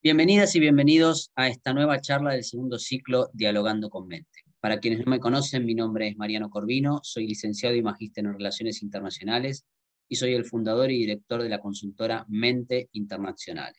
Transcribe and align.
Bienvenidas 0.00 0.54
y 0.54 0.60
bienvenidos 0.60 1.32
a 1.34 1.48
esta 1.48 1.74
nueva 1.74 2.00
charla 2.00 2.30
del 2.30 2.44
segundo 2.44 2.78
ciclo 2.78 3.30
Dialogando 3.32 3.90
con 3.90 4.06
Mente. 4.06 4.44
Para 4.60 4.78
quienes 4.78 5.04
no 5.04 5.10
me 5.10 5.18
conocen, 5.18 5.66
mi 5.66 5.74
nombre 5.74 6.06
es 6.06 6.16
Mariano 6.16 6.50
Corvino, 6.50 7.00
soy 7.02 7.26
licenciado 7.26 7.74
y 7.74 7.82
magíster 7.82 8.24
en 8.24 8.34
Relaciones 8.34 8.80
Internacionales 8.84 9.66
y 10.08 10.14
soy 10.14 10.34
el 10.34 10.44
fundador 10.44 10.92
y 10.92 10.98
director 10.98 11.42
de 11.42 11.48
la 11.48 11.58
consultora 11.58 12.24
Mente 12.28 12.88
Internacional. 12.92 13.74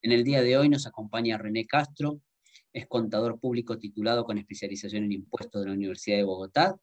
En 0.00 0.12
el 0.12 0.24
día 0.24 0.40
de 0.40 0.56
hoy 0.56 0.70
nos 0.70 0.86
acompaña 0.86 1.36
René 1.36 1.66
Castro, 1.66 2.22
es 2.72 2.86
contador 2.86 3.38
público 3.38 3.76
titulado 3.76 4.24
con 4.24 4.38
especialización 4.38 5.04
en 5.04 5.12
impuestos 5.12 5.60
de 5.60 5.68
la 5.68 5.74
Universidad 5.74 6.16
de 6.16 6.24
Bogotá, 6.24 6.80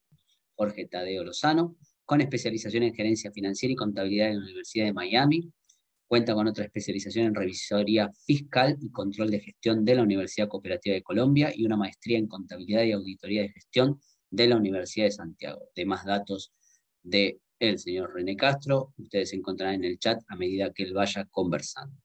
Jorge 0.53 0.85
Tadeo 0.85 1.23
Lozano, 1.23 1.75
con 2.05 2.21
especialización 2.21 2.83
en 2.83 2.93
gerencia 2.93 3.31
financiera 3.31 3.73
y 3.73 3.75
contabilidad 3.75 4.27
de 4.27 4.35
la 4.35 4.43
Universidad 4.43 4.85
de 4.85 4.93
Miami, 4.93 5.51
Cuenta 6.09 6.33
con 6.33 6.47
otra 6.47 6.65
especialización 6.65 7.27
en 7.27 7.35
revisoría 7.35 8.11
fiscal 8.25 8.75
y 8.81 8.89
control 8.89 9.29
de 9.29 9.41
gestión 9.41 9.85
de 9.85 9.93
la 9.93 10.01
Universidad 10.01 10.47
Cooperativa 10.47 10.95
de 10.95 11.03
Colombia 11.03 11.51
y 11.55 11.67
una 11.67 11.77
maestría 11.77 12.17
en 12.17 12.25
contabilidad 12.25 12.81
y 12.81 12.93
auditoría 12.93 13.43
de 13.43 13.49
gestión 13.49 14.01
de 14.31 14.47
la 14.47 14.57
Universidad 14.57 15.05
de 15.05 15.11
Santiago. 15.11 15.69
De 15.75 15.85
más 15.85 16.05
datos 16.05 16.51
de 17.03 17.39
el 17.59 17.77
señor 17.77 18.11
René 18.11 18.35
Castro, 18.35 18.91
ustedes 18.97 19.33
encontrarán 19.33 19.75
en 19.75 19.83
el 19.83 19.99
chat 19.99 20.19
a 20.29 20.35
medida 20.35 20.73
que 20.73 20.81
él 20.81 20.93
vaya 20.95 21.25
conversando. 21.29 21.95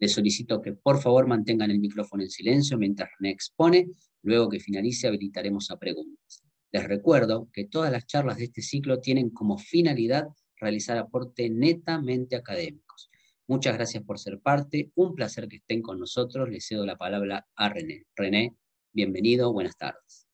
Les 0.00 0.12
solicito 0.12 0.60
que 0.60 0.72
por 0.72 1.00
favor 1.00 1.28
mantengan 1.28 1.70
el 1.70 1.78
micrófono 1.78 2.24
en 2.24 2.30
silencio 2.30 2.76
mientras 2.76 3.08
René 3.20 3.30
expone, 3.30 3.86
luego 4.22 4.48
que 4.48 4.58
finalice 4.58 5.06
habilitaremos 5.06 5.70
a 5.70 5.78
preguntas. 5.78 6.42
Les 6.72 6.82
recuerdo 6.82 7.48
que 7.52 7.66
todas 7.66 7.92
las 7.92 8.04
charlas 8.04 8.38
de 8.38 8.46
este 8.46 8.62
ciclo 8.62 8.98
tienen 8.98 9.30
como 9.30 9.58
finalidad 9.58 10.26
realizar 10.56 10.98
aporte 10.98 11.48
netamente 11.48 12.34
académicos. 12.34 13.12
Muchas 13.46 13.74
gracias 13.74 14.02
por 14.02 14.18
ser 14.18 14.40
parte. 14.40 14.90
Un 14.94 15.14
placer 15.14 15.48
que 15.48 15.56
estén 15.56 15.82
con 15.82 15.98
nosotros. 15.98 16.48
Le 16.48 16.60
cedo 16.60 16.86
la 16.86 16.96
palabra 16.96 17.46
a 17.56 17.68
René. 17.68 18.04
René, 18.16 18.56
bienvenido. 18.92 19.52
Buenas 19.52 19.76
tardes. 19.76 20.26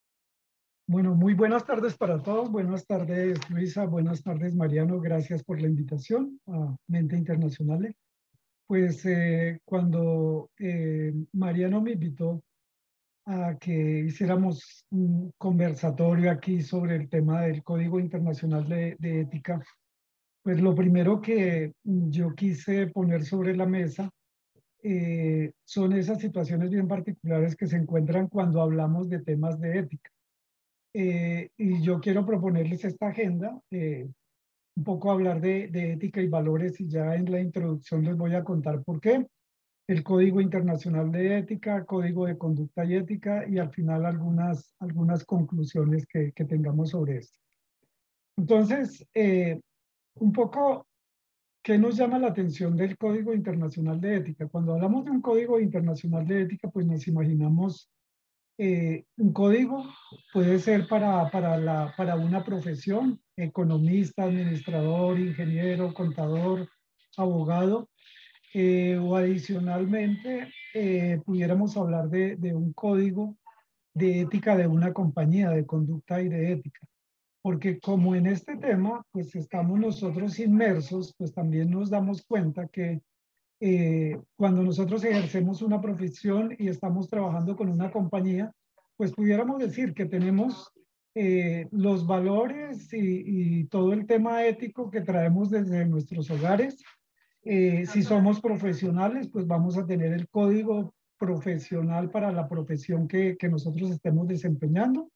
Bueno, 0.87 1.15
muy 1.15 1.35
buenas 1.35 1.65
tardes 1.67 1.97
para 1.97 2.23
todos. 2.23 2.51
Buenas 2.51 2.87
tardes, 2.87 3.39
Luisa. 3.51 3.85
Buenas 3.87 4.23
tardes, 4.23 4.55
Mariano. 4.55 5.01
Gracias 5.01 5.43
por 5.43 5.61
la 5.61 5.69
invitación 5.69 6.41
a 6.47 6.77
Mente 6.87 7.17
Internacional. 7.17 7.95
Pues 8.67 9.05
eh, 9.07 9.61
cuando 9.65 10.51
eh, 10.59 11.13
Mariano 11.33 11.81
me 11.81 11.93
invitó 11.93 12.43
a 13.27 13.57
que 13.59 14.05
hiciéramos 14.07 14.85
un 14.91 15.33
conversatorio 15.37 16.31
aquí 16.31 16.63
sobre 16.63 16.95
el 16.95 17.09
tema 17.09 17.43
del 17.43 17.65
Código 17.65 17.99
Internacional 17.99 18.69
de, 18.69 18.97
de 19.01 19.23
Ética, 19.23 19.61
pues 20.43 20.61
lo 20.61 20.75
primero 20.75 21.21
que 21.21 21.73
yo 21.85 22.35
quise 22.35 22.87
poner 22.87 23.25
sobre 23.25 23.57
la 23.57 23.67
mesa 23.67 24.11
eh, 24.83 25.53
son 25.65 25.93
esas 25.93 26.19
situaciones 26.21 26.71
bien 26.71 26.89
particulares 26.89 27.55
que 27.55 27.67
se 27.67 27.77
encuentran 27.77 28.29
cuando 28.29 28.63
hablamos 28.63 29.09
de 29.11 29.21
temas 29.21 29.61
de 29.61 29.79
ética. 29.79 30.11
Eh, 30.95 31.51
y 31.57 31.83
yo 31.83 32.01
quiero 32.01 32.25
proponerles 32.25 32.85
esta 32.85 33.09
agenda, 33.09 33.61
eh, 33.71 34.09
un 34.77 34.85
poco 34.85 35.11
hablar 35.11 35.41
de, 35.41 35.69
de, 35.69 35.93
ética 35.93 36.23
y 36.23 36.29
valores 36.29 36.81
y 36.81 36.89
ya 36.89 37.15
en 37.15 37.31
la 37.31 37.41
introducción 37.41 38.05
les 38.05 38.17
voy 38.17 38.35
a 38.35 38.43
contar 38.43 38.83
por 38.83 39.01
qué. 39.01 39.27
El 39.87 40.03
Código 40.03 40.41
Internacional 40.41 41.11
de 41.13 41.39
Ética, 41.39 41.85
Código 41.85 42.25
de 42.25 42.39
Conducta 42.39 42.85
y 42.85 42.95
Ética 42.95 43.47
y 43.47 43.59
al 43.59 43.71
final 43.71 44.07
algunas, 44.07 44.75
algunas 44.79 45.25
conclusiones 45.25 46.07
que, 46.07 46.33
que 46.33 46.45
tengamos 46.45 46.91
sobre 46.91 47.19
esto. 47.19 47.39
Entonces, 48.37 49.07
un 50.15 50.33
poco, 50.33 50.89
¿qué 51.63 51.79
nos 51.79 51.97
llama 51.97 52.19
la 52.19 52.29
atención 52.29 52.77
del 52.77 52.97
Código 52.97 53.35
Internacional 53.35 54.01
de 54.01 54.17
Ética? 54.17 54.49
Cuando 54.49 54.75
hablamos 54.75 55.05
de 55.05 55.11
un 55.11 55.21
Código 55.21 55.61
Internacional 55.61 56.27
de 56.27 56.43
Ética, 56.43 56.71
pues 56.71 56.87
nos 56.87 57.07
imaginamos 57.07 57.91
eh, 58.59 59.05
un 59.17 59.33
código, 59.33 59.87
puede 60.33 60.59
ser 60.59 60.87
para, 60.87 61.31
para, 61.31 61.57
la, 61.57 61.95
para 61.97 62.17
una 62.17 62.45
profesión, 62.45 63.21
economista, 63.37 64.25
administrador, 64.25 65.19
ingeniero, 65.19 65.95
contador, 65.95 66.69
abogado, 67.17 67.89
eh, 68.53 68.99
o 69.01 69.17
adicionalmente 69.17 70.53
eh, 70.75 71.21
pudiéramos 71.25 71.77
hablar 71.77 72.11
de, 72.11 72.37
de 72.37 72.55
un 72.55 72.73
código 72.73 73.37
de 73.95 74.21
ética 74.21 74.57
de 74.57 74.67
una 74.67 74.93
compañía, 74.93 75.51
de 75.51 75.65
conducta 75.65 76.21
y 76.21 76.29
de 76.29 76.53
ética 76.53 76.81
porque 77.43 77.79
como 77.81 78.15
en 78.15 78.27
este 78.27 78.57
tema, 78.57 79.03
pues 79.13 79.35
estamos 79.35 79.79
nosotros 79.79 80.39
inmersos, 80.39 81.15
pues 81.17 81.33
también 81.33 81.71
nos 81.71 81.91
damos 81.91 82.23
cuenta 82.23 82.69
que 82.69 83.01
eh, 83.61 84.19
cuando 84.37 84.63
nosotros 84.63 85.05
ejercemos 85.05 85.63
una 85.63 85.81
profesión 85.81 86.55
y 86.59 86.69
estamos 86.69 87.09
trabajando 87.09 87.57
con 87.57 87.69
una 87.69 87.91
compañía, 87.91 88.53
pues 88.97 89.13
pudiéramos 89.13 89.59
decir 89.59 89.95
que 89.95 90.07
tenemos 90.07 90.73
eh, 91.15 91.67
los 91.71 92.07
valores 92.07 92.93
y, 92.93 93.61
y, 93.61 93.65
todo 93.65 93.93
el 93.93 94.07
tema 94.07 94.47
ético 94.47 94.91
que 94.91 95.01
traemos 95.01 95.51
desde 95.51 95.85
nuestros 95.85 96.31
hogares. 96.31 96.83
Eh, 97.43 97.85
si 97.87 98.03
somos 98.03 98.41
profesionales, 98.41 99.29
pues 99.29 99.47
vamos 99.47 99.77
a 99.77 99.87
tener 99.87 100.13
el 100.13 100.29
código 100.29 100.95
profesional 101.19 102.11
para 102.11 102.33
la 102.33 102.49
profesión 102.49 103.09
que, 103.09 103.37
que 103.37 103.49
nosotros 103.49 103.91
estemos 103.91 104.29
desempeñando. 104.29 105.11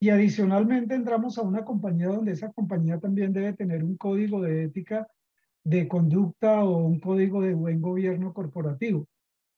Y 0.00 0.10
adicionalmente 0.10 0.94
entramos 0.94 1.38
a 1.38 1.42
una 1.42 1.64
compañía 1.64 2.08
donde 2.08 2.32
esa 2.32 2.52
compañía 2.52 2.98
también 2.98 3.32
debe 3.32 3.52
tener 3.52 3.82
un 3.82 3.96
código 3.96 4.40
de 4.40 4.64
ética 4.64 5.08
de 5.64 5.88
conducta 5.88 6.64
o 6.64 6.86
un 6.86 7.00
código 7.00 7.42
de 7.42 7.54
buen 7.54 7.82
gobierno 7.82 8.32
corporativo. 8.32 9.06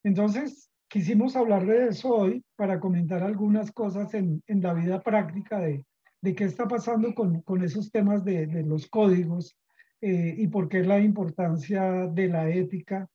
Entonces, 0.03 0.69
quisimos 0.89 1.35
hablar 1.35 1.65
de 1.65 1.87
eso 1.87 2.13
hoy 2.13 2.43
para 2.55 2.79
comentar 2.79 3.23
algunas 3.23 3.71
cosas 3.71 4.13
en, 4.13 4.43
en 4.47 4.61
la 4.61 4.73
vida 4.73 4.99
práctica 5.01 5.59
de, 5.59 5.85
de 6.21 6.35
qué 6.35 6.45
está 6.45 6.67
pasando 6.67 7.13
con, 7.13 7.41
con 7.41 7.63
esos 7.63 7.91
temas 7.91 8.25
de, 8.25 8.47
de 8.47 8.63
los 8.63 8.87
códigos 8.87 9.55
eh, 10.01 10.35
y 10.37 10.47
por 10.47 10.67
qué 10.67 10.83
la 10.83 10.99
importancia 10.99 12.07
de 12.07 12.27
la 12.27 12.49
ética 12.49 13.07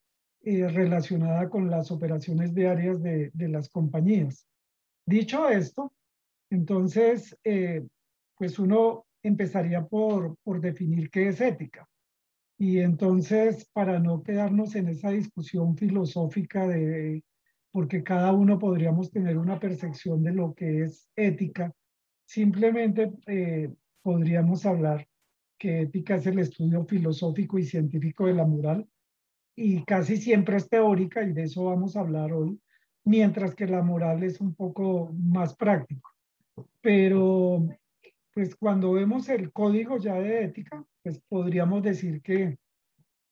eh, 0.43 0.69
relacionada 0.69 1.51
con 1.51 1.69
las 1.69 1.91
operaciones 1.91 2.55
diarias 2.55 3.03
de, 3.03 3.31
de 3.35 3.49
las 3.49 3.69
compañías. 3.69 4.47
Dicho 5.05 5.49
esto, 5.49 5.93
entonces, 6.51 7.37
eh, 7.45 7.87
pues 8.37 8.59
uno 8.59 9.07
empezaría 9.23 9.85
por, 9.85 10.37
por 10.43 10.61
definir 10.61 11.11
qué 11.11 11.29
es 11.29 11.41
ética. 11.41 11.89
Y 12.59 12.79
entonces, 12.79 13.69
para 13.73 13.99
no 13.99 14.23
quedarnos 14.23 14.75
en 14.77 14.89
esa 14.89 15.11
discusión 15.11 15.77
filosófica 15.77 16.67
de, 16.67 17.23
porque 17.71 18.03
cada 18.03 18.33
uno 18.33 18.59
podríamos 18.59 19.11
tener 19.11 19.37
una 19.37 19.61
percepción 19.61 20.23
de 20.23 20.33
lo 20.33 20.55
que 20.55 20.85
es 20.85 21.11
ética, 21.15 21.73
simplemente 22.25 23.13
eh, 23.27 23.71
podríamos 24.03 24.65
hablar 24.65 25.07
que 25.59 25.83
ética 25.83 26.17
es 26.17 26.27
el 26.27 26.39
estudio 26.39 26.85
filosófico 26.85 27.59
y 27.59 27.65
científico 27.65 28.27
de 28.27 28.35
la 28.35 28.47
moral 28.47 28.89
y 29.55 29.85
casi 29.85 30.17
siempre 30.17 30.57
es 30.57 30.69
teórica 30.69 31.23
y 31.23 31.33
de 31.33 31.45
eso 31.45 31.65
vamos 31.65 31.97
a 31.97 32.01
hablar 32.01 32.33
hoy, 32.33 32.61
mientras 33.05 33.55
que 33.55 33.67
la 33.67 33.83
moral 33.83 34.23
es 34.23 34.41
un 34.41 34.55
poco 34.55 35.13
más 35.13 35.55
práctico. 35.55 36.16
Pero, 36.87 37.67
pues 38.33 38.55
cuando 38.55 38.93
vemos 38.93 39.29
el 39.29 39.51
código 39.51 39.99
ya 39.99 40.15
de 40.21 40.45
ética, 40.45 40.85
pues 41.03 41.21
podríamos 41.29 41.83
decir 41.83 42.23
que, 42.23 42.59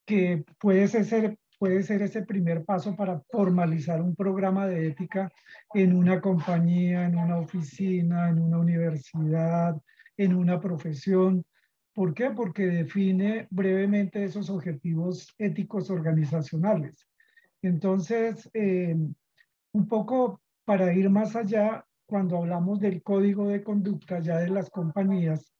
que 0.05 0.45
puede, 0.59 0.89
ser, 0.89 1.39
puede 1.57 1.85
ser 1.85 2.03
ese 2.03 2.23
primer 2.23 2.65
paso 2.65 2.97
para 2.97 3.23
formalizar 3.31 4.03
un 4.03 4.17
programa 4.17 4.67
de 4.67 4.89
ética 4.89 5.31
en 5.73 5.95
una 5.95 6.21
compañía, 6.21 7.07
en 7.07 7.17
una 7.17 7.39
oficina, 7.39 8.29
en 8.29 8.41
una 8.41 8.59
universidad, 8.59 9.81
en 10.17 10.35
una 10.35 10.61
profesión. 10.61 11.45
¿Por 11.93 12.13
qué? 12.13 12.33
Porque 12.33 12.67
define 12.67 13.47
brevemente 13.51 14.25
esos 14.25 14.51
objetivos 14.51 15.33
éticos 15.39 15.91
organizacionales. 15.91 17.07
Entonces, 17.63 18.51
eh, 18.53 18.97
un 19.71 19.87
poco 19.87 20.41
para 20.65 20.93
ir 20.93 21.09
más 21.09 21.37
allá, 21.37 21.87
cuando 22.07 22.39
hablamos 22.39 22.81
del 22.81 23.03
código 23.03 23.49
de 23.49 23.63
conducta 23.63 24.21
ya 24.21 24.39
de 24.39 24.51
las 24.51 24.71
compañías, 24.71 25.53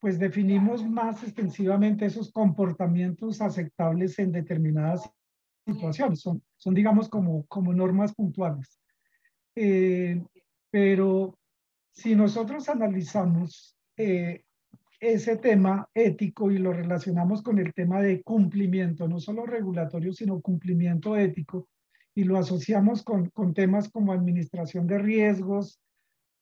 pues 0.00 0.18
definimos 0.18 0.84
más 0.84 1.22
extensivamente 1.22 2.06
esos 2.06 2.30
comportamientos 2.30 3.40
aceptables 3.40 4.18
en 4.18 4.32
determinadas 4.32 5.10
situaciones. 5.66 6.20
Son, 6.20 6.42
son 6.56 6.74
digamos, 6.74 7.08
como, 7.08 7.46
como 7.46 7.72
normas 7.72 8.14
puntuales. 8.14 8.78
Eh, 9.56 10.22
pero 10.70 11.38
si 11.92 12.14
nosotros 12.14 12.68
analizamos 12.68 13.76
eh, 13.96 14.44
ese 15.00 15.36
tema 15.36 15.88
ético 15.94 16.50
y 16.50 16.58
lo 16.58 16.72
relacionamos 16.72 17.42
con 17.42 17.58
el 17.58 17.72
tema 17.72 18.00
de 18.02 18.22
cumplimiento, 18.22 19.08
no 19.08 19.18
solo 19.18 19.46
regulatorio, 19.46 20.12
sino 20.12 20.40
cumplimiento 20.40 21.16
ético, 21.16 21.68
y 22.14 22.24
lo 22.24 22.38
asociamos 22.38 23.02
con, 23.02 23.28
con 23.30 23.52
temas 23.52 23.90
como 23.90 24.12
administración 24.12 24.86
de 24.86 24.98
riesgos, 24.98 25.80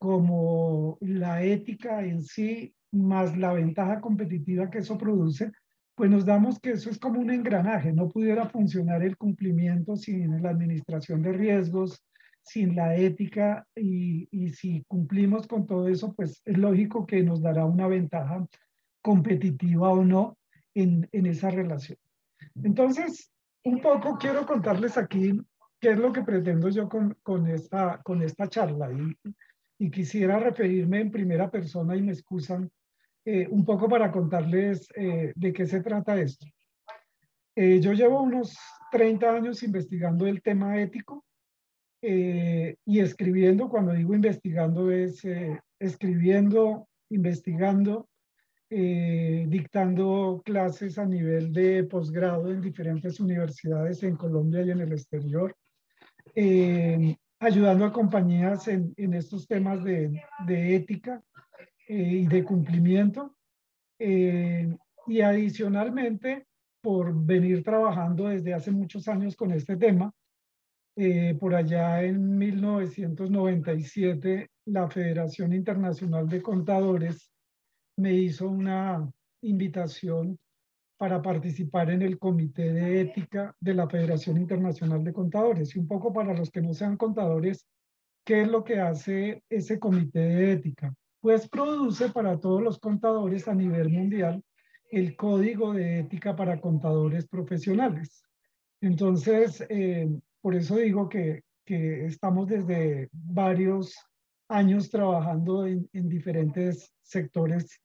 como 0.04 0.98
la 1.00 1.42
ética 1.42 2.04
en 2.04 2.22
sí, 2.22 2.74
más 2.92 3.38
la 3.38 3.54
ventaja 3.54 4.02
competitiva 4.02 4.68
que 4.68 4.80
eso 4.80 4.98
produce, 4.98 5.50
pues 5.94 6.10
nos 6.10 6.26
damos 6.26 6.60
que 6.60 6.72
eso 6.72 6.90
es 6.90 6.98
como 6.98 7.20
un 7.20 7.30
engranaje, 7.30 7.90
no 7.90 8.10
pudiera 8.10 8.46
funcionar 8.50 9.02
el 9.02 9.16
cumplimiento 9.16 9.96
sin 9.96 10.42
la 10.42 10.50
administración 10.50 11.22
de 11.22 11.32
riesgos, 11.32 12.04
sin 12.42 12.76
la 12.76 12.94
ética 12.96 13.66
y, 13.74 14.28
y, 14.30 14.50
si 14.50 14.84
cumplimos 14.86 15.46
con 15.46 15.66
todo 15.66 15.88
eso, 15.88 16.12
pues 16.12 16.42
es 16.44 16.58
lógico 16.58 17.06
que 17.06 17.22
nos 17.22 17.40
dará 17.40 17.64
una 17.64 17.88
ventaja 17.88 18.46
competitiva 19.00 19.88
o 19.88 20.04
no 20.04 20.36
en, 20.74 21.08
en 21.12 21.24
esa 21.24 21.48
relación. 21.48 21.96
Entonces, 22.62 23.32
un 23.64 23.80
poco 23.80 24.18
quiero 24.18 24.44
contarles 24.44 24.98
aquí 24.98 25.40
qué 25.80 25.92
es 25.92 25.98
lo 25.98 26.12
que 26.12 26.20
pretendo 26.20 26.68
yo 26.68 26.90
con, 26.90 27.16
con, 27.22 27.46
esta, 27.46 28.02
con 28.02 28.20
esta 28.20 28.50
charla 28.50 28.92
y, 28.92 29.16
y 29.84 29.90
quisiera 29.90 30.38
referirme 30.38 31.00
en 31.00 31.10
primera 31.10 31.50
persona 31.50 31.94
y 31.94 32.00
me 32.00 32.12
excusan 32.12 32.70
eh, 33.22 33.46
un 33.50 33.66
poco 33.66 33.86
para 33.86 34.10
contarles 34.10 34.88
eh, 34.96 35.30
de 35.36 35.52
qué 35.52 35.66
se 35.66 35.82
trata 35.82 36.18
esto. 36.18 36.46
Eh, 37.54 37.80
yo 37.80 37.92
llevo 37.92 38.22
unos 38.22 38.56
30 38.90 39.30
años 39.30 39.62
investigando 39.62 40.26
el 40.26 40.40
tema 40.40 40.80
ético 40.80 41.22
y 42.00 43.00
escribiendo, 43.00 43.70
cuando 43.70 43.92
digo 43.92 44.14
investigando 44.14 44.90
es 44.90 45.22
escribiendo, 45.78 46.86
investigando, 47.08 48.10
dictando 48.68 50.42
clases 50.44 50.98
a 50.98 51.06
nivel 51.06 51.50
de 51.54 51.84
posgrado 51.84 52.50
en 52.50 52.60
diferentes 52.60 53.20
universidades 53.20 54.02
en 54.02 54.16
Colombia 54.16 54.60
y 54.60 54.70
en 54.72 54.80
el 54.82 54.92
exterior, 54.92 55.56
ayudando 57.38 57.84
a 57.84 57.92
compañías 57.92 58.66
en, 58.68 58.94
en 58.96 59.14
estos 59.14 59.46
temas 59.46 59.84
de, 59.84 60.22
de 60.46 60.76
ética 60.76 61.22
eh, 61.88 61.96
y 61.96 62.26
de 62.26 62.44
cumplimiento. 62.44 63.36
Eh, 63.98 64.74
y 65.06 65.20
adicionalmente, 65.20 66.46
por 66.80 67.14
venir 67.14 67.62
trabajando 67.62 68.28
desde 68.28 68.54
hace 68.54 68.70
muchos 68.70 69.06
años 69.08 69.36
con 69.36 69.52
este 69.52 69.76
tema, 69.76 70.10
eh, 70.96 71.36
por 71.38 71.54
allá 71.54 72.02
en 72.02 72.38
1997, 72.38 74.50
la 74.66 74.88
Federación 74.88 75.52
Internacional 75.52 76.26
de 76.28 76.40
Contadores 76.40 77.30
me 77.96 78.14
hizo 78.14 78.48
una 78.48 79.10
invitación 79.42 80.38
para 81.04 81.20
participar 81.20 81.90
en 81.90 82.00
el 82.00 82.18
Comité 82.18 82.72
de 82.72 83.02
Ética 83.02 83.54
de 83.60 83.74
la 83.74 83.86
Federación 83.86 84.38
Internacional 84.38 85.04
de 85.04 85.12
Contadores. 85.12 85.76
Y 85.76 85.78
un 85.78 85.86
poco 85.86 86.14
para 86.14 86.32
los 86.32 86.50
que 86.50 86.62
no 86.62 86.72
sean 86.72 86.96
contadores, 86.96 87.68
¿qué 88.24 88.40
es 88.40 88.48
lo 88.48 88.64
que 88.64 88.80
hace 88.80 89.42
ese 89.50 89.78
Comité 89.78 90.20
de 90.20 90.52
Ética? 90.52 90.94
pues 91.20 91.46
produce 91.46 92.08
para 92.08 92.40
todos 92.40 92.62
los 92.62 92.78
contadores 92.78 93.48
a 93.48 93.54
nivel 93.54 93.90
mundial 93.90 94.42
el 94.90 95.14
código 95.14 95.74
de 95.74 96.00
ética 96.00 96.34
para 96.34 96.58
contadores 96.58 97.26
profesionales. 97.26 98.22
Entonces, 98.80 99.62
eh, 99.68 100.08
por 100.40 100.54
eso 100.54 100.76
digo 100.76 101.10
que, 101.10 101.42
que, 101.66 102.06
estamos 102.06 102.48
desde 102.48 103.10
varios 103.12 103.94
años 104.48 104.88
trabajando 104.88 105.66
en, 105.66 105.86
en 105.92 106.08
diferentes 106.08 106.94
sectores 107.02 107.78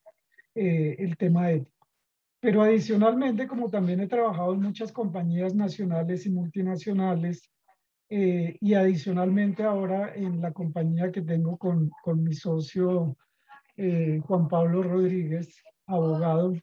eh, 0.56 0.96
el 1.00 1.18
tema 1.18 1.52
ético. 1.52 1.79
Pero 2.42 2.62
adicionalmente, 2.62 3.48
como 3.48 3.70
también 3.70 4.00
he 4.00 4.08
trabajado 4.08 4.54
en 4.54 4.62
muchas 4.62 4.92
compañías 4.92 5.54
nacionales 5.56 6.26
y 6.26 6.32
multinacionales, 6.32 7.52
eh, 8.10 8.58
y 8.60 8.74
adicionalmente 8.74 9.64
ahora 9.64 10.16
en 10.16 10.42
la 10.42 10.52
compañía 10.52 11.12
que 11.12 11.22
tengo 11.22 11.58
con, 11.58 11.92
con 12.04 12.24
mi 12.24 12.34
socio 12.34 13.16
eh, 13.78 14.20
Juan 14.26 14.48
Pablo 14.48 14.82
Rodríguez, 14.84 15.62
abogado, 15.86 16.54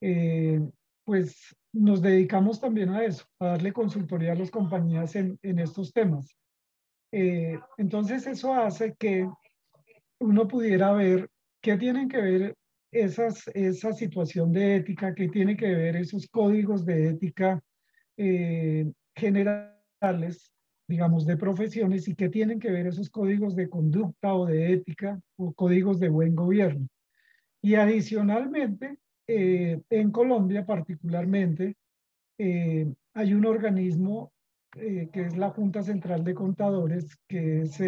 eh, 0.00 0.60
pues 1.04 1.54
nos 1.72 2.02
dedicamos 2.02 2.60
también 2.60 2.90
a 2.90 3.04
eso, 3.04 3.24
a 3.38 3.46
darle 3.46 3.72
consultoría 3.72 4.32
a 4.32 4.36
las 4.36 4.50
compañías 4.50 5.16
en, 5.16 5.38
en 5.42 5.58
estos 5.58 5.92
temas. 5.92 6.36
Eh, 7.12 7.58
entonces 7.78 8.26
eso 8.26 8.52
hace 8.52 8.94
que 8.96 9.28
uno 10.20 10.48
pudiera 10.48 10.92
ver 10.92 11.30
qué 11.62 11.76
tienen 11.76 12.08
que 12.08 12.20
ver 12.20 12.54
esas, 12.94 13.48
esa 13.54 13.92
situación 13.92 14.52
de 14.52 14.76
ética, 14.76 15.14
qué 15.14 15.28
tiene 15.28 15.56
que 15.56 15.74
ver 15.74 15.96
esos 15.96 16.26
códigos 16.28 16.84
de 16.84 17.08
ética 17.08 17.62
generales 19.16 20.54
digamos, 20.86 21.24
de 21.24 21.36
profesiones 21.36 22.08
y 22.08 22.14
qué 22.14 22.28
tienen 22.28 22.60
que 22.60 22.70
ver 22.70 22.86
esos 22.86 23.10
códigos 23.10 23.56
de 23.56 23.68
conducta 23.68 24.34
o 24.34 24.46
de 24.46 24.72
ética 24.72 25.20
o 25.36 25.52
códigos 25.54 25.98
de 25.98 26.08
buen 26.08 26.34
gobierno. 26.34 26.86
Y 27.62 27.76
adicionalmente, 27.76 28.98
eh, 29.26 29.80
en 29.88 30.10
Colombia 30.10 30.66
particularmente, 30.66 31.76
eh, 32.38 32.92
hay 33.14 33.32
un 33.32 33.46
organismo 33.46 34.32
eh, 34.76 35.08
que 35.12 35.22
es 35.22 35.36
la 35.36 35.50
Junta 35.50 35.82
Central 35.82 36.24
de 36.24 36.34
Contadores, 36.34 37.16
que 37.28 37.62
es 37.62 37.80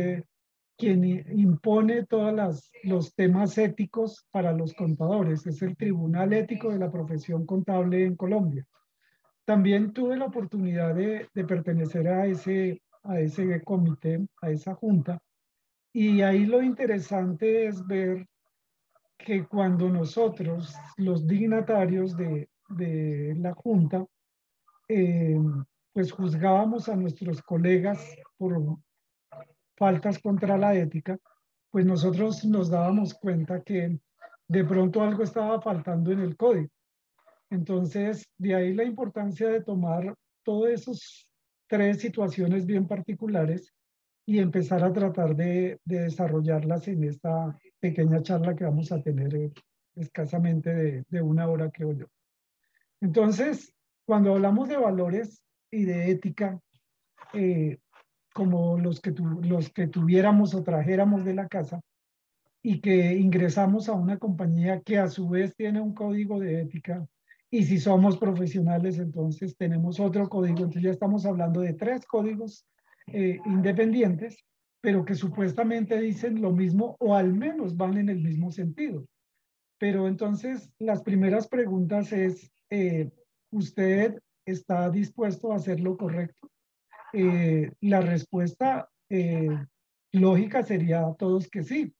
quien 0.76 1.04
impone 1.38 2.04
todos 2.06 2.70
los 2.84 3.14
temas 3.14 3.56
éticos 3.58 4.26
para 4.30 4.52
los 4.52 4.74
contadores. 4.74 5.46
Es 5.46 5.62
el 5.62 5.76
Tribunal 5.76 6.32
Ético 6.32 6.70
de 6.70 6.78
la 6.78 6.90
Profesión 6.90 7.46
Contable 7.46 8.04
en 8.04 8.16
Colombia. 8.16 8.66
También 9.44 9.92
tuve 9.92 10.16
la 10.16 10.26
oportunidad 10.26 10.94
de, 10.94 11.28
de 11.32 11.44
pertenecer 11.44 12.08
a 12.08 12.26
ese, 12.26 12.82
a 13.04 13.20
ese 13.20 13.62
comité, 13.62 14.26
a 14.42 14.50
esa 14.50 14.74
junta. 14.74 15.18
Y 15.92 16.20
ahí 16.20 16.44
lo 16.44 16.62
interesante 16.62 17.66
es 17.66 17.86
ver 17.86 18.26
que 19.16 19.46
cuando 19.46 19.88
nosotros, 19.88 20.74
los 20.96 21.26
dignatarios 21.26 22.16
de, 22.16 22.50
de 22.68 23.34
la 23.38 23.54
junta, 23.54 24.04
eh, 24.88 25.40
pues 25.92 26.12
juzgábamos 26.12 26.88
a 26.88 26.96
nuestros 26.96 27.40
colegas 27.40 28.16
por 28.36 28.78
faltas 29.76 30.18
contra 30.18 30.56
la 30.56 30.74
ética, 30.74 31.18
pues 31.70 31.84
nosotros 31.84 32.44
nos 32.44 32.70
dábamos 32.70 33.14
cuenta 33.14 33.62
que 33.62 33.98
de 34.48 34.64
pronto 34.64 35.02
algo 35.02 35.22
estaba 35.22 35.60
faltando 35.60 36.12
en 36.12 36.20
el 36.20 36.36
código. 36.36 36.70
Entonces, 37.50 38.26
de 38.38 38.54
ahí 38.54 38.74
la 38.74 38.84
importancia 38.84 39.48
de 39.48 39.62
tomar 39.62 40.14
todos 40.42 40.68
esos 40.68 41.28
tres 41.68 42.00
situaciones 42.00 42.66
bien 42.66 42.86
particulares 42.86 43.72
y 44.24 44.38
empezar 44.38 44.82
a 44.82 44.92
tratar 44.92 45.36
de, 45.36 45.80
desarrollarlas 45.84 46.88
en 46.88 47.04
esta 47.04 47.56
pequeña 47.78 48.22
charla 48.22 48.56
que 48.56 48.64
vamos 48.64 48.90
a 48.90 49.00
tener 49.00 49.34
eh, 49.34 49.52
escasamente 49.94 51.04
de, 51.08 51.22
una 51.22 51.48
hora, 51.48 51.70
creo 51.70 51.92
yo. 51.92 52.06
Entonces, 53.00 53.72
cuando 54.04 54.34
hablamos 54.34 54.68
de 54.68 54.76
valores 54.76 55.42
y 55.70 55.84
de 55.84 56.10
ética, 56.10 56.60
eh, 57.32 57.78
como 58.36 58.78
los 58.78 59.00
que, 59.00 59.14
los 59.42 59.70
que 59.70 59.86
tuviéramos 59.86 60.54
o 60.54 60.62
trajéramos 60.62 61.24
de 61.24 61.32
la 61.32 61.48
casa, 61.48 61.80
y 62.62 62.80
que 62.80 63.14
ingresamos 63.14 63.88
a 63.88 63.94
una 63.94 64.18
compañía 64.18 64.80
que 64.80 64.98
a 64.98 65.08
su 65.08 65.28
vez 65.28 65.54
tiene 65.56 65.80
un 65.80 65.94
código 65.94 66.38
de 66.38 66.60
ética 66.60 67.06
y 67.48 67.62
si 67.62 67.78
somos 67.78 68.18
profesionales, 68.18 68.98
entonces 68.98 69.56
tenemos 69.56 70.00
otro 70.00 70.28
código. 70.28 70.58
Entonces 70.58 70.82
ya 70.82 70.90
estamos 70.90 71.24
hablando 71.24 71.60
de 71.60 71.74
tres 71.74 72.04
códigos 72.04 72.66
eh, 73.06 73.38
independientes, 73.46 74.44
pero 74.80 75.04
que 75.04 75.14
supuestamente 75.14 75.98
dicen 76.00 76.42
lo 76.42 76.50
mismo 76.50 76.96
o 76.98 77.14
al 77.14 77.32
menos 77.32 77.76
van 77.76 77.98
en 77.98 78.08
el 78.08 78.20
mismo 78.20 78.50
sentido. 78.50 79.06
Pero 79.78 80.08
entonces 80.08 80.68
las 80.80 81.02
primeras 81.02 81.46
preguntas 81.46 82.12
es, 82.12 82.50
eh, 82.70 83.10
¿usted 83.52 84.20
está 84.44 84.90
dispuesto 84.90 85.52
a 85.52 85.56
hacer 85.56 85.80
lo 85.80 85.96
correcto? 85.96 86.50
Eh, 87.12 87.70
la 87.80 88.00
respuesta 88.00 88.88
lógica 90.12 90.62
sería 90.62 91.06
a 91.06 91.14
todos 91.14 91.48
que 91.48 91.62
sí, 91.62 91.94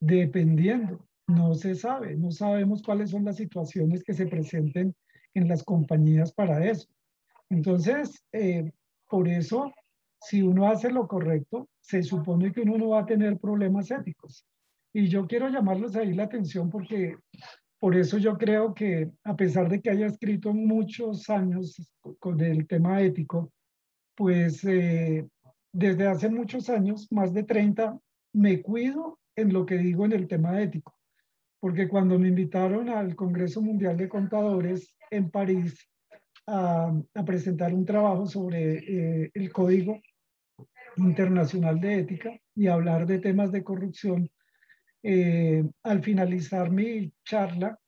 dependiendo. 0.00 1.06
No 1.28 1.54
se 1.54 1.74
sabe, 1.74 2.16
no 2.16 2.30
sabemos 2.30 2.82
cuáles 2.82 3.10
son 3.10 3.24
las 3.24 3.36
situaciones 3.36 4.02
que 4.02 4.12
se 4.12 4.26
presenten 4.26 4.94
en 5.34 5.48
las 5.48 5.62
compañías 5.62 6.32
para 6.32 6.64
eso. 6.66 6.88
Entonces, 7.48 8.24
eh, 8.32 8.72
por 9.08 9.28
eso, 9.28 9.72
si 10.20 10.42
uno 10.42 10.68
hace 10.68 10.90
lo 10.90 11.06
correcto, 11.06 11.68
se 11.80 12.02
supone 12.02 12.52
que 12.52 12.62
uno 12.62 12.78
no 12.78 12.88
va 12.90 13.00
a 13.00 13.06
tener 13.06 13.38
problemas 13.38 13.90
éticos. 13.90 14.46
Y 14.92 15.08
yo 15.08 15.26
quiero 15.26 15.48
llamarles 15.48 15.96
ahí 15.96 16.12
la 16.12 16.24
atención 16.24 16.68
porque 16.70 17.16
por 17.78 17.96
eso 17.96 18.18
yo 18.18 18.36
creo 18.36 18.74
que 18.74 19.10
a 19.24 19.36
pesar 19.36 19.68
de 19.68 19.80
que 19.80 19.90
haya 19.90 20.06
escrito 20.06 20.52
muchos 20.52 21.28
años 21.30 21.76
con 22.18 22.40
el 22.40 22.66
tema 22.66 23.00
ético, 23.00 23.52
pues 24.14 24.64
eh, 24.64 25.26
desde 25.72 26.06
hace 26.06 26.28
muchos 26.28 26.68
años, 26.68 27.08
más 27.10 27.32
de 27.32 27.44
30, 27.44 27.98
me 28.34 28.62
cuido 28.62 29.18
en 29.36 29.52
lo 29.52 29.66
que 29.66 29.78
digo 29.78 30.04
en 30.04 30.12
el 30.12 30.28
tema 30.28 30.60
ético 30.60 30.94
porque 31.62 31.86
cuando 31.86 32.18
me 32.18 32.26
invitaron 32.26 32.88
al 32.88 33.14
Congreso 33.14 33.62
Mundial 33.62 33.96
de 33.96 34.08
Contadores 34.08 34.96
en 35.12 35.30
París 35.30 35.88
a, 36.48 36.92
presentar 37.24 37.72
un 37.72 37.86
trabajo 37.86 38.26
sobre 38.26 38.78
eh, 38.78 39.30
el 39.32 39.52
Código 39.52 40.00
Internacional 40.96 41.80
de 41.80 42.00
Ética 42.00 42.36
y 42.56 42.66
hablar 42.66 43.06
de 43.06 43.20
temas 43.20 43.52
de 43.52 43.62
corrupción, 43.62 44.28
eh, 45.04 45.62
al 45.84 46.02
finalizar 46.02 46.72
mi 46.72 47.12
charla, 47.24 47.78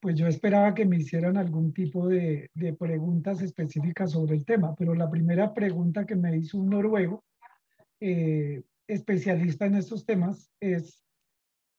pues 0.00 0.16
yo 0.16 0.26
esperaba 0.26 0.74
que 0.74 0.84
me 0.86 0.96
hicieran 0.96 1.36
algún 1.36 1.72
tipo 1.72 2.06
de, 2.06 2.50
de, 2.54 2.72
preguntas 2.74 3.42
específicas 3.42 4.12
sobre 4.12 4.36
el 4.36 4.44
tema, 4.44 4.74
pero 4.76 4.94
la 4.94 5.10
primera 5.10 5.52
pregunta 5.52 6.06
que 6.06 6.14
me 6.14 6.36
hizo 6.36 6.58
un 6.58 6.70
noruego, 6.70 7.24
eh, 8.00 8.62
especialista 8.86 9.66
en 9.66 9.74
estos 9.74 10.06
temas, 10.06 10.50
es 10.60 11.02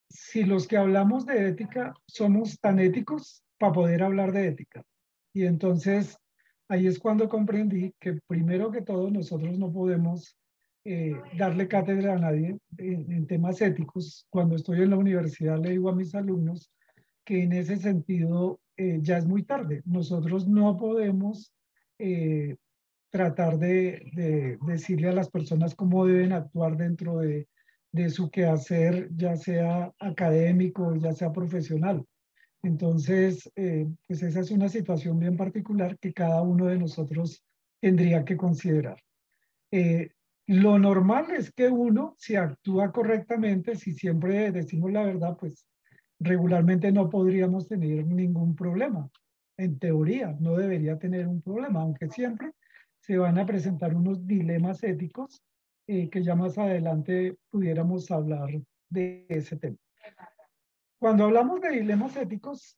si 0.09 0.43
los 0.43 0.67
que 0.67 0.77
hablamos 0.77 1.25
de 1.25 1.49
ética 1.49 1.93
somos 2.07 2.59
tan 2.59 2.79
éticos 2.79 3.43
para 3.57 3.73
poder 3.73 4.03
hablar 4.03 4.31
de 4.31 4.47
ética. 4.47 4.83
Y 5.33 5.45
entonces 5.45 6.17
ahí 6.67 6.87
es 6.87 6.99
cuando 6.99 7.29
comprendí 7.29 7.93
que 7.99 8.19
primero 8.27 8.71
que 8.71 8.81
todo 8.81 9.09
nosotros 9.09 9.57
no 9.57 9.71
podemos 9.71 10.37
eh, 10.85 11.15
darle 11.37 11.67
cátedra 11.67 12.13
a 12.13 12.19
nadie 12.19 12.57
en, 12.77 13.27
temas 13.27 13.61
éticos. 13.61 14.25
Cuando 14.29 14.55
estoy 14.55 14.81
en 14.81 14.91
la 14.91 14.97
universidad 14.97 15.59
le 15.59 15.71
digo 15.71 15.89
a 15.89 15.95
mis 15.95 16.15
alumnos 16.15 16.71
que 17.29 17.43
en 17.43 17.53
ese 17.53 17.77
sentido 17.77 18.59
eh, 18.75 18.97
ya 19.03 19.19
es 19.19 19.27
muy 19.27 19.43
tarde. 19.43 19.83
Nosotros 19.85 20.47
no 20.47 20.75
podemos 20.77 21.53
eh, 21.99 22.55
tratar 23.11 23.59
de, 23.59 24.57
decirle 24.65 25.09
a 25.09 25.13
las 25.13 25.29
personas 25.29 25.75
cómo 25.75 26.07
deben 26.07 26.33
actuar 26.33 26.75
dentro 26.75 27.19
de, 27.19 27.47
de 27.91 28.09
su 28.09 28.31
quehacer, 28.31 29.11
ya 29.15 29.35
sea 29.35 29.93
académico, 29.99 30.95
ya 30.95 31.13
sea 31.13 31.31
profesional. 31.31 32.03
Entonces, 32.63 33.47
pues 34.07 34.23
esa 34.23 34.39
es 34.39 34.49
una 34.49 34.67
situación 34.67 35.19
bien 35.19 35.37
particular 35.37 35.99
que 35.99 36.13
cada 36.13 36.41
uno 36.41 36.65
de 36.65 36.79
nosotros 36.79 37.45
tendría 37.79 38.25
que 38.25 38.37
considerar. 38.37 38.97
Lo 40.47 40.79
normal 40.79 41.27
es 41.37 41.51
que 41.51 41.69
uno, 41.69 42.15
si 42.17 42.35
actúa 42.35 42.91
correctamente, 42.91 43.75
si 43.75 43.93
siempre 43.93 44.51
decimos 44.51 44.91
la 44.91 45.03
verdad, 45.03 45.37
pues 45.39 45.67
regularmente 46.19 46.91
no 46.91 47.09
podríamos 47.09 47.67
tener 47.67 48.05
ningún 48.05 48.55
problema. 48.55 49.09
En 49.57 49.79
teoría, 49.79 50.35
no 50.39 50.55
debería 50.55 50.97
tener 50.97 51.27
un 51.27 51.41
problema, 51.41 51.81
aunque 51.81 52.09
siempre 52.09 52.51
se 52.99 53.17
van 53.17 53.37
a 53.39 53.45
presentar 53.45 53.95
unos 53.95 54.25
dilemas 54.25 54.83
éticos 54.83 55.41
eh, 55.87 56.09
que 56.09 56.23
ya 56.23 56.35
más 56.35 56.57
adelante 56.57 57.37
pudiéramos 57.49 58.11
hablar 58.11 58.49
de 58.89 59.25
ese 59.29 59.57
tema. 59.57 59.77
Cuando 60.99 61.25
hablamos 61.25 61.61
de 61.61 61.71
dilemas 61.71 62.15
éticos, 62.17 62.77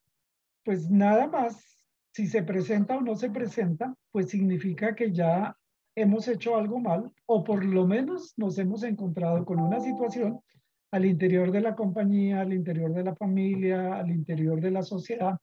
pues 0.63 0.89
nada 0.89 1.27
más, 1.27 1.79
si 2.13 2.27
se 2.27 2.43
presenta 2.43 2.97
o 2.97 3.01
no 3.01 3.15
se 3.15 3.29
presenta, 3.31 3.95
pues 4.11 4.29
significa 4.29 4.95
que 4.95 5.11
ya 5.11 5.55
hemos 5.95 6.27
hecho 6.27 6.55
algo 6.55 6.79
mal 6.79 7.11
o 7.25 7.43
por 7.43 7.65
lo 7.65 7.85
menos 7.85 8.33
nos 8.37 8.57
hemos 8.57 8.83
encontrado 8.83 9.43
con 9.43 9.59
una 9.59 9.79
situación 9.79 10.39
al 10.91 11.05
interior 11.05 11.51
de 11.51 11.61
la 11.61 11.75
compañía, 11.75 12.41
al 12.41 12.53
interior 12.53 12.93
de 12.93 13.03
la 13.03 13.15
familia, 13.15 13.95
al 13.95 14.11
interior 14.11 14.59
de 14.61 14.71
la 14.71 14.83
sociedad, 14.83 15.39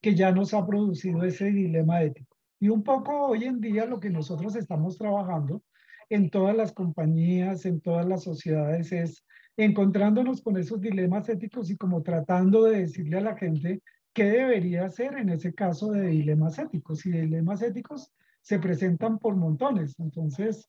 que 0.00 0.14
ya 0.14 0.30
nos 0.30 0.54
ha 0.54 0.66
producido 0.66 1.24
ese 1.24 1.46
dilema 1.46 2.02
ético. 2.02 2.36
Y 2.60 2.68
un 2.68 2.82
poco 2.82 3.26
hoy 3.26 3.44
en 3.44 3.60
día 3.60 3.86
lo 3.86 3.98
que 3.98 4.10
nosotros 4.10 4.54
estamos 4.56 4.98
trabajando 4.98 5.62
en 6.10 6.28
todas 6.28 6.54
las 6.54 6.72
compañías, 6.72 7.64
en 7.64 7.80
todas 7.80 8.06
las 8.06 8.22
sociedades, 8.24 8.92
es 8.92 9.24
encontrándonos 9.56 10.42
con 10.42 10.58
esos 10.58 10.80
dilemas 10.80 11.28
éticos 11.28 11.70
y 11.70 11.76
como 11.76 12.02
tratando 12.02 12.64
de 12.64 12.80
decirle 12.80 13.18
a 13.18 13.22
la 13.22 13.36
gente 13.36 13.82
qué 14.12 14.24
debería 14.24 14.86
hacer 14.86 15.16
en 15.16 15.30
ese 15.30 15.54
caso 15.54 15.92
de 15.92 16.08
dilemas 16.08 16.58
éticos. 16.58 17.06
Y 17.06 17.12
dilemas 17.12 17.62
éticos 17.62 18.12
se 18.42 18.58
presentan 18.58 19.18
por 19.18 19.36
montones. 19.36 19.98
Entonces, 19.98 20.68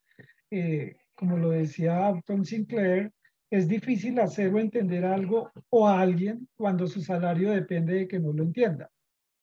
eh, 0.51 0.95
como 1.15 1.37
lo 1.37 1.49
decía 1.49 2.13
Tom 2.25 2.43
Sinclair, 2.43 3.11
es 3.51 3.67
difícil 3.67 4.17
hacer 4.19 4.53
o 4.53 4.59
entender 4.59 5.03
algo 5.03 5.51
o 5.69 5.87
a 5.87 5.99
alguien 5.99 6.47
cuando 6.55 6.87
su 6.87 7.01
salario 7.01 7.51
depende 7.51 7.93
de 7.95 8.07
que 8.07 8.17
no 8.17 8.31
lo 8.31 8.43
entienda. 8.43 8.89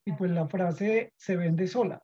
Y 0.05 0.13
pues 0.13 0.31
la 0.31 0.49
frase 0.49 1.13
se 1.17 1.37
vende 1.37 1.67
sola. 1.67 2.03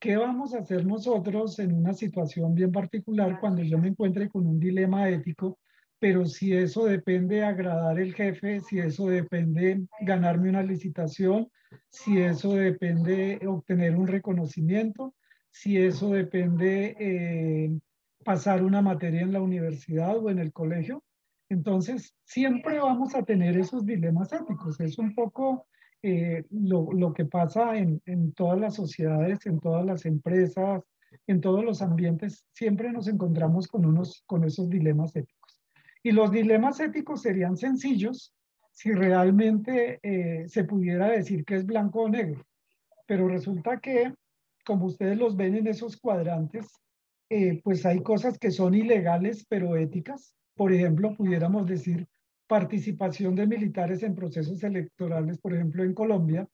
¿Qué 0.00 0.16
vamos 0.16 0.54
a 0.54 0.58
hacer 0.58 0.84
nosotros 0.84 1.58
en 1.60 1.72
una 1.72 1.94
situación 1.94 2.54
bien 2.54 2.72
particular 2.72 3.38
cuando 3.38 3.62
yo 3.62 3.78
me 3.78 3.88
encuentre 3.88 4.28
con 4.28 4.44
un 4.44 4.58
dilema 4.58 5.08
ético? 5.08 5.60
Pero 6.00 6.26
si 6.26 6.52
eso 6.52 6.84
depende 6.84 7.36
de 7.36 7.44
agradar 7.44 8.00
el 8.00 8.12
jefe, 8.12 8.60
si 8.60 8.80
eso 8.80 9.06
depende 9.06 9.86
ganarme 10.00 10.50
una 10.50 10.64
licitación, 10.64 11.48
si 11.88 12.18
eso 12.18 12.54
depende 12.54 13.40
obtener 13.46 13.96
un 13.96 14.08
reconocimiento, 14.08 15.14
si 15.50 15.78
eso 15.78 16.10
depende 16.10 16.96
eh, 16.98 17.78
pasar 18.24 18.64
una 18.64 18.82
materia 18.82 19.22
en 19.22 19.32
la 19.32 19.40
universidad 19.40 20.18
o 20.18 20.28
en 20.28 20.40
el 20.40 20.52
colegio. 20.52 21.02
Entonces, 21.48 22.14
siempre 22.24 22.78
vamos 22.78 23.14
a 23.14 23.22
tener 23.22 23.56
esos 23.56 23.86
dilemas 23.86 24.32
éticos. 24.32 24.80
Es 24.80 24.98
un 24.98 25.14
poco 25.14 25.66
eh, 26.02 26.44
lo, 26.50 26.92
lo, 26.92 27.12
que 27.12 27.24
pasa 27.24 27.76
en, 27.76 28.02
en 28.06 28.32
todas 28.32 28.58
las 28.58 28.74
sociedades, 28.74 29.46
en 29.46 29.60
todas 29.60 29.84
las 29.86 30.06
empresas, 30.06 30.82
en 31.26 31.40
todos 31.40 31.64
los 31.64 31.82
ambientes. 31.82 32.44
Siempre 32.52 32.92
nos 32.92 33.08
encontramos 33.08 33.68
con, 33.68 33.86
unos, 33.86 34.22
con 34.26 34.44
esos 34.44 34.68
dilemas 34.68 35.14
éticos. 35.14 35.60
Y 36.02 36.12
los 36.12 36.30
dilemas 36.30 36.80
éticos 36.80 37.22
serían 37.22 37.56
sencillos 37.56 38.32
si 38.72 38.92
realmente 38.92 39.98
eh, 40.02 40.48
se 40.48 40.64
pudiera 40.64 41.08
decir 41.08 41.44
que 41.44 41.56
es 41.56 41.66
blanco 41.66 42.02
o 42.02 42.08
negro. 42.08 42.44
Pero 43.06 43.28
resulta 43.28 43.78
que 43.80 44.12
como 44.66 44.86
ustedes 44.86 45.16
los 45.16 45.36
ven 45.36 45.54
en 45.54 45.68
esos 45.68 45.96
cuadrantes, 45.96 46.66
eh, 47.30 47.60
pues 47.62 47.86
hay 47.86 48.02
cosas 48.02 48.38
que 48.38 48.50
son 48.50 48.74
ilegales 48.74 49.46
pero 49.48 49.76
éticas. 49.76 50.34
Por 50.56 50.72
ejemplo, 50.72 51.14
pudiéramos 51.14 51.66
decir 51.66 52.08
participación 52.48 53.34
de 53.34 53.46
militares 53.46 54.02
en 54.02 54.14
procesos 54.14 54.62
electorales, 54.62 55.38
por 55.38 55.54
ejemplo, 55.54 55.84
en 55.84 55.94
Colombia, 55.94 56.48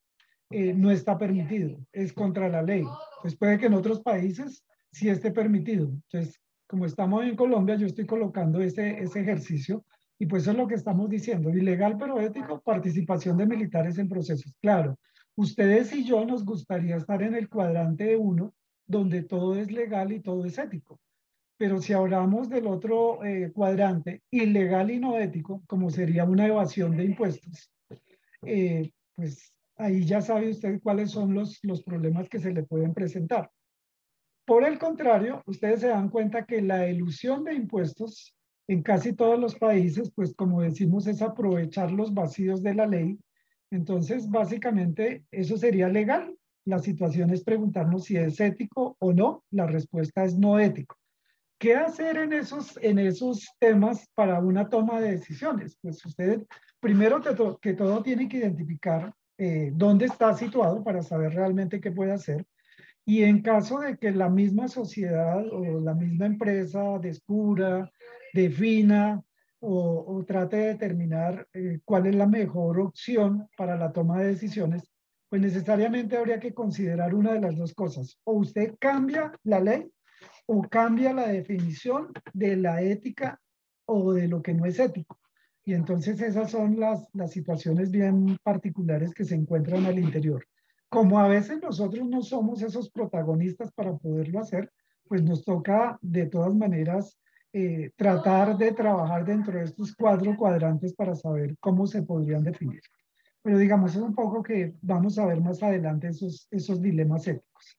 eh, 0.50 0.74
no 0.74 0.90
está 0.90 1.16
permitido, 1.16 1.78
es 1.92 2.12
contra 2.12 2.48
la 2.48 2.62
ley. 2.62 2.84
Pues 3.22 3.36
puede 3.36 3.58
que 3.58 3.66
en 3.66 3.74
otros 3.74 4.00
países 4.00 4.64
sí 4.90 5.08
esté 5.08 5.30
permitido. 5.30 5.88
Entonces, 5.88 6.40
como 6.66 6.86
estamos 6.86 7.24
en 7.24 7.36
Colombia, 7.36 7.76
yo 7.76 7.86
estoy 7.86 8.06
colocando 8.06 8.60
ese, 8.60 9.02
ese 9.02 9.20
ejercicio 9.20 9.84
y 10.18 10.26
pues 10.26 10.42
eso 10.42 10.52
es 10.52 10.56
lo 10.56 10.66
que 10.66 10.74
estamos 10.74 11.08
diciendo, 11.08 11.50
ilegal 11.50 11.96
pero 11.98 12.20
ético, 12.20 12.60
participación 12.60 13.36
de 13.36 13.46
militares 13.46 13.98
en 13.98 14.08
procesos. 14.08 14.54
Claro, 14.60 14.98
Ustedes 15.34 15.94
y 15.94 16.04
yo 16.04 16.26
nos 16.26 16.44
gustaría 16.44 16.96
estar 16.96 17.22
en 17.22 17.34
el 17.34 17.48
cuadrante 17.48 18.16
uno, 18.16 18.54
donde 18.86 19.22
todo 19.22 19.56
es 19.56 19.72
legal 19.72 20.12
y 20.12 20.20
todo 20.20 20.44
es 20.44 20.58
ético. 20.58 21.00
Pero 21.62 21.80
si 21.80 21.92
hablamos 21.92 22.48
del 22.48 22.66
otro 22.66 23.24
eh, 23.24 23.52
cuadrante, 23.54 24.24
ilegal 24.32 24.90
y 24.90 24.98
no 24.98 25.16
ético, 25.16 25.62
como 25.68 25.90
sería 25.90 26.24
una 26.24 26.48
evasión 26.48 26.96
de 26.96 27.04
impuestos, 27.04 27.70
eh, 28.44 28.90
pues 29.14 29.54
ahí 29.76 30.04
ya 30.04 30.20
sabe 30.20 30.50
usted 30.50 30.80
cuáles 30.82 31.12
son 31.12 31.34
los, 31.34 31.60
los 31.62 31.84
problemas 31.84 32.28
que 32.28 32.40
se 32.40 32.50
le 32.52 32.64
pueden 32.64 32.92
presentar. 32.92 33.48
Por 34.44 34.64
el 34.64 34.76
contrario, 34.76 35.40
ustedes 35.46 35.82
se 35.82 35.86
dan 35.86 36.08
cuenta 36.08 36.46
que 36.46 36.62
la 36.62 36.88
ilusión 36.88 37.44
de 37.44 37.54
impuestos 37.54 38.34
en 38.66 38.82
casi 38.82 39.12
todos 39.12 39.38
los 39.38 39.54
países, 39.54 40.10
pues 40.12 40.34
como 40.34 40.62
decimos, 40.62 41.06
es 41.06 41.22
aprovechar 41.22 41.92
los 41.92 42.12
vacíos 42.12 42.64
de 42.64 42.74
la 42.74 42.88
ley 42.88 43.20
entonces, 43.70 44.28
básicamente, 44.28 45.24
eso 45.30 45.56
sería 45.56 45.88
legal. 45.88 46.36
La 46.66 46.80
situación 46.80 47.30
es 47.30 47.44
preguntarnos 47.44 48.04
si 48.04 48.16
es 48.16 48.40
ético 48.40 48.96
o 48.98 49.12
no. 49.12 49.44
La 49.52 49.68
respuesta 49.68 50.24
es 50.24 50.36
no 50.36 50.58
ético. 50.58 50.96
¿Qué 51.62 51.76
hacer 51.76 52.16
en 52.16 52.32
esos, 52.32 52.76
en 52.82 52.98
esos 52.98 53.48
temas 53.60 54.10
para 54.16 54.40
una 54.40 54.68
toma 54.68 55.00
de 55.00 55.12
decisiones? 55.12 55.78
Pues 55.80 56.04
usted, 56.04 56.42
primero 56.80 57.20
que, 57.60 57.74
todo, 57.74 58.02
tiene 58.02 58.28
que 58.28 58.38
identificar 58.38 59.14
eh, 59.38 59.70
dónde 59.72 60.06
está 60.06 60.34
situado 60.34 60.82
para 60.82 61.04
saber 61.04 61.34
realmente 61.34 61.80
qué 61.80 61.92
puede 61.92 62.10
hacer. 62.10 62.44
Y 63.04 63.22
en 63.22 63.42
caso 63.42 63.78
de 63.78 63.96
que 63.96 64.10
la 64.10 64.28
misma 64.28 64.66
sociedad 64.66 65.40
o 65.52 65.78
la 65.78 65.94
misma 65.94 66.26
empresa 66.26 66.98
descubra, 67.00 67.88
defina 68.34 69.22
o, 69.60 70.24
trate 70.26 70.56
de 70.56 70.66
determinar 70.66 71.46
eh, 71.52 71.78
cuál 71.84 72.08
es 72.08 72.16
la 72.16 72.26
mejor 72.26 72.80
opción 72.80 73.48
para 73.56 73.76
la 73.76 73.92
toma 73.92 74.18
de 74.18 74.32
decisiones, 74.32 74.82
pues 75.28 75.40
necesariamente 75.40 76.16
habría 76.16 76.40
que 76.40 76.54
considerar 76.54 77.14
una 77.14 77.34
de 77.34 77.40
las 77.40 77.56
dos 77.56 77.72
cosas. 77.72 78.18
O 78.24 78.32
usted 78.32 78.74
cambia 78.80 79.30
la 79.44 79.60
ley 79.60 79.88
o 80.52 80.62
cambia 80.68 81.14
la 81.14 81.28
definición 81.28 82.12
de 82.34 82.56
la 82.56 82.82
ética 82.82 83.40
o 83.86 84.12
de 84.12 84.28
lo 84.28 84.42
que 84.42 84.52
no 84.52 84.66
es 84.66 84.78
ético. 84.78 85.18
Y 85.64 85.72
entonces 85.72 86.20
esas 86.20 86.50
son 86.50 86.78
las, 86.78 87.08
las 87.14 87.30
situaciones 87.30 87.90
bien 87.90 88.36
particulares 88.42 89.14
que 89.14 89.24
se 89.24 89.34
encuentran 89.34 89.86
al 89.86 89.98
interior. 89.98 90.44
Como 90.90 91.18
a 91.18 91.26
veces 91.26 91.62
nosotros 91.62 92.06
no 92.06 92.20
somos 92.20 92.60
esos 92.60 92.90
protagonistas 92.90 93.72
para 93.72 93.96
poderlo 93.96 94.40
hacer, 94.40 94.70
pues 95.08 95.22
nos 95.22 95.42
toca 95.42 95.98
de 96.02 96.26
todas 96.26 96.54
maneras 96.54 97.18
eh, 97.54 97.90
tratar 97.96 98.58
de 98.58 98.72
trabajar 98.72 99.24
dentro 99.24 99.58
de 99.58 99.64
estos 99.64 99.94
cuatro 99.94 100.36
cuadrantes 100.36 100.92
para 100.92 101.14
saber 101.14 101.56
cómo 101.60 101.86
se 101.86 102.02
podrían 102.02 102.42
definir. 102.42 102.82
Pero 103.42 103.56
digamos, 103.56 103.96
es 103.96 104.02
un 104.02 104.14
poco 104.14 104.42
que 104.42 104.74
vamos 104.82 105.18
a 105.18 105.24
ver 105.26 105.40
más 105.40 105.62
adelante 105.62 106.08
esos, 106.08 106.46
esos 106.50 106.82
dilemas 106.82 107.26
éticos. 107.26 107.78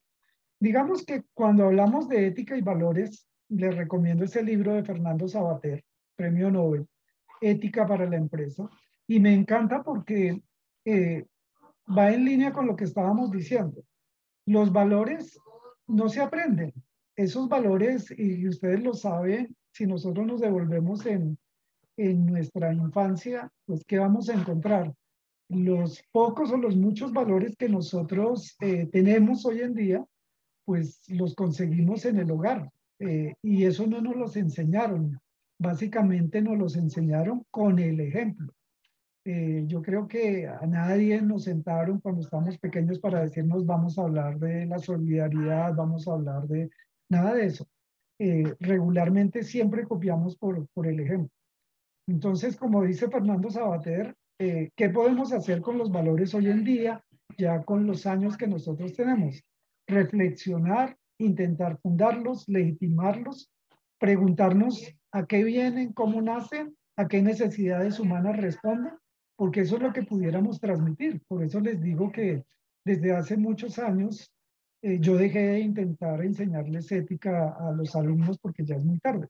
Digamos 0.64 1.06
que 1.06 1.26
cuando 1.34 1.66
hablamos 1.66 2.08
de 2.08 2.26
ética 2.26 2.56
y 2.56 2.62
valores, 2.62 3.28
les 3.50 3.76
recomiendo 3.76 4.24
ese 4.24 4.42
libro 4.42 4.74
de 4.74 4.86
Fernando 4.86 5.28
Sabater, 5.28 5.84
Premio 6.16 6.50
Nobel, 6.50 6.88
Ética 7.42 7.86
para 7.86 8.10
la 8.10 8.16
Empresa, 8.16 8.70
y 9.06 9.20
me 9.20 9.34
encanta 9.34 9.84
porque 9.84 10.42
eh, 10.86 11.26
va 11.86 12.14
en 12.14 12.24
línea 12.24 12.54
con 12.54 12.66
lo 12.66 12.78
que 12.78 12.86
estábamos 12.86 13.30
diciendo. 13.30 13.84
Los 14.46 14.72
valores 14.72 15.38
no 15.86 16.08
se 16.08 16.22
aprenden. 16.22 16.72
Esos 17.18 17.50
valores, 17.50 18.18
y 18.18 18.48
ustedes 18.48 18.82
lo 18.82 18.94
saben, 18.94 19.54
si 19.74 19.86
nosotros 19.86 20.26
nos 20.26 20.40
devolvemos 20.40 21.06
en, 21.06 21.38
en 21.98 22.26
nuestra 22.26 22.74
infancia, 22.74 23.52
pues 23.66 23.84
¿qué 23.84 24.00
vamos 24.00 24.30
a 24.30 24.36
encontrar? 24.36 24.94
Los 25.50 26.02
pocos 26.14 26.54
o 26.54 26.56
los 26.58 26.78
muchos 26.78 27.12
valores 27.12 27.58
que 27.58 27.68
nosotros 27.68 28.56
eh, 28.62 28.88
tenemos 28.90 29.46
hoy 29.46 29.60
en 29.60 29.74
día, 29.74 30.06
pues 30.66 31.02
los 31.10 31.36
conseguimos 31.36 32.06
en 32.06 32.18
el 32.18 32.32
hogar. 32.32 32.72
Eh, 33.00 33.36
y 33.42 33.66
eso 33.66 33.88
no 33.88 34.02
nos 34.02 34.16
los 34.16 34.38
enseñaron. 34.38 35.20
Básicamente 35.60 36.42
nos 36.42 36.58
los 36.58 36.76
enseñaron 36.76 37.46
con 37.52 37.80
el 37.80 38.00
ejemplo. 38.00 38.54
Eh, 39.26 39.64
yo 39.68 39.82
creo 39.82 40.08
que 40.08 40.48
a 40.48 40.66
nadie 40.66 41.22
nos 41.22 41.46
sentaron 41.46 42.00
cuando 42.00 42.22
estábamos 42.22 42.58
pequeños 42.58 43.00
para 43.00 43.22
decirnos 43.22 43.66
vamos 43.66 43.98
a 43.98 44.04
hablar 44.04 44.38
de 44.38 44.66
la 44.66 44.80
solidaridad, 44.80 45.74
vamos 45.76 46.08
a 46.08 46.14
hablar 46.14 46.48
de 46.48 46.70
nada 47.10 47.34
de 47.36 47.46
eso. 47.46 47.68
Eh, 48.20 48.54
regularmente 48.60 49.44
siempre 49.44 49.86
copiamos 49.86 50.36
por, 50.36 50.68
por 50.74 50.88
el 50.88 51.00
ejemplo. 51.00 51.32
Entonces, 52.08 52.58
como 52.58 52.84
dice 52.84 53.10
Fernando 53.10 53.50
Sabater, 53.50 54.14
¿qué 54.38 54.90
podemos 54.90 55.32
hacer 55.32 55.62
con 55.62 55.78
los 55.78 55.90
valores 55.90 56.34
hoy 56.34 56.48
en 56.48 56.66
día, 56.66 57.02
ya 57.38 57.64
con 57.64 57.88
los 57.88 58.06
años 58.06 58.36
que 58.36 58.46
nosotros 58.46 58.92
tenemos? 58.92 59.42
Reflexionar, 59.94 60.98
intentar 61.20 61.78
fundarlos, 61.80 62.48
legitimarlos, 62.48 63.52
preguntarnos 64.00 64.94
a 65.12 65.26
qué 65.26 65.44
vienen, 65.44 65.94
cómo 65.94 66.22
nacen, 66.22 66.76
a 66.98 67.08
qué 67.08 67.22
necesidades 67.22 68.00
humanas 68.00 68.38
responden 68.38 68.94
porque 69.36 69.62
eso 69.62 69.78
es 69.78 69.82
lo 69.82 69.94
que 69.94 70.04
pudiéramos 70.04 70.60
transmitir. 70.60 71.22
Por 71.28 71.44
eso 71.44 71.60
les 71.60 71.82
digo 71.82 72.12
que 72.12 72.44
desde 72.86 73.14
hace 73.14 73.38
muchos 73.38 73.80
años 73.80 74.32
eh, 74.82 75.00
yo 75.00 75.16
dejé 75.16 75.40
de 75.40 75.60
intentar 75.60 76.24
enseñarles 76.24 76.92
ética 76.92 77.56
a 77.60 77.72
los 77.72 77.96
alumnos 77.96 78.38
porque 78.40 78.66
ya 78.66 78.76
es 78.76 78.86
muy 78.86 79.00
tarde. 79.00 79.28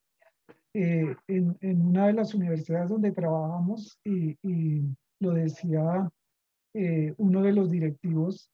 Eh, 0.74 1.14
en, 1.28 1.56
una 1.80 2.08
de 2.08 2.14
las 2.14 2.34
universidades 2.34 2.90
donde 2.90 3.12
trabajamos, 3.12 3.98
y, 4.04 4.36
y 4.42 4.82
lo 5.20 5.30
decía 5.30 6.10
eh, 6.74 7.14
uno 7.16 7.42
de 7.42 7.52
los 7.52 7.70
directivos, 7.70 8.50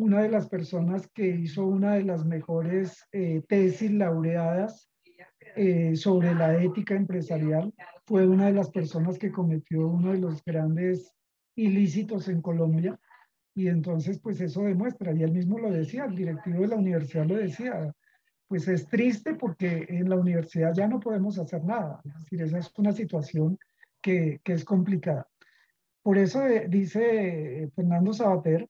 una 0.00 0.22
de 0.22 0.30
las 0.30 0.48
personas 0.48 1.08
que 1.14 1.28
hizo 1.28 1.66
una 1.66 1.94
de 1.94 2.04
las 2.04 2.24
mejores 2.24 3.04
tesis 3.48 3.90
laureadas 3.90 4.90
eh, 5.56 5.96
sobre 5.96 6.34
la 6.34 6.62
ética 6.62 6.94
empresarial. 6.94 7.72
Fue 8.06 8.26
una 8.26 8.46
de 8.46 8.52
las 8.52 8.70
personas 8.70 9.18
que 9.18 9.32
cometió 9.32 9.88
uno 9.88 10.12
de 10.12 10.18
los 10.18 10.44
grandes 10.44 11.12
ilícitos 11.56 12.28
en 12.28 12.40
Colombia. 12.40 12.98
Y 13.54 13.68
entonces, 13.68 14.20
pues 14.20 14.40
eso 14.40 14.62
demuestra, 14.62 15.12
y 15.12 15.22
él 15.22 15.32
mismo 15.32 15.58
lo 15.58 15.70
decía, 15.70 16.04
el 16.04 16.14
directivo 16.14 16.60
de 16.60 16.68
la 16.68 16.76
universidad 16.76 17.26
lo 17.26 17.34
decía, 17.34 17.92
pues 18.46 18.68
es 18.68 18.86
triste 18.86 19.34
porque 19.34 19.86
en 19.88 20.08
la 20.08 20.16
universidad 20.16 20.72
ya 20.72 20.86
no 20.86 21.00
podemos 21.00 21.38
hacer 21.38 21.64
nada. 21.64 22.00
Es 22.04 22.14
decir, 22.14 22.42
esa 22.42 22.58
es 22.58 22.72
una 22.78 22.92
situación 22.92 23.58
que, 24.00 24.40
que 24.44 24.52
es 24.52 24.64
complicada. 24.64 25.26
Por 26.02 26.16
eso 26.16 26.46
eh, 26.46 26.66
dice 26.68 27.68
Fernando 27.74 28.12
Sabater, 28.12 28.68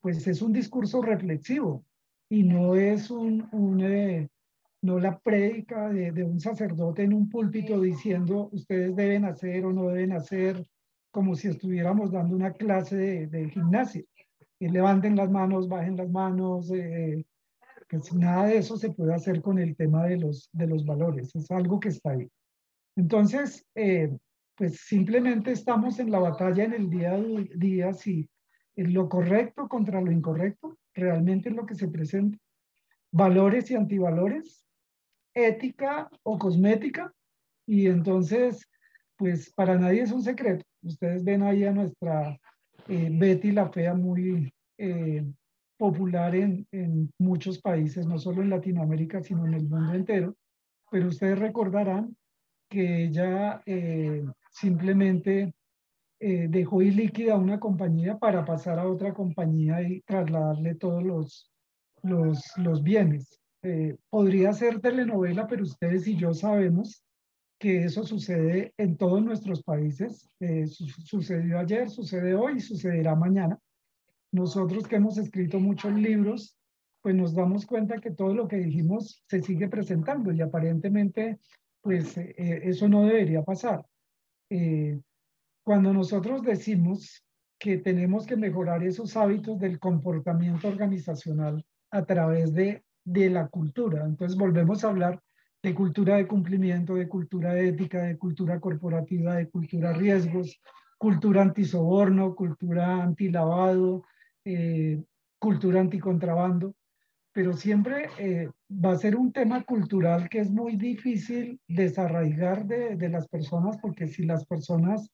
pues 0.00 0.26
es 0.26 0.42
un 0.42 0.52
discurso 0.52 1.02
reflexivo 1.02 1.84
y 2.28 2.42
no 2.42 2.76
es 2.76 3.10
un, 3.10 3.48
un 3.52 3.80
eh, 3.82 4.28
no 4.82 4.98
la 4.98 5.18
prédica 5.18 5.88
de, 5.90 6.24
un 6.24 6.40
sacerdote 6.40 7.02
en 7.02 7.12
un 7.12 7.28
púlpito 7.28 7.80
diciendo 7.80 8.48
ustedes 8.52 8.96
deben 8.96 9.24
hacer 9.24 9.64
o 9.66 9.72
no 9.72 9.88
deben 9.88 10.12
hacer, 10.12 10.64
como 11.10 11.34
si 11.34 11.48
estuviéramos 11.48 12.12
dando 12.12 12.34
una 12.34 12.52
clase 12.52 12.96
de, 12.96 13.26
de 13.26 13.50
gimnasia. 13.50 14.04
Y 14.58 14.68
levanten 14.68 15.16
las 15.16 15.30
manos, 15.30 15.68
bajen 15.68 15.96
las 15.96 16.10
manos, 16.10 16.70
eh, 16.70 17.24
pues 17.88 18.12
nada 18.14 18.46
de 18.46 18.58
eso 18.58 18.76
se 18.76 18.90
puede 18.90 19.14
hacer 19.14 19.42
con 19.42 19.58
el 19.58 19.74
tema 19.74 20.06
de 20.06 20.18
los, 20.18 20.48
de 20.52 20.66
los 20.66 20.84
valores, 20.84 21.34
es 21.34 21.50
algo 21.50 21.80
que 21.80 21.88
está 21.88 22.10
ahí. 22.10 22.28
Entonces, 22.96 23.66
eh, 23.74 24.16
pues 24.54 24.80
simplemente 24.80 25.52
estamos 25.52 25.98
en 25.98 26.10
la 26.10 26.18
batalla 26.20 26.64
en 26.64 26.74
el 26.74 26.90
día 26.90 27.14
a 27.14 27.22
día 27.56 27.92
si 27.92 28.28
lo 28.76 29.08
correcto 29.08 29.68
contra 29.68 30.00
lo 30.00 30.10
incorrecto 30.10 30.78
realmente 30.94 31.48
es 31.48 31.54
lo 31.54 31.66
que 31.66 31.74
se 31.74 31.88
presenta 31.88 32.38
valores 33.12 33.70
y 33.70 33.76
antivalores, 33.76 34.64
ética 35.34 36.10
o 36.22 36.38
cosmética. 36.38 37.12
Y 37.66 37.86
entonces, 37.86 38.68
pues 39.16 39.52
para 39.52 39.78
nadie 39.78 40.02
es 40.02 40.12
un 40.12 40.22
secreto. 40.22 40.64
Ustedes 40.82 41.24
ven 41.24 41.42
ahí 41.42 41.64
a 41.64 41.72
nuestra 41.72 42.38
eh, 42.88 43.08
Betty 43.12 43.52
la 43.52 43.68
Fea 43.70 43.94
muy 43.94 44.52
eh, 44.78 45.24
popular 45.76 46.34
en, 46.34 46.66
muchos 47.18 47.60
países, 47.60 48.06
no 48.06 48.18
solo 48.18 48.42
en 48.42 48.50
Latinoamérica, 48.50 49.22
sino 49.22 49.46
en 49.46 49.54
el 49.54 49.68
mundo 49.68 49.94
entero. 49.94 50.36
Pero 50.90 51.08
ustedes 51.08 51.38
recordarán 51.38 52.16
que 52.68 53.04
ella 53.04 53.62
eh, 53.66 54.24
simplemente 54.50 55.52
dejó 56.20 56.82
ilíquida 56.82 57.36
una 57.36 57.58
compañía 57.58 58.18
para 58.18 58.44
pasar 58.44 58.78
a 58.78 58.86
otra 58.86 59.14
compañía 59.14 59.80
y 59.82 60.02
trasladarle 60.02 60.74
todos 60.74 61.02
los, 61.02 61.50
los, 62.02 62.42
los 62.56 62.82
bienes. 62.82 63.40
Eh, 63.62 63.96
podría 64.08 64.52
ser 64.54 64.80
telenovela, 64.80 65.46
pero 65.46 65.64
ustedes 65.64 66.06
y 66.06 66.16
yo 66.16 66.32
sabemos 66.32 67.04
que 67.58 67.84
eso 67.84 68.04
sucede 68.04 68.72
en 68.78 68.96
todos 68.96 69.22
nuestros 69.22 69.62
países. 69.62 70.30
Eh, 70.40 70.66
sucedió 70.66 71.58
ayer, 71.58 71.90
sucede 71.90 72.34
hoy 72.34 72.60
sucederá 72.60 73.14
mañana. 73.14 73.58
Nosotros 74.32 74.86
que 74.86 74.96
hemos 74.96 75.18
escrito 75.18 75.60
muchos 75.60 75.92
libros, 75.92 76.56
pues 77.02 77.14
nos 77.14 77.34
damos 77.34 77.66
cuenta 77.66 78.00
que 78.00 78.12
todo 78.12 78.34
lo 78.34 78.48
que 78.48 78.56
dijimos 78.56 79.22
se 79.28 79.42
sigue 79.42 79.68
presentando 79.68 80.32
y 80.32 80.40
aparentemente, 80.40 81.38
pues 81.82 82.16
eh, 82.16 82.34
eso 82.36 82.88
no 82.88 83.02
debería 83.02 83.42
pasar. 83.42 83.84
Cuando 85.64 85.92
nosotros 85.92 86.42
decimos 86.42 87.24
que 87.58 87.78
tenemos 87.78 88.26
que 88.26 88.36
mejorar 88.36 88.82
esos 88.82 89.16
hábitos 89.16 89.58
del 89.58 89.78
comportamiento 89.78 90.68
organizacional 90.68 91.64
a 91.90 92.04
través 92.04 92.54
de 92.54 92.82
de 93.04 93.30
la 93.30 93.48
cultura. 93.48 94.04
Entonces 94.04 94.36
volvemos 94.36 94.84
a 94.84 94.88
hablar 94.88 95.20
de 95.62 95.74
cultura 95.74 96.16
de 96.16 96.26
cumplimiento, 96.26 96.94
de 96.94 97.08
cultura 97.08 97.58
ética, 97.58 98.02
de 98.02 98.16
cultura 98.16 98.60
corporativa, 98.60 99.36
de 99.36 99.50
cultura 99.50 99.92
riesgos, 99.92 100.60
cultura 100.96 101.42
antisoborno, 101.42 102.34
cultura 102.34 103.02
antilavado, 103.02 104.04
eh, 104.44 105.02
cultura 105.38 105.80
anticontrabando, 105.80 106.74
pero 107.32 107.52
siempre 107.52 108.08
eh, 108.18 108.48
va 108.70 108.92
a 108.92 108.98
ser 108.98 109.16
un 109.16 109.32
tema 109.32 109.62
cultural 109.64 110.28
que 110.28 110.40
es 110.40 110.50
muy 110.50 110.76
difícil 110.76 111.60
desarraigar 111.68 112.66
de, 112.66 112.96
de 112.96 113.08
las 113.08 113.28
personas, 113.28 113.78
porque 113.78 114.06
si 114.06 114.24
las 114.24 114.46
personas 114.46 115.10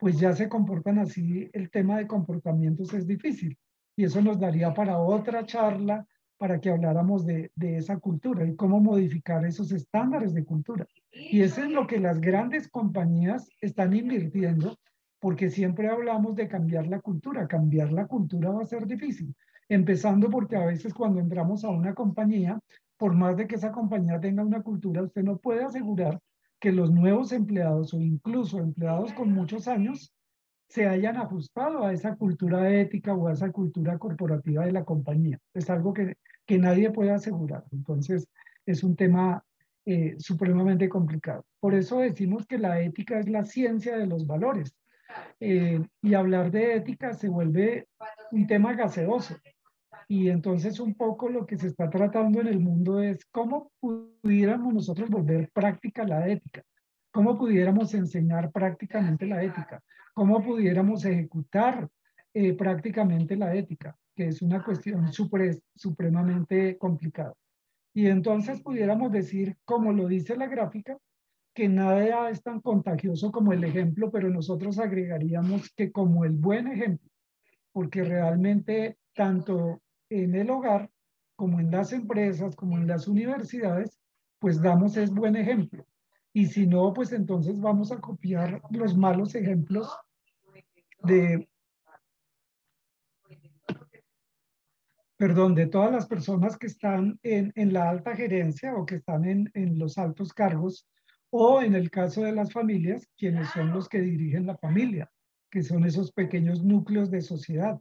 pues 0.00 0.18
ya 0.18 0.32
se 0.32 0.48
comportan 0.48 0.98
así, 0.98 1.50
el 1.52 1.70
tema 1.70 1.98
de 1.98 2.06
comportamientos 2.06 2.94
es 2.94 3.06
difícil. 3.06 3.56
Y 3.96 4.04
eso 4.04 4.22
nos 4.22 4.40
daría 4.40 4.72
para 4.72 4.98
otra 4.98 5.44
charla 5.44 6.06
para 6.38 6.58
que 6.58 6.70
habláramos 6.70 7.26
de, 7.26 7.52
de, 7.54 7.76
esa 7.76 7.98
cultura 7.98 8.46
y 8.46 8.56
cómo 8.56 8.80
modificar 8.80 9.44
esos 9.44 9.72
estándares 9.72 10.32
de 10.32 10.46
cultura. 10.46 10.86
Y 11.12 11.42
eso 11.42 11.62
es 11.62 11.70
lo 11.70 11.86
que 11.86 12.00
las 12.00 12.18
grandes 12.18 12.68
compañías 12.68 13.46
están 13.60 13.94
invirtiendo, 13.94 14.78
porque 15.18 15.50
siempre 15.50 15.90
hablamos 15.90 16.34
de 16.34 16.48
cambiar 16.48 16.86
la 16.86 17.00
cultura. 17.00 17.46
Cambiar 17.46 17.92
la 17.92 18.06
cultura 18.06 18.50
va 18.50 18.62
a 18.62 18.66
ser 18.66 18.86
difícil, 18.86 19.34
empezando 19.68 20.30
porque 20.30 20.56
a 20.56 20.64
veces 20.64 20.94
cuando 20.94 21.20
entramos 21.20 21.62
a 21.62 21.68
una 21.68 21.94
compañía, 21.94 22.58
por 22.96 23.12
más 23.14 23.36
de 23.36 23.46
que 23.46 23.56
esa 23.56 23.70
compañía 23.70 24.18
tenga 24.18 24.42
una 24.42 24.62
cultura, 24.62 25.02
usted 25.02 25.22
no 25.22 25.36
puede 25.36 25.62
asegurar 25.62 26.18
que 26.60 26.72
los 26.72 26.90
nuevos 26.92 27.32
empleados 27.32 27.94
o 27.94 28.00
incluso 28.00 28.58
empleados 28.58 29.12
con 29.14 29.32
muchos 29.32 29.66
años 29.66 30.12
se 30.68 30.86
hayan 30.86 31.16
ajustado 31.16 31.84
a 31.84 31.92
esa 31.92 32.14
cultura 32.14 32.70
ética 32.72 33.14
o 33.14 33.26
a 33.26 33.32
esa 33.32 33.50
cultura 33.50 33.98
corporativa 33.98 34.64
de 34.64 34.72
la 34.72 34.84
compañía. 34.84 35.38
Es 35.52 35.68
algo 35.68 35.92
que, 35.92 36.16
que 36.46 36.58
nadie 36.58 36.90
puede 36.90 37.10
asegurar. 37.10 37.64
Entonces, 37.72 38.28
es 38.66 38.84
un 38.84 38.94
tema 38.94 39.42
eh, 39.86 40.14
supremamente 40.18 40.88
complicado. 40.88 41.44
Por 41.58 41.74
eso 41.74 41.98
decimos 41.98 42.46
que 42.46 42.58
la 42.58 42.80
ética 42.80 43.18
es 43.18 43.28
la 43.28 43.44
ciencia 43.44 43.96
de 43.96 44.06
los 44.06 44.26
valores. 44.26 44.76
Eh, 45.40 45.82
y 46.02 46.14
hablar 46.14 46.52
de 46.52 46.76
ética 46.76 47.14
se 47.14 47.28
vuelve 47.28 47.88
un 48.30 48.46
tema 48.46 48.74
gaseoso. 48.74 49.34
Y 50.08 50.28
entonces 50.28 50.80
un 50.80 50.94
poco 50.94 51.28
lo 51.28 51.46
que 51.46 51.56
se 51.56 51.68
está 51.68 51.88
tratando 51.88 52.40
en 52.40 52.48
el 52.48 52.60
mundo 52.60 53.00
es 53.00 53.24
cómo 53.26 53.70
pudiéramos 53.80 54.74
nosotros 54.74 55.08
volver 55.08 55.50
práctica 55.52 56.04
la 56.04 56.28
ética, 56.28 56.62
cómo 57.12 57.38
pudiéramos 57.38 57.94
enseñar 57.94 58.50
prácticamente 58.50 59.26
la 59.26 59.42
ética, 59.42 59.82
cómo 60.14 60.42
pudiéramos 60.42 61.04
ejecutar 61.04 61.88
eh, 62.34 62.54
prácticamente 62.54 63.36
la 63.36 63.54
ética, 63.54 63.96
que 64.14 64.28
es 64.28 64.42
una 64.42 64.62
cuestión 64.62 65.10
supremamente 65.74 66.76
complicada. 66.78 67.34
Y 67.92 68.06
entonces 68.06 68.60
pudiéramos 68.62 69.10
decir, 69.10 69.56
como 69.64 69.92
lo 69.92 70.06
dice 70.06 70.36
la 70.36 70.46
gráfica, 70.46 70.96
que 71.54 71.68
nada 71.68 72.30
es 72.30 72.42
tan 72.42 72.60
contagioso 72.60 73.32
como 73.32 73.52
el 73.52 73.64
ejemplo, 73.64 74.10
pero 74.10 74.28
nosotros 74.28 74.78
agregaríamos 74.78 75.72
que 75.74 75.90
como 75.90 76.24
el 76.24 76.32
buen 76.32 76.68
ejemplo. 76.68 77.08
porque 77.72 78.02
realmente 78.02 78.96
tanto 79.20 79.82
en 80.08 80.34
el 80.34 80.48
hogar 80.48 80.90
como 81.36 81.60
en 81.60 81.70
las 81.70 81.92
empresas, 81.92 82.56
como 82.56 82.78
en 82.78 82.86
las 82.86 83.06
universidades, 83.06 84.00
pues 84.38 84.62
damos 84.62 84.96
es 84.96 85.10
buen 85.10 85.36
ejemplo. 85.36 85.86
Y 86.32 86.46
si 86.46 86.66
no, 86.66 86.94
pues 86.94 87.12
entonces 87.12 87.60
vamos 87.60 87.92
a 87.92 88.00
copiar 88.00 88.62
los 88.70 88.96
malos 88.96 89.34
ejemplos 89.34 89.94
de, 91.02 91.46
perdón, 95.18 95.54
de 95.54 95.66
todas 95.66 95.92
las 95.92 96.06
personas 96.06 96.56
que 96.56 96.68
están 96.68 97.20
en, 97.22 97.52
en 97.56 97.74
la 97.74 97.90
alta 97.90 98.16
gerencia 98.16 98.74
o 98.74 98.86
que 98.86 98.94
están 98.94 99.26
en, 99.26 99.50
en 99.52 99.78
los 99.78 99.98
altos 99.98 100.32
cargos, 100.32 100.88
o 101.28 101.60
en 101.60 101.74
el 101.74 101.90
caso 101.90 102.22
de 102.22 102.32
las 102.32 102.54
familias, 102.54 103.06
quienes 103.18 103.50
son 103.50 103.70
los 103.70 103.86
que 103.86 104.00
dirigen 104.00 104.46
la 104.46 104.56
familia, 104.56 105.10
que 105.50 105.62
son 105.62 105.84
esos 105.84 106.10
pequeños 106.10 106.64
núcleos 106.64 107.10
de 107.10 107.20
sociedad. 107.20 107.78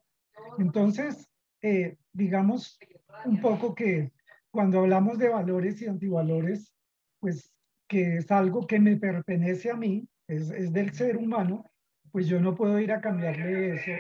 Entonces, 0.58 1.29
eh, 1.62 1.98
digamos 2.14 2.80
un 3.26 3.42
poco 3.42 3.76
que 3.76 4.12
cuando 4.52 4.80
hablamos 4.80 5.18
de 5.18 5.30
valores 5.30 5.82
y 5.82 5.88
antivalores, 5.88 6.74
pues 7.20 7.54
que 7.88 8.18
es 8.18 8.32
algo 8.32 8.68
que 8.68 8.80
me 8.80 8.98
pertenece 8.98 9.72
a 9.72 9.76
mí, 9.76 10.08
es, 10.28 10.50
es 10.52 10.72
del 10.72 10.94
ser 10.94 11.18
humano, 11.18 11.66
pues 12.12 12.28
yo 12.28 12.40
no 12.40 12.56
puedo 12.56 12.80
ir 12.80 12.92
a 12.92 13.02
cambiarle 13.02 13.76
eso, 13.76 13.92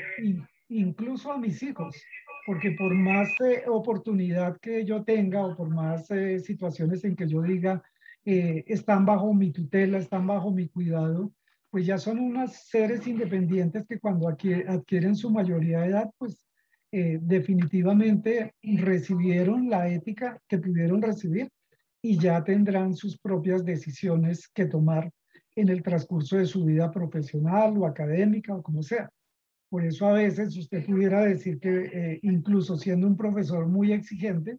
incluso 0.69 1.31
a 1.31 1.37
mis 1.37 1.61
hijos, 1.63 1.95
porque 2.45 2.71
por 2.71 2.93
más 2.93 3.29
eh, 3.41 3.63
oportunidad 3.67 4.57
que 4.59 4.85
yo 4.85 5.03
tenga 5.03 5.45
o 5.45 5.55
por 5.55 5.69
más 5.69 6.09
eh, 6.11 6.39
situaciones 6.39 7.03
en 7.03 7.15
que 7.15 7.27
yo 7.27 7.41
diga, 7.41 7.83
eh, 8.25 8.63
están 8.67 9.05
bajo 9.05 9.33
mi 9.33 9.51
tutela, 9.51 9.97
están 9.97 10.27
bajo 10.27 10.51
mi 10.51 10.67
cuidado, 10.67 11.31
pues 11.69 11.85
ya 11.85 11.97
son 11.97 12.19
unos 12.19 12.53
seres 12.53 13.05
independientes 13.07 13.85
que 13.87 13.99
cuando 13.99 14.27
adquieren 14.27 15.15
su 15.15 15.29
mayoría 15.29 15.81
de 15.81 15.87
edad, 15.87 16.11
pues 16.17 16.48
eh, 16.91 17.19
definitivamente 17.21 18.55
recibieron 18.63 19.69
la 19.69 19.87
ética 19.89 20.41
que 20.47 20.57
pudieron 20.57 21.03
recibir 21.03 21.47
y 22.01 22.17
ya 22.17 22.43
tendrán 22.43 22.95
sus 22.95 23.19
propias 23.19 23.63
decisiones 23.63 24.47
que 24.47 24.65
tomar 24.65 25.11
en 25.55 25.69
el 25.69 25.83
transcurso 25.83 26.37
de 26.37 26.47
su 26.47 26.65
vida 26.65 26.89
profesional 26.89 27.77
o 27.77 27.85
académica 27.85 28.55
o 28.55 28.63
como 28.63 28.81
sea. 28.81 29.07
Por 29.69 29.85
eso 29.85 30.07
a 30.07 30.13
veces 30.13 30.57
usted 30.57 30.83
pudiera 30.83 31.21
decir 31.21 31.59
que 31.59 31.91
eh, 31.93 32.19
incluso 32.23 32.75
siendo 32.75 33.05
un 33.05 33.15
profesor 33.15 33.67
muy 33.67 33.91
exigente, 33.91 34.57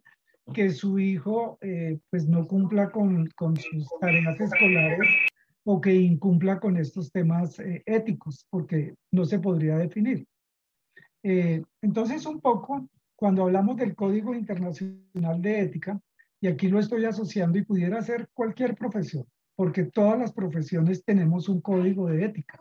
que 0.53 0.69
su 0.69 0.99
hijo 0.99 1.57
eh, 1.59 1.99
pues 2.09 2.29
no 2.29 2.47
cumpla 2.47 2.91
con, 2.91 3.27
con, 3.35 3.57
sus 3.57 3.89
tareas 3.99 4.39
escolares 4.39 5.07
o 5.65 5.81
que 5.81 5.93
incumpla 5.93 6.61
con 6.61 6.77
estos 6.77 7.11
temas 7.11 7.57
éticos, 7.85 8.47
porque 8.49 8.95
no 9.11 9.25
se 9.25 9.39
podría 9.39 9.77
definir. 9.77 10.25
Eh, 11.23 11.63
entonces, 11.81 12.25
un 12.25 12.39
poco, 12.39 12.89
cuando 13.15 13.43
hablamos 13.43 13.77
del 13.77 13.95
Código 13.95 14.33
Internacional 14.33 15.41
de 15.41 15.61
Ética, 15.61 15.99
y 16.39 16.47
aquí 16.47 16.67
lo 16.67 16.79
estoy 16.79 17.05
asociando 17.05 17.59
y 17.59 17.63
pudiera 17.63 18.01
ser 18.01 18.27
cualquier 18.33 18.75
profesión, 18.75 19.25
porque 19.55 19.83
todas 19.83 20.17
las 20.17 20.33
profesiones 20.33 21.05
tenemos 21.05 21.47
un 21.47 21.61
código 21.61 22.07
de 22.07 22.25
ética. 22.25 22.59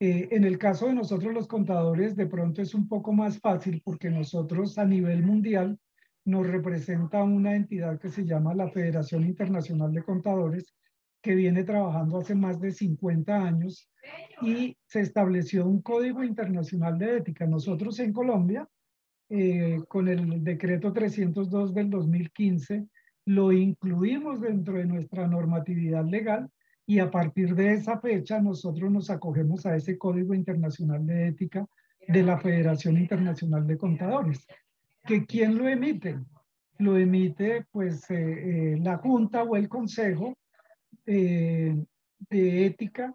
Eh, 0.00 0.28
en 0.32 0.44
el 0.44 0.58
caso 0.58 0.86
de 0.86 0.94
nosotros 0.94 1.32
los 1.32 1.46
contadores, 1.46 2.16
de 2.16 2.26
pronto 2.26 2.62
es 2.62 2.74
un 2.74 2.88
poco 2.88 3.12
más 3.12 3.38
fácil 3.38 3.82
porque 3.84 4.10
nosotros 4.10 4.78
a 4.78 4.86
nivel 4.86 5.22
mundial 5.22 5.78
nos 6.24 6.46
representa 6.46 7.22
una 7.22 7.54
entidad 7.54 8.00
que 8.00 8.08
se 8.08 8.24
llama 8.24 8.54
la 8.54 8.70
Federación 8.70 9.24
Internacional 9.24 9.92
de 9.92 10.02
Contadores, 10.02 10.74
que 11.24 11.34
viene 11.34 11.64
trabajando 11.64 12.18
hace 12.18 12.34
más 12.34 12.60
de 12.60 12.70
50 12.70 13.34
años 13.34 13.90
y 14.42 14.76
se 14.84 15.00
estableció 15.00 15.66
un 15.66 15.80
código 15.80 16.22
internacional 16.22 16.98
de 16.98 17.16
ética. 17.16 17.46
Nosotros 17.46 17.98
en 18.00 18.12
Colombia, 18.12 18.68
eh, 19.30 19.80
con 19.88 20.06
el 20.08 20.44
decreto 20.44 20.92
302 20.92 21.72
del 21.72 21.88
2015, 21.88 22.86
lo 23.24 23.52
incluimos 23.52 24.42
dentro 24.42 24.74
de 24.74 24.84
nuestra 24.84 25.26
normatividad 25.26 26.04
legal 26.04 26.50
y 26.86 26.98
a 26.98 27.10
partir 27.10 27.54
de 27.54 27.72
esa 27.72 27.98
fecha 28.00 28.42
nosotros 28.42 28.92
nos 28.92 29.08
acogemos 29.08 29.64
a 29.64 29.74
ese 29.76 29.96
código 29.96 30.34
internacional 30.34 31.06
de 31.06 31.28
ética 31.28 31.66
de 32.06 32.22
la 32.22 32.36
Federación 32.36 32.98
Internacional 32.98 33.66
de 33.66 33.78
Contadores. 33.78 34.46
¿Que 35.06 35.24
¿Quién 35.24 35.56
lo 35.56 35.66
emite? 35.68 36.20
Lo 36.76 36.98
emite 36.98 37.64
pues 37.72 38.10
eh, 38.10 38.74
eh, 38.74 38.76
la 38.78 38.98
Junta 38.98 39.42
o 39.42 39.56
el 39.56 39.70
Consejo 39.70 40.36
eh, 41.06 41.76
de 42.30 42.66
ética 42.66 43.14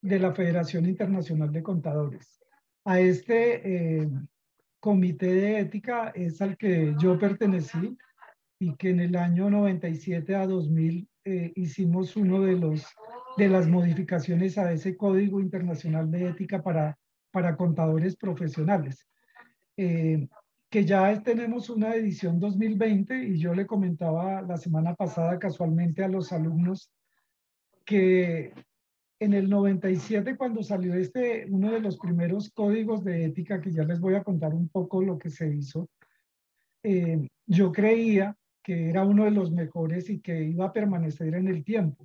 de 0.00 0.18
la 0.18 0.32
Federación 0.32 0.86
Internacional 0.86 1.50
de 1.52 1.62
Contadores. 1.62 2.40
A 2.84 3.00
este 3.00 4.02
eh, 4.02 4.08
comité 4.80 5.32
de 5.32 5.60
ética 5.60 6.10
es 6.14 6.42
al 6.42 6.56
que 6.56 6.94
yo 6.98 7.18
pertenecí 7.18 7.96
y 8.58 8.76
que 8.76 8.90
en 8.90 9.00
el 9.00 9.16
año 9.16 9.48
97 9.50 10.34
a 10.34 10.46
2000 10.46 11.08
eh, 11.24 11.52
hicimos 11.56 12.16
uno 12.16 12.42
de 12.42 12.56
los 12.56 12.86
de 13.36 13.48
las 13.48 13.66
modificaciones 13.66 14.58
a 14.58 14.70
ese 14.70 14.96
código 14.96 15.40
internacional 15.40 16.08
de 16.08 16.28
ética 16.28 16.62
para, 16.62 16.96
para 17.32 17.56
contadores 17.56 18.14
profesionales 18.14 19.08
que 20.74 20.84
ya 20.84 21.22
tenemos 21.22 21.70
una 21.70 21.94
edición 21.94 22.40
2020 22.40 23.26
y 23.28 23.38
yo 23.38 23.54
le 23.54 23.64
comentaba 23.64 24.42
la 24.42 24.56
semana 24.56 24.96
pasada 24.96 25.38
casualmente 25.38 26.02
a 26.02 26.08
los 26.08 26.32
alumnos 26.32 26.90
que 27.84 28.52
en 29.20 29.34
el 29.34 29.48
97 29.48 30.36
cuando 30.36 30.64
salió 30.64 30.94
este, 30.94 31.46
uno 31.48 31.70
de 31.70 31.78
los 31.78 31.96
primeros 31.96 32.50
códigos 32.50 33.04
de 33.04 33.24
ética, 33.24 33.60
que 33.60 33.70
ya 33.70 33.84
les 33.84 34.00
voy 34.00 34.16
a 34.16 34.24
contar 34.24 34.52
un 34.52 34.68
poco 34.68 35.00
lo 35.00 35.16
que 35.16 35.30
se 35.30 35.46
hizo, 35.54 35.88
eh, 36.82 37.28
yo 37.46 37.70
creía 37.70 38.36
que 38.60 38.90
era 38.90 39.04
uno 39.04 39.26
de 39.26 39.30
los 39.30 39.52
mejores 39.52 40.10
y 40.10 40.18
que 40.18 40.42
iba 40.42 40.66
a 40.66 40.72
permanecer 40.72 41.36
en 41.36 41.46
el 41.46 41.62
tiempo. 41.62 42.04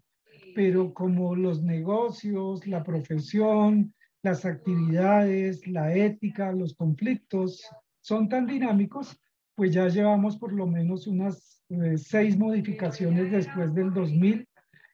Pero 0.53 0.93
como 0.93 1.35
los 1.35 1.63
negocios, 1.63 2.67
la 2.67 2.83
profesión, 2.83 3.95
las 4.21 4.45
actividades, 4.45 5.65
la 5.65 5.95
ética, 5.95 6.51
los 6.51 6.75
conflictos, 6.75 7.67
son 8.01 8.29
tan 8.29 8.47
dinámicos, 8.47 9.19
pues 9.55 9.73
ya 9.73 9.87
llevamos 9.87 10.37
por 10.37 10.53
lo 10.53 10.65
menos 10.67 11.07
unas 11.07 11.61
eh, 11.69 11.97
seis 11.97 12.37
modificaciones 12.37 13.31
después 13.31 13.73
del 13.73 13.93
2000 13.93 14.47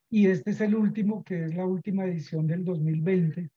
y 0.10 0.28
este 0.28 0.52
es 0.52 0.62
el 0.62 0.76
último, 0.76 1.24
que 1.24 1.46
es 1.46 1.56
la 1.56 1.66
última 1.66 2.06
edición 2.06 2.48
del 2.48 2.64
2020, 2.66 3.50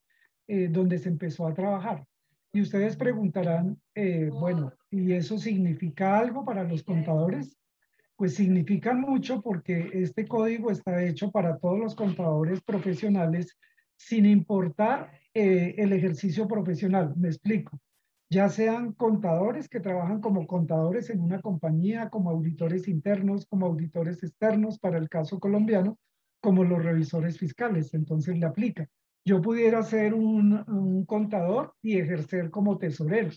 eh, 0.48 0.68
donde 0.68 0.98
se 0.98 1.08
empezó 1.08 1.46
a 1.46 1.54
trabajar. 1.54 2.04
Y 2.52 2.60
ustedes 2.60 2.96
preguntarán, 2.96 3.80
eh, 3.94 4.30
bueno, 4.32 4.72
¿y 4.90 5.12
eso 5.12 5.38
significa 5.38 6.18
algo 6.18 6.44
para 6.44 6.64
los 6.64 6.82
contadores? 6.82 7.56
Pues 8.16 8.34
significa 8.34 8.94
mucho 8.94 9.40
porque 9.40 9.90
este 9.92 10.26
código 10.26 10.70
está 10.70 11.02
hecho 11.04 11.30
para 11.30 11.58
todos 11.58 11.78
los 11.78 11.94
contadores 11.94 12.60
profesionales 12.62 13.56
sin 13.96 14.26
importar 14.26 15.10
el 15.34 15.92
ejercicio 15.92 16.48
profesional. 16.48 17.14
Me 17.16 17.28
explico 17.28 17.80
ya 18.30 18.48
sean 18.50 18.92
contadores 18.92 19.68
que 19.68 19.80
trabajan 19.80 20.20
como 20.20 20.46
contadores 20.46 21.08
en 21.10 21.20
una 21.20 21.40
compañía, 21.40 22.10
como 22.10 22.30
auditores 22.30 22.86
internos, 22.86 23.46
como 23.46 23.66
auditores 23.66 24.22
externos, 24.22 24.78
para 24.78 24.98
el 24.98 25.08
caso 25.08 25.40
colombiano, 25.40 25.98
como 26.40 26.64
los 26.64 26.84
revisores 26.84 27.38
fiscales. 27.38 27.94
Entonces 27.94 28.38
le 28.38 28.46
aplica. 28.46 28.86
Yo 29.24 29.40
pudiera 29.40 29.82
ser 29.82 30.14
un, 30.14 31.04
contador 31.06 31.74
y 31.82 31.98
ejercer 31.98 32.50
como 32.50 32.78
tesorero 32.78 33.30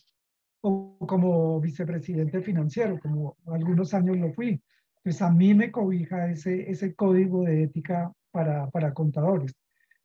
o 0.62 0.98
como 1.08 1.60
vicepresidente 1.60 2.42
financiero, 2.42 3.00
como 3.00 3.38
algunos 3.48 3.94
años 3.94 4.18
lo 4.18 4.34
fui. 4.34 4.62
Pues 5.04 5.22
a 5.22 5.32
mí 5.32 5.54
me 5.54 5.72
cobija 5.72 6.30
ese, 6.30 6.70
ese 6.70 6.94
código 6.96 7.44
de 7.44 7.64
ética 7.64 8.12
para, 8.32 8.70
para 8.70 8.94
contadores. 8.94 9.54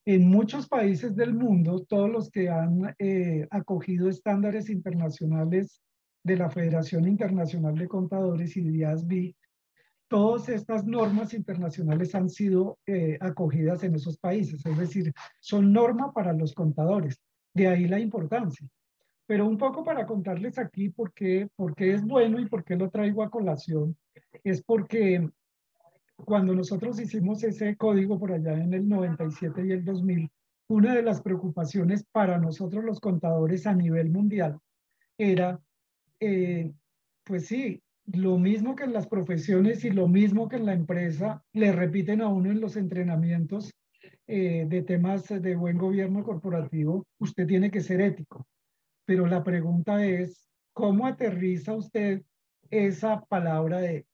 En 0.09 0.29
muchos 0.29 0.69
países 0.69 1.17
del 1.17 1.35
mundo, 1.35 1.85
todos 1.89 2.09
los 2.09 2.31
que 2.31 2.49
han 2.49 2.95
eh, 3.01 3.49
acogido 3.51 4.09
estándares 4.09 4.71
internacionales 4.71 5.83
de 6.23 6.37
la 6.37 6.49
Federación 6.49 7.09
Internacional 7.09 7.75
de 7.75 7.89
Contadores 7.89 8.57
y 8.57 8.61
de 8.61 8.79
IASB, 8.79 9.35
todas 10.07 10.49
estas 10.49 10.87
normas 10.87 11.35
internacionales 11.35 12.15
han 12.15 12.31
sido 12.31 12.79
eh, 12.87 13.19
acogidas 13.21 13.83
en 13.83 13.97
esos 13.97 14.17
países, 14.17 14.65
es 14.65 14.79
decir, 14.79 15.13
son 15.41 15.73
norma 15.73 16.13
para 16.13 16.33
los 16.33 16.55
contadores. 16.55 17.21
De 17.53 17.67
ahí 17.67 17.89
la 17.89 17.99
importancia. 17.99 18.65
Pero 19.27 19.45
un 19.49 19.59
poco 19.59 19.83
para 19.83 20.07
contarles 20.07 20.57
aquí 20.57 20.89
por 20.89 21.13
por 21.57 21.75
qué 21.75 21.95
es 21.95 22.05
bueno 22.05 22.39
y 22.39 22.47
por 22.47 22.63
qué 22.63 22.77
lo 22.77 22.91
traigo 22.91 23.25
a 23.25 23.31
colación, 23.31 23.97
es 24.45 24.63
porque 24.63 25.29
cuando 26.17 26.55
nosotros 26.55 26.99
hicimos 27.01 27.43
ese 27.45 27.77
código 27.77 28.19
por 28.19 28.33
allá 28.33 28.55
en 28.55 28.73
el 28.73 28.89
97 28.89 29.67
y 29.67 29.73
el 29.73 29.85
2000, 29.85 30.31
una 30.69 30.95
de 30.95 31.03
las 31.03 31.23
preocupaciones 31.23 32.05
para 32.11 32.39
nosotros 32.39 32.85
los 32.85 33.01
contadores 33.01 33.67
a 33.67 33.75
nivel 33.75 34.11
mundial 34.11 34.59
era, 35.19 35.61
eh, 36.21 36.73
pues 37.25 37.47
sí, 37.47 37.83
lo 38.07 38.39
mismo 38.39 38.75
que 38.77 38.85
en 38.85 38.93
las 38.93 39.07
profesiones 39.07 39.85
y 39.85 39.91
lo 39.91 40.09
mismo 40.09 40.49
que 40.49 40.57
en 40.57 40.67
la 40.67 40.75
empresa, 40.75 41.43
le 41.53 41.73
repiten 41.73 42.23
a 42.23 42.29
uno 42.29 42.51
en 42.51 42.61
los 42.61 42.77
entrenamientos 42.77 43.73
eh, 44.27 44.67
de 44.69 44.83
temas 44.83 45.29
de 45.29 45.55
buen 45.57 45.79
gobierno 45.79 46.25
corporativo, 46.25 47.07
usted 47.19 47.47
tiene 47.47 47.71
que 47.71 47.81
ser 47.81 48.01
ético. 48.01 48.47
pero 49.05 49.27
la 49.27 49.45
pregunta 49.45 50.05
es, 50.05 50.49
¿cómo 50.73 51.07
aterriza 51.07 51.75
usted 51.75 52.23
esa 52.71 53.25
palabra 53.27 53.81
de 53.81 54.07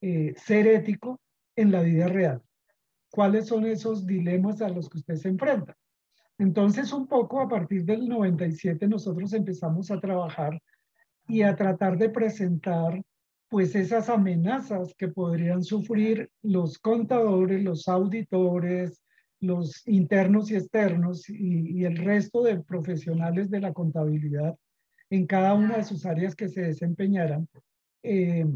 eh, 0.00 0.32
ser 0.36 0.66
ético 0.66 1.20
en 1.60 1.72
la 1.72 1.82
vida 1.82 2.08
real? 2.08 2.42
¿Cuáles 3.10 3.46
son 3.46 3.66
esos 3.66 4.06
dilemas 4.06 4.60
a 4.62 4.68
los 4.68 4.88
que 4.88 4.98
usted 4.98 5.16
se 5.16 5.28
enfrenta? 5.28 5.76
Entonces, 6.38 6.92
un 6.92 7.06
poco 7.08 7.40
a 7.40 7.48
partir 7.48 7.84
del 7.84 8.08
97 8.08 8.86
nosotros 8.86 9.32
empezamos 9.32 9.90
a 9.90 10.00
trabajar 10.00 10.60
y 11.26 11.42
a 11.42 11.56
tratar 11.56 11.98
de 11.98 12.10
presentar 12.10 13.02
pues 13.48 13.74
esas 13.74 14.08
amenazas 14.08 14.94
que 14.96 15.08
podrían 15.08 15.64
sufrir 15.64 16.30
los 16.42 16.78
contadores, 16.78 17.62
los 17.62 17.88
auditores, 17.88 19.02
los 19.40 19.86
internos 19.88 20.50
y 20.50 20.56
externos 20.56 21.28
y, 21.28 21.84
el 21.84 21.96
resto 21.96 22.42
de 22.42 22.60
profesionales 22.60 23.50
de 23.50 23.60
la 23.60 23.72
contabilidad 23.72 24.56
en 25.10 25.26
cada 25.26 25.54
una 25.54 25.78
de 25.78 25.84
sus 25.84 26.04
áreas 26.04 26.36
que 26.36 26.48
se 26.48 26.62
desempeñaran, 26.62 27.48
eh, 28.02 28.46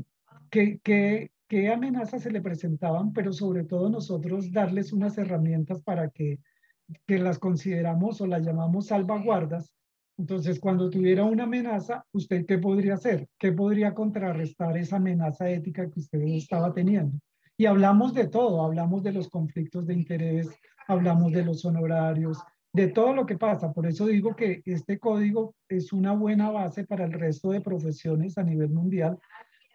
qué, 0.50 1.30
qué 1.52 1.70
amenazas 1.70 2.22
se 2.22 2.30
le 2.30 2.40
presentaban, 2.40 3.12
pero 3.12 3.30
sobre 3.30 3.64
todo 3.64 3.90
nosotros 3.90 4.50
darles 4.52 4.90
unas 4.90 5.18
herramientas 5.18 5.82
para 5.82 6.08
que, 6.08 6.38
que 7.06 7.18
las 7.18 7.38
consideramos 7.38 8.22
o 8.22 8.26
las 8.26 8.42
llamamos 8.42 8.86
salvaguardas. 8.86 9.74
Entonces, 10.16 10.58
cuando 10.58 10.88
tuviera 10.88 11.24
una 11.24 11.44
amenaza, 11.44 12.06
¿usted 12.12 12.46
qué 12.46 12.56
podría 12.56 12.94
hacer? 12.94 13.28
¿Qué 13.38 13.52
podría 13.52 13.92
contrarrestar 13.92 14.78
esa 14.78 14.96
amenaza 14.96 15.50
ética 15.50 15.90
que 15.90 16.00
usted 16.00 16.22
estaba 16.22 16.72
teniendo? 16.72 17.18
Y 17.58 17.66
hablamos 17.66 18.14
de 18.14 18.28
todo, 18.28 18.64
hablamos 18.64 19.02
de 19.02 19.12
los 19.12 19.28
conflictos 19.28 19.86
de 19.86 19.92
interés, 19.92 20.48
hablamos 20.88 21.32
de 21.32 21.44
los 21.44 21.66
honorarios, 21.66 22.38
de 22.72 22.88
todo 22.88 23.12
lo 23.12 23.26
que 23.26 23.36
pasa. 23.36 23.74
Por 23.74 23.86
eso 23.86 24.06
digo 24.06 24.34
que 24.34 24.62
este 24.64 24.98
código 24.98 25.54
es 25.68 25.92
una 25.92 26.14
buena 26.14 26.50
base 26.50 26.86
para 26.86 27.04
el 27.04 27.12
resto 27.12 27.50
de 27.50 27.60
profesiones 27.60 28.38
a 28.38 28.42
nivel 28.42 28.70
mundial, 28.70 29.18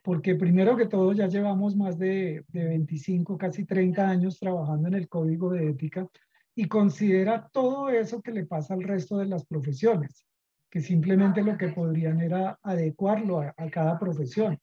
porque 0.07 0.35
primero 0.35 0.77
que 0.77 0.85
todo 0.85 1.11
ya 1.11 1.27
llevamos 1.27 1.75
más 1.75 1.99
de, 1.99 2.45
de 2.47 2.63
25, 2.63 3.37
casi 3.37 3.65
30 3.65 4.07
años 4.07 4.39
trabajando 4.39 4.87
en 4.87 4.93
el 4.93 5.09
código 5.09 5.49
de 5.51 5.71
ética 5.71 6.07
y 6.55 6.69
considera 6.69 7.49
todo 7.51 7.89
eso 7.89 8.21
que 8.21 8.31
le 8.31 8.45
pasa 8.45 8.73
al 8.73 8.83
resto 8.83 9.17
de 9.17 9.25
las 9.25 9.45
profesiones, 9.45 10.25
que 10.71 10.79
simplemente 10.79 11.43
lo 11.43 11.57
que 11.57 11.67
podrían 11.67 12.21
era 12.21 12.57
adecuarlo 12.63 13.41
a, 13.41 13.53
cada 13.69 13.99
profesión. 13.99 14.57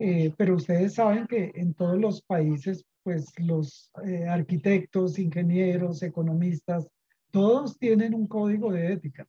Eh, 0.00 0.34
pero 0.36 0.56
ustedes 0.56 0.94
saben 0.94 1.28
que 1.28 1.52
en 1.54 1.74
todos 1.74 1.96
los 1.96 2.20
países 2.20 2.84
pues 3.04 3.32
los 3.38 3.88
eh, 4.04 4.26
arquitectos, 4.26 5.20
ingenieros, 5.20 6.02
economistas, 6.02 6.88
todos 7.30 7.78
tienen 7.78 8.14
un 8.14 8.26
código 8.26 8.72
de 8.72 8.94
ética, 8.94 9.28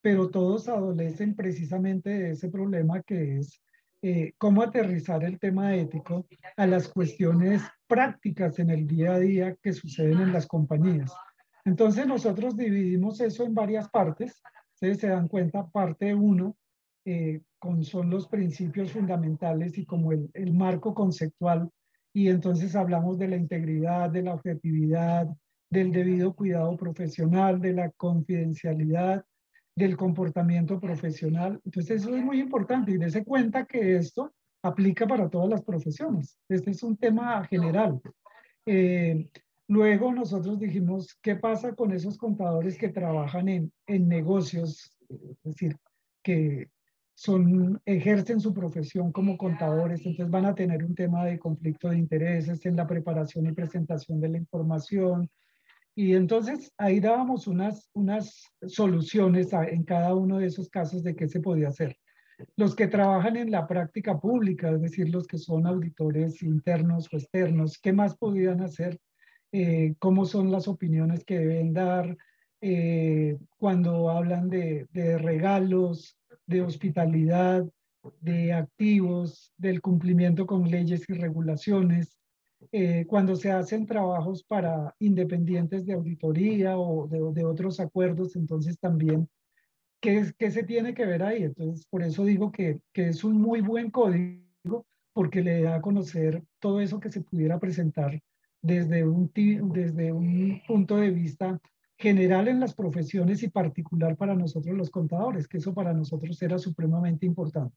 pero 0.00 0.30
todos 0.30 0.68
adolecen 0.68 1.34
precisamente 1.34 2.08
de 2.08 2.30
ese 2.30 2.48
problema 2.48 3.02
que 3.02 3.38
es 3.38 3.60
eh, 4.02 4.34
cómo 4.36 4.62
aterrizar 4.62 5.22
el 5.22 5.38
tema 5.38 5.74
ético 5.76 6.26
a 6.56 6.66
las 6.66 6.88
cuestiones 6.88 7.62
prácticas 7.86 8.58
en 8.58 8.70
el 8.70 8.86
día 8.86 9.14
a 9.14 9.18
día 9.20 9.56
que 9.62 9.72
suceden 9.72 10.20
en 10.20 10.32
las 10.32 10.46
compañías. 10.46 11.12
Entonces 11.64 12.06
nosotros 12.06 12.56
dividimos 12.56 13.20
eso 13.20 13.44
en 13.44 13.54
varias 13.54 13.88
partes. 13.88 14.42
Ustedes 14.74 14.98
se 14.98 15.08
dan 15.08 15.28
cuenta, 15.28 15.68
parte 15.68 16.14
uno 16.14 16.56
eh, 17.04 17.42
con, 17.58 17.84
son 17.84 18.10
los 18.10 18.26
principios 18.26 18.90
fundamentales 18.90 19.78
y 19.78 19.86
como 19.86 20.10
el, 20.10 20.28
el 20.34 20.52
marco 20.52 20.94
conceptual 20.94 21.70
y 22.12 22.28
entonces 22.28 22.76
hablamos 22.76 23.18
de 23.18 23.28
la 23.28 23.36
integridad, 23.36 24.10
de 24.10 24.22
la 24.22 24.34
objetividad, 24.34 25.28
del 25.70 25.92
debido 25.92 26.34
cuidado 26.34 26.76
profesional, 26.76 27.60
de 27.60 27.72
la 27.72 27.90
confidencialidad, 27.92 29.24
del 29.74 29.96
comportamiento 29.96 30.78
profesional. 30.78 31.60
Entonces 31.64 32.02
eso 32.02 32.14
es 32.14 32.22
muy 32.22 32.40
importante 32.40 32.92
y 32.92 32.98
dése 32.98 33.24
cuenta 33.24 33.64
que 33.64 33.96
esto 33.96 34.32
aplica 34.62 35.06
para 35.06 35.28
todas 35.28 35.48
las 35.48 35.62
profesiones. 35.62 36.38
Este 36.48 36.70
es 36.70 36.82
un 36.82 36.96
tema 36.96 37.44
general. 37.44 38.00
Eh, 38.66 39.28
luego 39.68 40.12
nosotros 40.12 40.58
dijimos, 40.58 41.18
¿qué 41.20 41.36
pasa 41.36 41.74
con 41.74 41.92
esos 41.92 42.16
contadores 42.16 42.78
que 42.78 42.90
trabajan 42.90 43.48
en, 43.48 43.72
en 43.86 44.08
negocios? 44.08 44.96
Es 45.08 45.42
decir, 45.42 45.76
que 46.22 46.70
son, 47.14 47.80
ejercen 47.84 48.40
su 48.40 48.54
profesión 48.54 49.12
como 49.12 49.36
contadores, 49.36 50.00
entonces 50.00 50.30
van 50.30 50.46
a 50.46 50.54
tener 50.54 50.84
un 50.84 50.94
tema 50.94 51.24
de 51.24 51.38
conflicto 51.38 51.88
de 51.88 51.98
intereses 51.98 52.64
en 52.66 52.76
la 52.76 52.86
preparación 52.86 53.46
y 53.46 53.52
presentación 53.52 54.20
de 54.20 54.28
la 54.28 54.38
información. 54.38 55.30
Y 55.94 56.14
entonces 56.14 56.72
ahí 56.78 57.00
dábamos 57.00 57.46
unas, 57.46 57.90
unas 57.92 58.44
soluciones 58.66 59.52
en 59.52 59.84
cada 59.84 60.14
uno 60.14 60.38
de 60.38 60.46
esos 60.46 60.70
casos 60.70 61.02
de 61.02 61.14
qué 61.14 61.28
se 61.28 61.40
podía 61.40 61.68
hacer. 61.68 61.96
Los 62.56 62.74
que 62.74 62.88
trabajan 62.88 63.36
en 63.36 63.50
la 63.50 63.66
práctica 63.66 64.18
pública, 64.18 64.70
es 64.70 64.80
decir, 64.80 65.10
los 65.10 65.26
que 65.26 65.38
son 65.38 65.66
auditores 65.66 66.42
internos 66.42 67.08
o 67.12 67.16
externos, 67.16 67.78
¿qué 67.78 67.92
más 67.92 68.16
podían 68.16 68.62
hacer? 68.62 68.98
Eh, 69.52 69.94
¿Cómo 69.98 70.24
son 70.24 70.50
las 70.50 70.66
opiniones 70.66 71.24
que 71.24 71.38
deben 71.38 71.74
dar? 71.74 72.16
Eh, 72.60 73.38
cuando 73.58 74.08
hablan 74.08 74.48
de, 74.48 74.86
de 74.92 75.18
regalos, 75.18 76.16
de 76.46 76.62
hospitalidad, 76.62 77.64
de 78.20 78.52
activos, 78.52 79.52
del 79.56 79.80
cumplimiento 79.80 80.46
con 80.46 80.70
leyes 80.70 81.08
y 81.08 81.12
regulaciones, 81.12 82.21
eh, 82.70 83.04
cuando 83.06 83.36
se 83.36 83.50
hacen 83.50 83.86
trabajos 83.86 84.44
para 84.44 84.94
independientes 84.98 85.84
de 85.84 85.94
auditoría 85.94 86.78
o 86.78 87.08
de, 87.08 87.44
otros 87.44 87.80
acuerdos, 87.80 88.36
entonces 88.36 88.78
también, 88.78 89.28
¿qué, 90.00 90.32
¿qué, 90.38 90.50
se 90.50 90.62
tiene 90.62 90.94
que 90.94 91.06
ver 91.06 91.22
ahí? 91.22 91.42
Entonces, 91.42 91.86
por 91.86 92.02
eso 92.02 92.24
digo 92.24 92.52
que, 92.52 92.80
que 92.92 93.08
es 93.08 93.24
un 93.24 93.40
muy 93.40 93.60
buen 93.60 93.90
código 93.90 94.86
porque 95.12 95.42
le 95.42 95.62
da 95.62 95.76
a 95.76 95.82
conocer 95.82 96.42
todo 96.58 96.80
eso 96.80 97.00
que 97.00 97.10
se 97.10 97.20
pudiera 97.20 97.58
presentar 97.58 98.20
desde 98.62 99.04
un, 99.04 99.30
desde 99.34 100.12
un 100.12 100.62
punto 100.66 100.96
de 100.96 101.10
vista 101.10 101.60
general 101.98 102.48
en 102.48 102.60
las 102.60 102.74
profesiones 102.74 103.42
y 103.42 103.48
particular 103.48 104.16
para 104.16 104.34
nosotros 104.34 104.76
los 104.76 104.90
contadores, 104.90 105.46
que 105.46 105.58
eso 105.58 105.74
para 105.74 105.92
nosotros 105.92 106.40
era 106.42 106.58
supremamente 106.58 107.26
importante. 107.26 107.76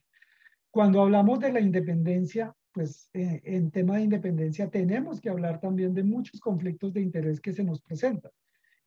Cuando 0.75 1.01
hablamos 1.01 1.39
de 1.39 1.53
la 1.53 1.61
independencia, 1.61 2.53
pues 2.73 3.09
eh, 3.13 3.39
en 3.45 3.71
tema 3.71 3.95
de 3.95 4.01
independencia 4.01 4.69
tenemos 4.69 5.21
que 5.21 5.29
hablar 5.29 5.61
también 5.61 5.93
de 5.93 6.03
muchos 6.03 6.41
conflictos 6.41 6.91
de 6.91 6.99
interés 6.99 7.39
que 7.39 7.53
se 7.53 7.63
nos 7.63 7.79
presentan. 7.79 8.33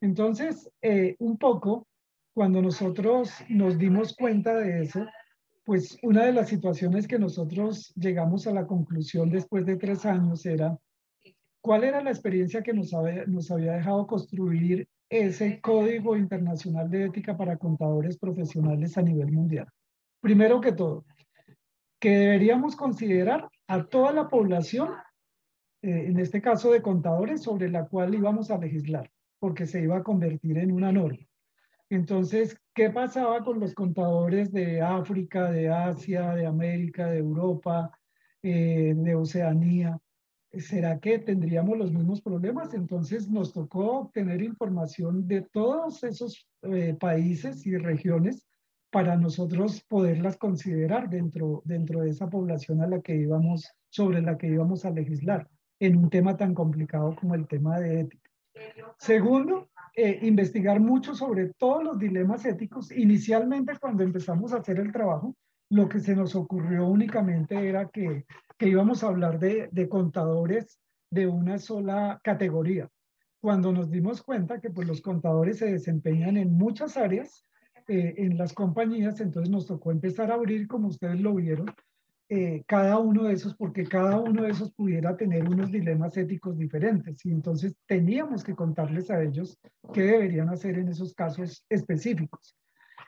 Entonces, 0.02 0.70
eh, 0.82 1.16
un 1.18 1.38
poco, 1.38 1.86
cuando 2.34 2.60
nosotros 2.60 3.30
nos 3.48 3.78
dimos 3.78 4.14
cuenta 4.14 4.54
de 4.56 4.82
eso, 4.82 5.06
pues 5.64 5.96
una 6.02 6.26
de 6.26 6.34
las 6.34 6.50
situaciones 6.50 7.08
que 7.08 7.18
nosotros 7.18 7.90
llegamos 7.96 8.46
a 8.46 8.52
la 8.52 8.66
conclusión 8.66 9.30
después 9.30 9.64
de 9.64 9.76
tres 9.76 10.04
años 10.04 10.44
era 10.44 10.76
cuál 11.62 11.84
era 11.84 12.02
la 12.02 12.10
experiencia 12.10 12.62
que 12.62 12.74
nos 12.74 12.92
había, 12.92 13.24
nos 13.24 13.50
había 13.50 13.72
dejado 13.72 14.06
construir 14.06 14.86
ese 15.08 15.58
Código 15.62 16.18
Internacional 16.18 16.90
de 16.90 17.06
Ética 17.06 17.34
para 17.34 17.56
Contadores 17.56 18.18
Profesionales 18.18 18.98
a 18.98 19.00
nivel 19.00 19.32
mundial. 19.32 19.68
Primero 20.20 20.60
que 20.60 20.72
todo, 20.72 21.06
que 22.00 22.10
deberíamos 22.10 22.76
considerar 22.76 23.48
a 23.66 23.84
toda 23.84 24.12
la 24.12 24.28
población, 24.28 24.90
eh, 25.82 26.06
en 26.08 26.18
este 26.18 26.40
caso 26.40 26.72
de 26.72 26.82
contadores, 26.82 27.42
sobre 27.42 27.68
la 27.68 27.86
cual 27.86 28.14
íbamos 28.14 28.50
a 28.50 28.58
legislar, 28.58 29.10
porque 29.38 29.66
se 29.66 29.82
iba 29.82 29.98
a 29.98 30.02
convertir 30.02 30.58
en 30.58 30.72
una 30.72 30.92
norma. 30.92 31.24
Entonces, 31.90 32.56
¿qué 32.74 32.90
pasaba 32.90 33.42
con 33.42 33.60
los 33.60 33.74
contadores 33.74 34.52
de 34.52 34.82
África, 34.82 35.50
de 35.50 35.70
Asia, 35.70 36.34
de 36.34 36.46
América, 36.46 37.06
de 37.06 37.18
Europa, 37.18 37.90
eh, 38.42 38.94
de 38.96 39.14
Oceanía? 39.14 39.98
¿será 40.56 40.98
que 40.98 41.18
tendríamos 41.18 41.76
los 41.76 41.92
mismos 41.92 42.22
problemas? 42.22 42.74
Entonces 42.74 43.28
nos 43.28 43.52
tocó 43.52 44.00
obtener 44.00 44.42
información 44.42 45.26
de 45.28 45.42
todos 45.42 46.02
esos 46.04 46.48
eh, 46.62 46.96
países 46.98 47.66
y 47.66 47.76
regiones 47.76 48.46
para 48.90 49.16
nosotros 49.16 49.82
poderlas 49.88 50.36
considerar 50.36 51.10
dentro, 51.10 51.62
dentro 51.64 52.00
de 52.00 52.10
esa 52.10 52.28
población 52.28 52.80
a 52.80 52.86
la 52.86 53.00
que 53.00 53.16
íbamos, 53.16 53.72
sobre 53.90 54.22
la 54.22 54.38
que 54.38 54.48
íbamos 54.48 54.84
a 54.84 54.90
legislar 54.90 55.48
en 55.80 55.96
un 55.96 56.10
tema 56.10 56.36
tan 56.36 56.54
complicado 56.54 57.14
como 57.16 57.34
el 57.34 57.46
tema 57.46 57.78
de 57.78 58.00
ética. 58.00 58.30
Segundo, 58.98 59.68
eh, 59.94 60.18
investigar 60.22 60.80
mucho 60.80 61.14
sobre 61.14 61.52
todos 61.54 61.84
los 61.84 61.98
dilemas 61.98 62.44
éticos. 62.44 62.90
Inicialmente, 62.92 63.78
cuando 63.80 64.02
empezamos 64.02 64.52
a 64.52 64.58
hacer 64.58 64.78
el 64.78 64.92
trabajo, 64.92 65.36
lo 65.70 65.88
que 65.88 66.00
se 66.00 66.16
nos 66.16 66.34
ocurrió 66.34 66.86
únicamente 66.86 67.68
era 67.68 67.88
que, 67.88 68.24
que 68.56 68.68
íbamos 68.68 69.04
a 69.04 69.08
hablar 69.08 69.38
de, 69.38 69.68
de, 69.70 69.88
contadores 69.88 70.80
de 71.10 71.26
una 71.26 71.58
sola 71.58 72.20
categoría. 72.24 72.88
Cuando 73.40 73.72
nos 73.72 73.90
dimos 73.90 74.22
cuenta 74.22 74.60
que 74.60 74.70
pues, 74.70 74.88
los 74.88 75.00
contadores 75.00 75.58
se 75.58 75.70
desempeñan 75.70 76.36
en 76.36 76.52
muchas 76.56 76.96
áreas 76.96 77.44
eh, 77.88 78.14
en 78.18 78.36
las 78.36 78.52
compañías, 78.52 79.20
entonces 79.20 79.50
nos 79.50 79.66
tocó 79.66 79.90
empezar 79.90 80.30
a 80.30 80.34
abrir, 80.34 80.68
como 80.68 80.88
ustedes 80.88 81.20
lo 81.20 81.34
vieron, 81.34 81.66
eh, 82.30 82.62
cada 82.66 82.98
uno 82.98 83.24
de 83.24 83.32
esos, 83.32 83.56
porque 83.56 83.84
cada 83.84 84.20
uno 84.20 84.42
de 84.42 84.50
esos 84.50 84.70
pudiera 84.74 85.16
tener 85.16 85.48
unos 85.48 85.72
dilemas 85.72 86.14
éticos 86.18 86.58
diferentes. 86.58 87.24
Y 87.24 87.30
entonces 87.30 87.74
teníamos 87.86 88.44
que 88.44 88.54
contarles 88.54 89.10
a 89.10 89.22
ellos 89.22 89.58
qué 89.94 90.02
deberían 90.02 90.50
hacer 90.50 90.78
en 90.78 90.88
esos 90.88 91.14
casos 91.14 91.64
específicos. 91.70 92.54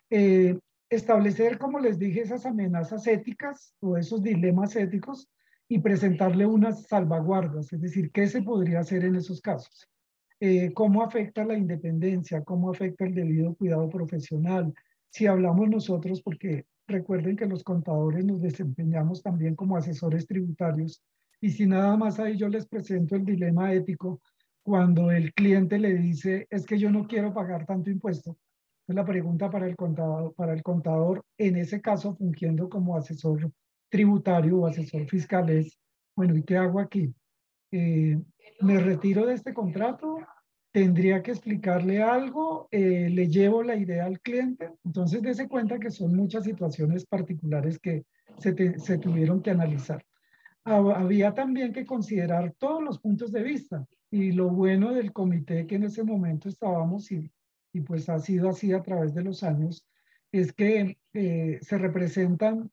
Eh, 0.09 0.59
establecer, 0.89 1.59
como 1.59 1.79
les 1.79 1.99
dije, 1.99 2.23
esas 2.23 2.47
amenazas 2.47 3.07
éticas 3.07 3.75
o 3.81 3.99
esos 3.99 4.23
dilemas 4.23 4.75
éticos 4.75 5.29
y 5.69 5.79
presentarle 5.81 6.47
unas 6.47 6.87
salvaguardas, 6.89 7.73
es 7.73 7.81
decir, 7.81 8.11
¿qué 8.11 8.27
se 8.27 8.43
podría 8.43 8.81
hacer 8.81 9.05
en 9.05 9.15
esos 9.15 9.41
casos? 9.41 9.89
Eh, 10.41 10.73
¿Cómo 10.73 11.03
afecta 11.03 11.45
la 11.45 11.55
independencia? 11.57 12.43
¿Cómo 12.43 12.71
afecta 12.71 13.05
el 13.05 13.15
debido 13.15 13.55
cuidado 13.55 13.91
profesional? 13.91 14.73
Si 15.11 15.27
hablamos 15.27 15.69
nosotros, 15.69 16.23
porque 16.23 16.65
recuerden 16.87 17.37
que 17.37 17.45
los 17.45 17.63
contadores 17.63 18.25
nos 18.25 18.41
desempeñamos 18.41 19.23
también 19.23 19.55
como 19.55 19.77
asesores 19.77 20.27
tributarios, 20.27 21.03
y 21.43 21.51
si 21.51 21.67
nada 21.67 21.95
más 21.97 22.19
ahí 22.19 22.39
yo 22.39 22.49
les 22.49 22.67
presento 22.67 23.17
el 23.17 23.25
dilema 23.27 23.73
ético, 23.75 24.21
cuando 24.63 25.11
el 25.11 25.33
cliente 25.35 25.79
le 25.79 25.95
dice, 25.95 26.47
es 26.51 26.65
que 26.65 26.79
yo 26.79 26.91
no 26.91 27.07
quiero 27.07 27.35
pagar 27.35 27.67
tanto 27.67 27.91
impuesto, 27.91 28.39
la 28.87 29.05
pregunta 29.05 29.51
para 29.51 29.67
el 29.67 29.77
contador, 29.77 30.35
para 30.35 30.53
el 30.53 30.63
contador 30.63 31.25
en 31.39 31.57
ese 31.57 31.81
caso 31.81 32.15
fungiendo 32.15 32.69
como 32.69 32.97
asesor 32.97 33.53
tributario 33.89 34.59
o 34.59 34.67
asesor 34.67 35.07
fiscal 35.09 35.51
es, 35.51 35.79
bueno, 36.17 36.37
¿y 36.37 36.43
qué 36.43 36.57
hago 36.57 36.81
aquí? 36.81 37.15
Eh, 37.71 38.19
¿Me 38.61 38.79
retiro 38.79 39.27
de 39.27 39.35
este 39.35 39.55
contrato? 39.55 40.19
¿Tendría 40.73 41.23
que 41.23 41.33
explicarle 41.33 42.03
algo? 42.03 42.69
Eh, 42.71 43.09
¿Le 43.11 43.29
llevo 43.29 43.63
la 43.63 43.77
idea 43.77 44.07
al 44.07 44.21
cliente? 44.21 44.71
Entonces, 44.85 45.23
dése 45.23 45.49
cuenta 45.49 45.79
que 45.79 45.91
son 45.91 46.15
muchas 46.15 46.45
situaciones 46.45 47.07
particulares 47.07 47.79
que 47.79 48.05
se, 48.39 48.79
se 48.79 48.99
tuvieron 48.99 49.43
que 49.43 49.51
analizar. 49.51 50.05
Había 50.63 51.33
también 51.33 51.73
que 51.73 51.87
considerar 51.87 52.55
todos 52.59 52.83
los 52.83 52.99
puntos 52.99 53.33
de 53.33 53.43
vista 53.43 53.87
y 54.11 54.33
lo 54.33 54.51
bueno 54.51 54.93
del 54.93 55.13
comité 55.13 55.67
que 55.67 55.77
en 55.77 55.85
ese 55.85 56.05
momento 56.05 56.49
estábamos 56.49 57.11
y 57.11 57.31
y 57.73 57.81
pues 57.81 58.09
ha 58.09 58.19
sido 58.19 58.49
así 58.49 58.73
a 58.73 58.83
través 58.83 59.15
de 59.15 59.23
los 59.23 59.43
años, 59.43 59.87
es 60.33 60.53
que 60.53 60.99
eh, 61.13 61.59
se 61.63 61.79
representan 61.79 62.71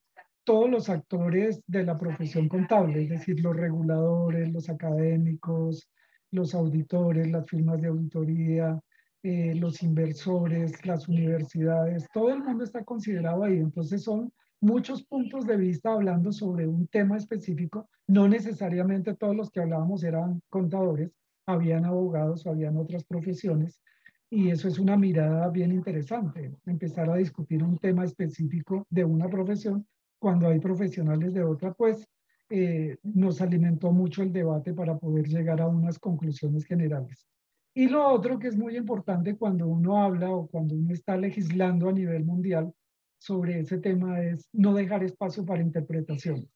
todos 0.48 0.70
los 0.70 0.88
actores 0.88 1.62
de 1.68 1.84
la 1.84 1.98
profesión 1.98 2.48
contable, 2.48 3.04
es 3.04 3.10
decir, 3.10 3.42
los 3.42 3.54
reguladores, 3.54 4.50
los 4.54 4.70
académicos, 4.70 5.92
los 6.32 6.56
auditores, 6.56 7.30
las 7.30 7.46
firmas 7.50 7.82
de 7.82 7.90
auditoría, 7.90 8.80
eh, 9.24 9.56
los 9.56 9.84
inversores, 9.84 10.86
las 10.86 11.10
universidades, 11.10 12.08
todo 12.14 12.30
el 12.30 12.42
mundo 12.46 12.64
está 12.64 12.86
considerado 12.86 13.44
ahí. 13.44 13.58
Entonces 13.58 14.04
son 14.04 14.32
muchos 14.62 15.04
puntos 15.04 15.46
de 15.46 15.58
vista 15.58 15.92
hablando 15.92 16.32
sobre 16.32 16.66
un 16.66 16.88
tema 16.88 17.18
específico. 17.18 17.90
No 18.08 18.30
necesariamente 18.30 19.16
todos 19.16 19.36
los 19.36 19.52
que 19.52 19.60
hablábamos 19.60 20.06
eran 20.06 20.42
contadores, 20.48 21.12
habían 21.46 21.84
abogados 21.84 22.46
o 22.46 22.52
habían 22.52 22.78
otras 22.78 23.04
profesiones, 23.04 23.82
y 24.30 24.50
eso 24.50 24.70
es 24.70 24.80
una 24.80 24.96
mirada 24.96 25.50
bien 25.50 25.74
interesante, 25.74 26.54
empezar 26.66 27.10
a 27.10 27.18
discutir 27.18 27.62
un 27.64 27.78
tema 27.80 28.06
específico 28.06 28.86
de 28.90 29.04
una 29.04 29.28
profesión 29.28 29.86
cuando 30.20 30.48
hay 30.48 30.60
profesionales 30.60 31.34
de 31.34 31.44
otra, 31.44 31.74
pues 31.74 32.08
eh, 32.50 32.98
nos 33.04 33.42
alimentó 33.42 33.92
mucho 33.92 34.24
el 34.24 34.32
debate 34.32 34.74
para 34.74 34.98
poder 34.98 35.28
llegar 35.28 35.62
a 35.62 35.68
unas 35.68 36.00
conclusiones 36.00 36.66
generales. 36.66 37.28
Y 37.74 37.90
lo 37.90 38.08
otro 38.08 38.40
que 38.40 38.48
es 38.48 38.58
muy 38.58 38.76
importante 38.76 39.38
cuando 39.38 39.68
uno 39.68 40.02
habla 40.02 40.32
o 40.32 40.48
cuando 40.48 40.74
uno 40.76 40.94
está 40.94 41.18
legislando 41.18 41.90
a 41.90 41.94
nivel 41.94 42.26
mundial 42.26 42.74
sobre 43.20 43.60
ese 43.60 43.78
tema 43.78 44.22
es 44.22 44.50
no 44.54 44.74
dejar 44.74 45.04
espacio 45.04 45.46
para 45.46 45.62
interpretación. 45.62 46.50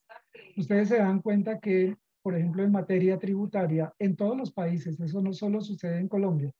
Ustedes 0.57 0.89
se 0.89 0.97
dan 0.97 1.21
cuenta 1.21 1.59
que, 1.59 1.95
por 2.21 2.35
ejemplo, 2.35 2.63
en 2.63 2.71
materia 2.71 3.19
tributaria, 3.19 3.93
en 3.99 4.15
todos 4.15 4.37
los 4.37 4.51
países, 4.51 4.99
eso 4.99 5.21
no 5.21 5.33
solo 5.33 5.61
sucede 5.61 5.99
en 5.99 6.07
Colombia, 6.07 6.51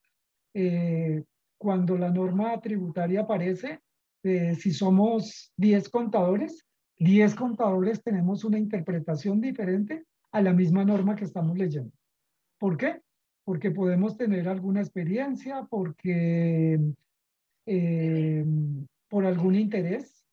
eh, 0.53 1.23
cuando 1.57 1.97
la 1.97 2.09
norma 2.09 2.59
tributaria 2.59 3.21
aparece, 3.21 3.79
eh, 4.23 4.55
si 4.55 4.71
somos 4.71 5.53
10 5.57 5.89
contadores, 5.89 6.65
10 7.01 7.33
contadores 7.33 8.03
tenemos 8.03 8.43
una 8.43 8.59
interpretación 8.59 9.41
diferente 9.41 10.05
a 10.31 10.39
la 10.39 10.53
misma 10.53 10.85
norma 10.85 11.15
que 11.15 11.25
estamos 11.25 11.57
leyendo. 11.57 11.91
¿Por 12.59 12.77
qué? 12.77 13.01
Porque 13.43 13.71
podemos 13.71 14.17
tener 14.17 14.47
alguna 14.47 14.81
experiencia, 14.81 15.65
porque 15.67 16.79
eh, 17.65 18.45
por 19.09 19.25
algún 19.25 19.55
interés 19.55 20.23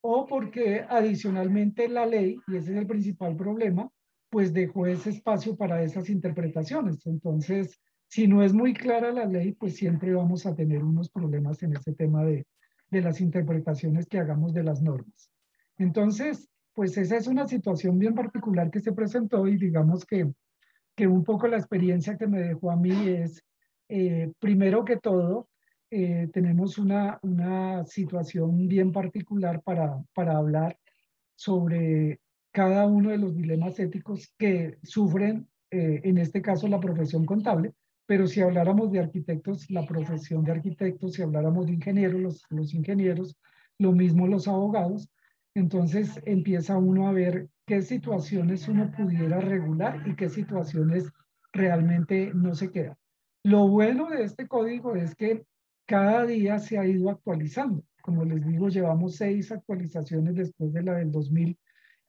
o 0.00 0.24
porque 0.26 0.86
adicionalmente 0.88 1.86
la 1.86 2.06
ley, 2.06 2.38
y 2.46 2.56
ese 2.56 2.72
es 2.72 2.78
el 2.78 2.86
principal 2.86 3.36
problema, 3.36 3.90
pues 4.30 4.54
dejó 4.54 4.86
ese 4.86 5.10
espacio 5.10 5.54
para 5.54 5.82
esas 5.82 6.08
interpretaciones. 6.08 7.06
Entonces, 7.06 7.78
si 8.08 8.26
no 8.26 8.42
es 8.42 8.54
muy 8.54 8.72
clara 8.72 9.12
la 9.12 9.26
ley, 9.26 9.52
pues 9.52 9.76
siempre 9.76 10.14
vamos 10.14 10.46
a 10.46 10.54
tener 10.54 10.82
unos 10.82 11.10
problemas 11.10 11.62
en 11.62 11.76
ese 11.76 11.92
tema 11.92 12.24
de, 12.24 12.46
de 12.90 13.02
las 13.02 13.20
interpretaciones 13.20 14.06
que 14.06 14.18
hagamos 14.18 14.54
de 14.54 14.62
las 14.62 14.80
normas. 14.80 15.30
Entonces, 15.78 16.48
pues 16.74 16.96
esa 16.96 17.16
es 17.16 17.26
una 17.26 17.46
situación 17.46 17.98
bien 17.98 18.14
particular 18.14 18.70
que 18.70 18.80
se 18.80 18.92
presentó 18.92 19.46
y 19.46 19.56
digamos 19.56 20.04
que, 20.04 20.30
que 20.94 21.06
un 21.06 21.24
poco 21.24 21.48
la 21.48 21.56
experiencia 21.56 22.16
que 22.16 22.26
me 22.26 22.40
dejó 22.40 22.70
a 22.70 22.76
mí 22.76 23.08
es, 23.08 23.42
eh, 23.88 24.32
primero 24.38 24.84
que 24.84 24.96
todo, 24.96 25.48
eh, 25.90 26.28
tenemos 26.32 26.78
una, 26.78 27.18
una 27.22 27.84
situación 27.84 28.68
bien 28.68 28.92
particular 28.92 29.62
para, 29.62 30.02
para 30.14 30.36
hablar 30.36 30.76
sobre 31.36 32.20
cada 32.50 32.86
uno 32.86 33.10
de 33.10 33.18
los 33.18 33.36
dilemas 33.36 33.78
éticos 33.78 34.32
que 34.38 34.78
sufren, 34.82 35.48
eh, 35.70 36.00
en 36.04 36.18
este 36.18 36.42
caso, 36.42 36.66
la 36.68 36.80
profesión 36.80 37.24
contable, 37.24 37.74
pero 38.06 38.26
si 38.26 38.40
habláramos 38.40 38.90
de 38.92 39.00
arquitectos, 39.00 39.70
la 39.70 39.86
profesión 39.86 40.44
de 40.44 40.52
arquitectos, 40.52 41.14
si 41.14 41.22
habláramos 41.22 41.66
de 41.66 41.72
ingenieros, 41.72 42.20
los, 42.20 42.42
los 42.50 42.74
ingenieros, 42.74 43.36
lo 43.78 43.92
mismo 43.92 44.26
los 44.26 44.48
abogados, 44.48 45.10
entonces 45.58 46.20
empieza 46.26 46.76
uno 46.76 47.08
a 47.08 47.12
ver 47.12 47.48
qué 47.66 47.80
situaciones 47.80 48.68
uno 48.68 48.90
pudiera 48.90 49.40
regular 49.40 50.02
y 50.06 50.14
qué 50.14 50.28
situaciones 50.28 51.10
realmente 51.50 52.30
no 52.34 52.54
se 52.54 52.70
quedan. 52.70 52.96
Lo 53.42 53.66
bueno 53.66 54.10
de 54.10 54.24
este 54.24 54.46
código 54.46 54.96
es 54.96 55.14
que 55.14 55.46
cada 55.86 56.26
día 56.26 56.58
se 56.58 56.78
ha 56.78 56.86
ido 56.86 57.08
actualizando. 57.08 57.82
Como 58.02 58.24
les 58.24 58.46
digo, 58.46 58.68
llevamos 58.68 59.16
seis 59.16 59.50
actualizaciones 59.50 60.34
después 60.34 60.74
de 60.74 60.82
la 60.82 60.94
del 60.96 61.10
2000 61.10 61.58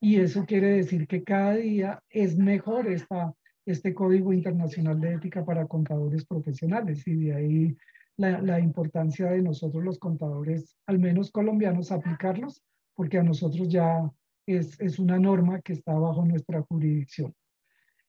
y 0.00 0.16
eso 0.16 0.44
quiere 0.44 0.68
decir 0.68 1.06
que 1.06 1.24
cada 1.24 1.54
día 1.54 2.02
es 2.10 2.36
mejor 2.36 2.86
esta, 2.86 3.32
este 3.64 3.94
Código 3.94 4.34
Internacional 4.34 5.00
de 5.00 5.14
Ética 5.14 5.42
para 5.44 5.66
Contadores 5.66 6.26
Profesionales 6.26 7.06
y 7.06 7.16
de 7.16 7.34
ahí 7.34 7.76
la, 8.18 8.42
la, 8.42 8.60
importancia 8.60 9.30
de 9.30 9.40
nosotros 9.40 9.82
los 9.82 9.98
contadores, 9.98 10.76
al 10.86 10.98
menos 10.98 11.30
colombianos, 11.30 11.92
aplicarlos, 11.92 12.62
porque 12.98 13.18
a 13.18 13.22
nosotros 13.22 13.68
ya 13.68 14.10
es, 14.44 14.80
es 14.80 14.98
una 14.98 15.20
norma 15.20 15.60
que 15.60 15.72
está 15.72 15.92
bajo 15.94 16.24
nuestra 16.24 16.62
jurisdicción. 16.62 17.32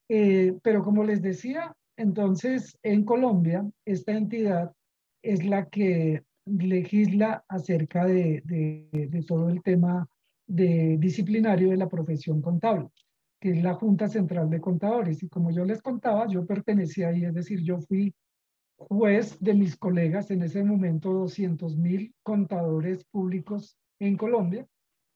Eh, 0.08 0.58
pero 0.64 0.82
como 0.82 1.04
les 1.04 1.22
decía, 1.22 1.72
entonces 1.96 2.76
en 2.82 3.04
Colombia 3.04 3.64
esta 3.84 4.10
entidad 4.10 4.72
es 5.22 5.44
la 5.44 5.68
que 5.68 6.24
legisla 6.44 7.44
acerca 7.46 8.04
de, 8.04 8.42
de, 8.44 8.88
de 9.08 9.22
todo 9.22 9.48
el 9.48 9.62
tema 9.62 10.08
de 10.48 10.96
disciplinario 10.98 11.70
de 11.70 11.76
la 11.76 11.88
profesión 11.88 12.42
contable 12.42 12.88
que 13.40 13.52
es 13.52 13.62
la 13.62 13.74
Junta 13.74 14.08
Central 14.08 14.50
de 14.50 14.60
Contadores. 14.60 15.22
Y 15.22 15.28
como 15.28 15.52
yo 15.52 15.64
les 15.64 15.80
contaba, 15.80 16.26
yo 16.28 16.44
pertenecía 16.44 17.08
ahí, 17.08 17.24
es 17.24 17.32
decir, 17.32 17.62
yo 17.62 17.78
fui 17.78 18.12
juez 18.76 19.38
de 19.40 19.54
mis 19.54 19.76
colegas, 19.76 20.30
en 20.30 20.42
ese 20.42 20.62
momento 20.64 21.12
200 21.12 21.76
mil 21.78 22.12
contadores 22.22 23.04
públicos 23.04 23.78
en 23.98 24.16
Colombia. 24.16 24.66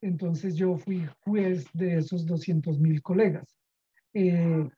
Entonces 0.04 0.54
yo 0.54 0.76
fui 0.76 1.08
juez 1.24 1.66
de 1.72 1.96
esos 1.96 2.26
200 2.26 2.78
mil 2.78 3.00
colegas. 3.00 3.56
Eh, 4.12 4.68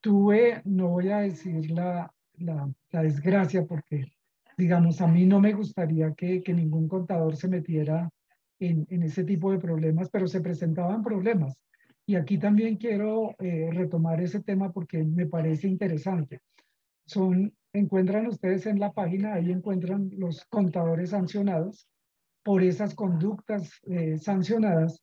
tuve, 0.00 0.62
no 0.64 0.88
voy 0.88 1.10
a 1.10 1.18
decir 1.18 1.70
la, 1.70 2.12
la, 2.38 2.68
la, 2.90 3.02
desgracia 3.02 3.64
porque, 3.64 4.12
digamos, 4.56 5.00
a 5.00 5.06
mí 5.06 5.26
no 5.26 5.38
me 5.38 5.52
gustaría 5.52 6.12
que, 6.12 6.42
que 6.42 6.52
ningún 6.52 6.88
contador 6.88 7.36
se 7.36 7.46
metiera 7.46 8.10
en, 8.58 8.84
en, 8.90 9.04
ese 9.04 9.22
tipo 9.22 9.52
de 9.52 9.58
problemas, 9.58 10.10
pero 10.10 10.26
se 10.26 10.40
presentaban 10.40 11.04
problemas. 11.04 11.56
Y 12.04 12.16
aquí 12.16 12.36
también 12.36 12.78
quiero 12.78 13.36
eh, 13.38 13.70
retomar 13.72 14.20
ese 14.20 14.40
tema 14.40 14.72
porque 14.72 15.04
me 15.04 15.26
parece 15.26 15.68
interesante. 15.68 16.40
Son, 17.06 17.54
encuentran 17.72 18.26
ustedes 18.26 18.66
en 18.66 18.80
la 18.80 18.92
página, 18.92 19.34
ahí 19.34 19.52
encuentran 19.52 20.10
los 20.16 20.44
contadores 20.46 21.10
sancionados 21.10 21.88
por 22.48 22.62
esas 22.62 22.94
conductas 22.94 23.78
eh, 23.82 24.16
sancionadas. 24.16 25.02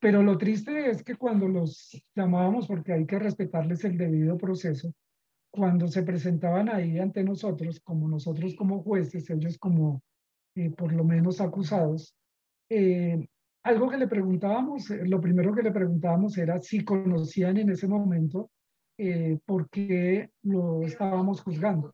Pero 0.00 0.22
lo 0.22 0.38
triste 0.38 0.88
es 0.88 1.02
que 1.02 1.16
cuando 1.16 1.46
los 1.46 1.90
llamábamos, 2.16 2.66
porque 2.66 2.94
hay 2.94 3.04
que 3.04 3.18
respetarles 3.18 3.84
el 3.84 3.98
debido 3.98 4.38
proceso, 4.38 4.94
cuando 5.52 5.86
se 5.88 6.02
presentaban 6.02 6.70
ahí 6.70 6.98
ante 6.98 7.22
nosotros, 7.22 7.78
como 7.80 8.08
nosotros 8.08 8.54
como 8.56 8.82
jueces, 8.82 9.28
ellos 9.28 9.58
como 9.58 10.00
eh, 10.54 10.70
por 10.70 10.94
lo 10.94 11.04
menos 11.04 11.42
acusados, 11.42 12.16
eh, 12.70 13.28
algo 13.64 13.90
que 13.90 13.98
le 13.98 14.08
preguntábamos, 14.08 14.90
eh, 14.90 15.04
lo 15.04 15.20
primero 15.20 15.54
que 15.54 15.64
le 15.64 15.72
preguntábamos 15.72 16.38
era 16.38 16.58
si 16.58 16.86
conocían 16.86 17.58
en 17.58 17.68
ese 17.68 17.86
momento 17.86 18.50
eh, 18.96 19.38
por 19.44 19.68
qué 19.68 20.30
lo 20.42 20.84
estábamos 20.84 21.42
juzgando. 21.42 21.92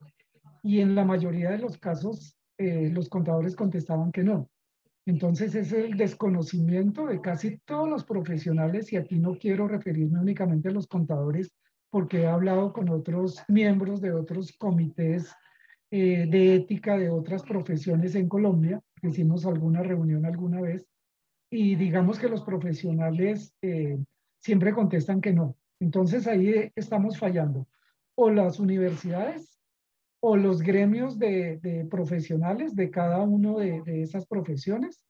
Y 0.62 0.78
en 0.78 0.94
la 0.94 1.04
mayoría 1.04 1.50
de 1.50 1.58
los 1.58 1.78
casos, 1.78 2.36
eh, 2.58 2.90
los 2.90 3.08
contadores 3.08 3.56
contestaban 3.56 4.12
que 4.12 4.22
no. 4.22 4.48
Entonces 5.06 5.54
es 5.54 5.72
el 5.72 5.96
desconocimiento 5.96 7.06
de 7.06 7.20
casi 7.20 7.58
todos 7.58 7.88
los 7.88 8.04
profesionales 8.04 8.92
y 8.92 8.96
aquí 8.96 9.18
no 9.18 9.36
quiero 9.38 9.68
referirme 9.68 10.20
únicamente 10.20 10.68
a 10.68 10.72
los 10.72 10.86
contadores 10.86 11.52
porque 11.90 12.22
he 12.22 12.26
hablado 12.26 12.72
con 12.72 12.88
otros 12.88 13.42
miembros 13.48 14.00
de 14.00 14.12
otros 14.12 14.52
comités 14.58 15.32
eh, 15.90 16.26
de 16.28 16.56
ética 16.56 16.96
de 16.96 17.10
otras 17.10 17.42
profesiones 17.44 18.14
en 18.16 18.28
Colombia, 18.28 18.80
hicimos 19.02 19.46
alguna 19.46 19.82
reunión 19.82 20.26
alguna 20.26 20.60
vez 20.60 20.88
y 21.50 21.76
digamos 21.76 22.18
que 22.18 22.28
los 22.28 22.42
profesionales 22.42 23.54
eh, 23.62 23.98
siempre 24.40 24.72
contestan 24.72 25.20
que 25.20 25.32
no. 25.32 25.56
Entonces 25.78 26.26
ahí 26.26 26.72
estamos 26.74 27.18
fallando. 27.18 27.68
O 28.16 28.30
las 28.30 28.58
universidades 28.58 29.53
o 30.26 30.38
los 30.38 30.62
gremios 30.62 31.18
de, 31.18 31.86
profesionales 31.90 32.74
de 32.74 32.90
cada 32.90 33.20
uno 33.20 33.58
de, 33.58 33.82
esas 34.00 34.24
profesiones, 34.26 35.04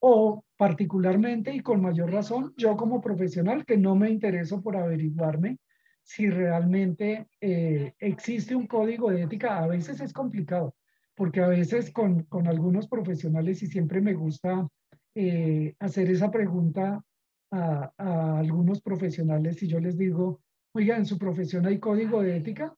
o 0.00 0.42
particularmente 0.56 1.54
y 1.54 1.60
con 1.60 1.82
mayor 1.82 2.10
razón, 2.10 2.54
yo 2.56 2.74
como 2.74 3.02
profesional 3.02 3.66
que 3.66 3.76
no 3.76 3.94
me 3.94 4.08
intereso 4.08 4.62
por 4.62 4.78
averiguarme 4.78 5.58
si 6.02 6.30
realmente 6.30 7.26
eh, 7.42 7.92
existe 7.98 8.54
un 8.54 8.66
código 8.66 9.10
de 9.10 9.24
ética. 9.24 9.58
A 9.58 9.66
veces 9.66 10.00
es 10.00 10.14
complicado, 10.14 10.74
porque 11.14 11.42
a 11.42 11.48
veces 11.48 11.92
con, 11.92 12.22
con 12.22 12.48
algunos 12.48 12.88
profesionales, 12.88 13.62
y 13.62 13.66
siempre 13.66 14.00
me 14.00 14.14
gusta 14.14 14.66
eh, 15.14 15.74
hacer 15.78 16.10
esa 16.10 16.30
pregunta 16.30 17.04
a, 17.50 17.92
a 17.98 18.38
algunos 18.38 18.80
profesionales, 18.80 19.62
y 19.62 19.68
yo 19.68 19.78
les 19.78 19.98
digo, 19.98 20.40
oiga, 20.72 20.96
en 20.96 21.04
su 21.04 21.18
profesión 21.18 21.66
hay 21.66 21.78
código 21.78 22.22
de 22.22 22.38
ética, 22.38 22.74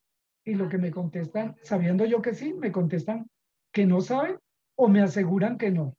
y 0.46 0.54
lo 0.54 0.68
que 0.68 0.78
me 0.78 0.90
contestan, 0.90 1.56
sabiendo 1.62 2.06
yo 2.06 2.22
que 2.22 2.32
sí, 2.32 2.54
me 2.54 2.72
contestan 2.72 3.28
que 3.72 3.84
no 3.84 4.00
saben 4.00 4.38
o 4.76 4.88
me 4.88 5.02
aseguran 5.02 5.58
que 5.58 5.70
no. 5.70 5.96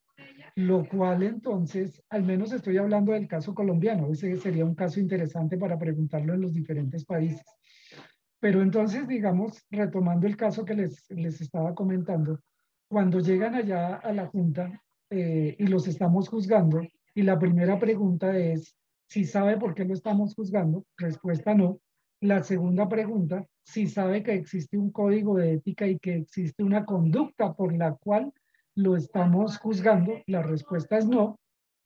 Lo 0.56 0.88
cual 0.88 1.22
entonces, 1.22 2.02
al 2.10 2.24
menos 2.24 2.52
estoy 2.52 2.78
hablando 2.78 3.12
del 3.12 3.28
caso 3.28 3.54
colombiano, 3.54 4.12
ese 4.12 4.36
sería 4.38 4.66
un 4.66 4.74
caso 4.74 5.00
interesante 5.00 5.58
para 5.58 5.78
preguntarlo 5.78 6.34
en 6.34 6.42
los 6.42 6.54
diferentes 6.54 7.06
países. 7.06 7.46
Pero 8.40 8.62
entonces, 8.62 9.08
digamos, 9.08 9.64
retomando 9.70 10.26
el 10.26 10.38
caso 10.38 10.64
que 10.64 10.76
les, 10.76 11.06
les 11.12 11.42
estaba 11.42 11.76
comentando, 11.76 12.40
cuando 12.90 13.20
llegan 13.20 13.54
allá 13.54 13.96
a 13.96 14.14
la 14.14 14.28
Junta 14.28 14.82
eh, 15.10 15.56
y 15.60 15.68
los 15.68 15.88
estamos 15.88 16.30
juzgando, 16.30 16.82
y 17.14 17.24
la 17.24 17.38
primera 17.38 17.78
pregunta 17.78 18.36
es 18.38 18.76
si 19.10 19.26
sabe 19.26 19.58
por 19.58 19.76
qué 19.76 19.84
lo 19.86 19.94
estamos 19.94 20.34
juzgando, 20.36 20.86
respuesta 20.98 21.54
no. 21.54 21.80
La 22.22 22.42
segunda 22.42 22.90
pregunta, 22.90 23.46
si 23.64 23.88
sabe 23.88 24.24
que 24.24 24.34
existe 24.34 24.78
un 24.78 24.92
código 24.92 25.38
de 25.38 25.54
ética 25.54 25.86
y 25.88 26.00
que 26.00 26.16
existe 26.16 26.64
una 26.64 26.84
conducta 26.84 27.54
por 27.54 27.76
la 27.76 27.94
cual 27.94 28.34
lo 28.76 28.96
estamos 28.96 29.58
juzgando, 29.58 30.14
la 30.26 30.42
respuesta 30.42 30.98
es 30.98 31.08
no, 31.08 31.40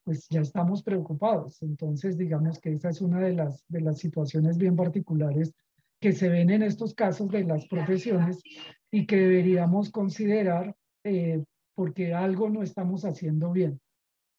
pues 0.06 0.28
ya 0.30 0.42
estamos 0.42 0.84
preocupados. 0.84 1.62
Entonces, 1.62 2.18
digamos 2.18 2.60
que 2.60 2.74
esa 2.74 2.90
es 2.90 3.02
una 3.02 3.20
de 3.20 3.34
las, 3.34 3.66
de 3.68 3.82
las 3.82 4.00
situaciones 4.00 4.58
bien 4.58 4.76
particulares 4.76 5.54
que 6.00 6.14
se 6.14 6.30
ven 6.30 6.50
en 6.50 6.64
estos 6.64 6.96
casos 6.96 7.30
de 7.30 7.44
las 7.44 7.68
profesiones 7.68 8.42
y 8.90 9.06
que 9.06 9.18
deberíamos 9.18 9.92
considerar 9.92 10.76
eh, 11.04 11.44
porque 11.76 12.14
algo 12.14 12.50
no 12.50 12.64
estamos 12.64 13.06
haciendo 13.06 13.52
bien. 13.52 13.80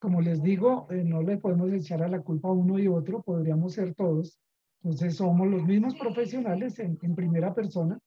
Como 0.01 0.21
les 0.21 0.43
digo, 0.43 0.89
eh, 0.91 1.05
no 1.05 1.23
le 1.23 1.37
podemos 1.37 1.73
echar 1.73 2.03
a 2.03 2.09
la 2.09 2.21
culpa 2.21 2.49
a 2.49 2.53
uno 2.53 2.79
y 2.79 2.89
otro, 2.89 3.23
podríamos 3.23 3.75
ser 3.75 3.95
todos, 3.95 4.39
entonces 4.85 5.17
somos 5.17 5.47
los 5.47 5.65
mismos 5.65 5.95
profesionales 5.95 6.79
en, 6.81 6.97
primera 7.15 7.55
persona, 7.55 7.99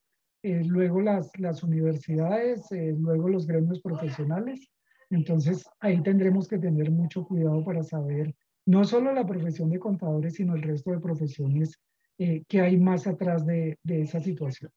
eh, 0.44 0.62
luego 0.66 1.00
las, 1.00 1.32
las 1.40 1.64
universidades, 1.64 2.70
eh, 2.74 2.94
luego 3.00 3.30
los 3.30 3.48
gremios 3.48 3.80
profesionales. 3.80 4.70
Entonces 5.10 5.66
ahí 5.80 6.02
tendremos 6.04 6.50
que 6.50 6.58
tener 6.58 6.92
mucho 6.92 7.26
cuidado 7.26 7.64
para 7.64 7.82
saber 7.84 8.36
no 8.66 8.84
solo 8.84 9.14
la 9.14 9.26
profesión 9.26 9.70
de 9.70 9.80
contadores, 9.80 10.34
sino 10.34 10.56
el 10.56 10.64
resto 10.64 10.92
de 10.92 11.00
profesiones 11.00 11.80
eh, 12.18 12.44
que 12.48 12.60
hay 12.60 12.78
más 12.78 13.08
atrás 13.08 13.46
de, 13.46 13.80
de 13.84 14.02
esa 14.02 14.20
situación. 14.20 14.70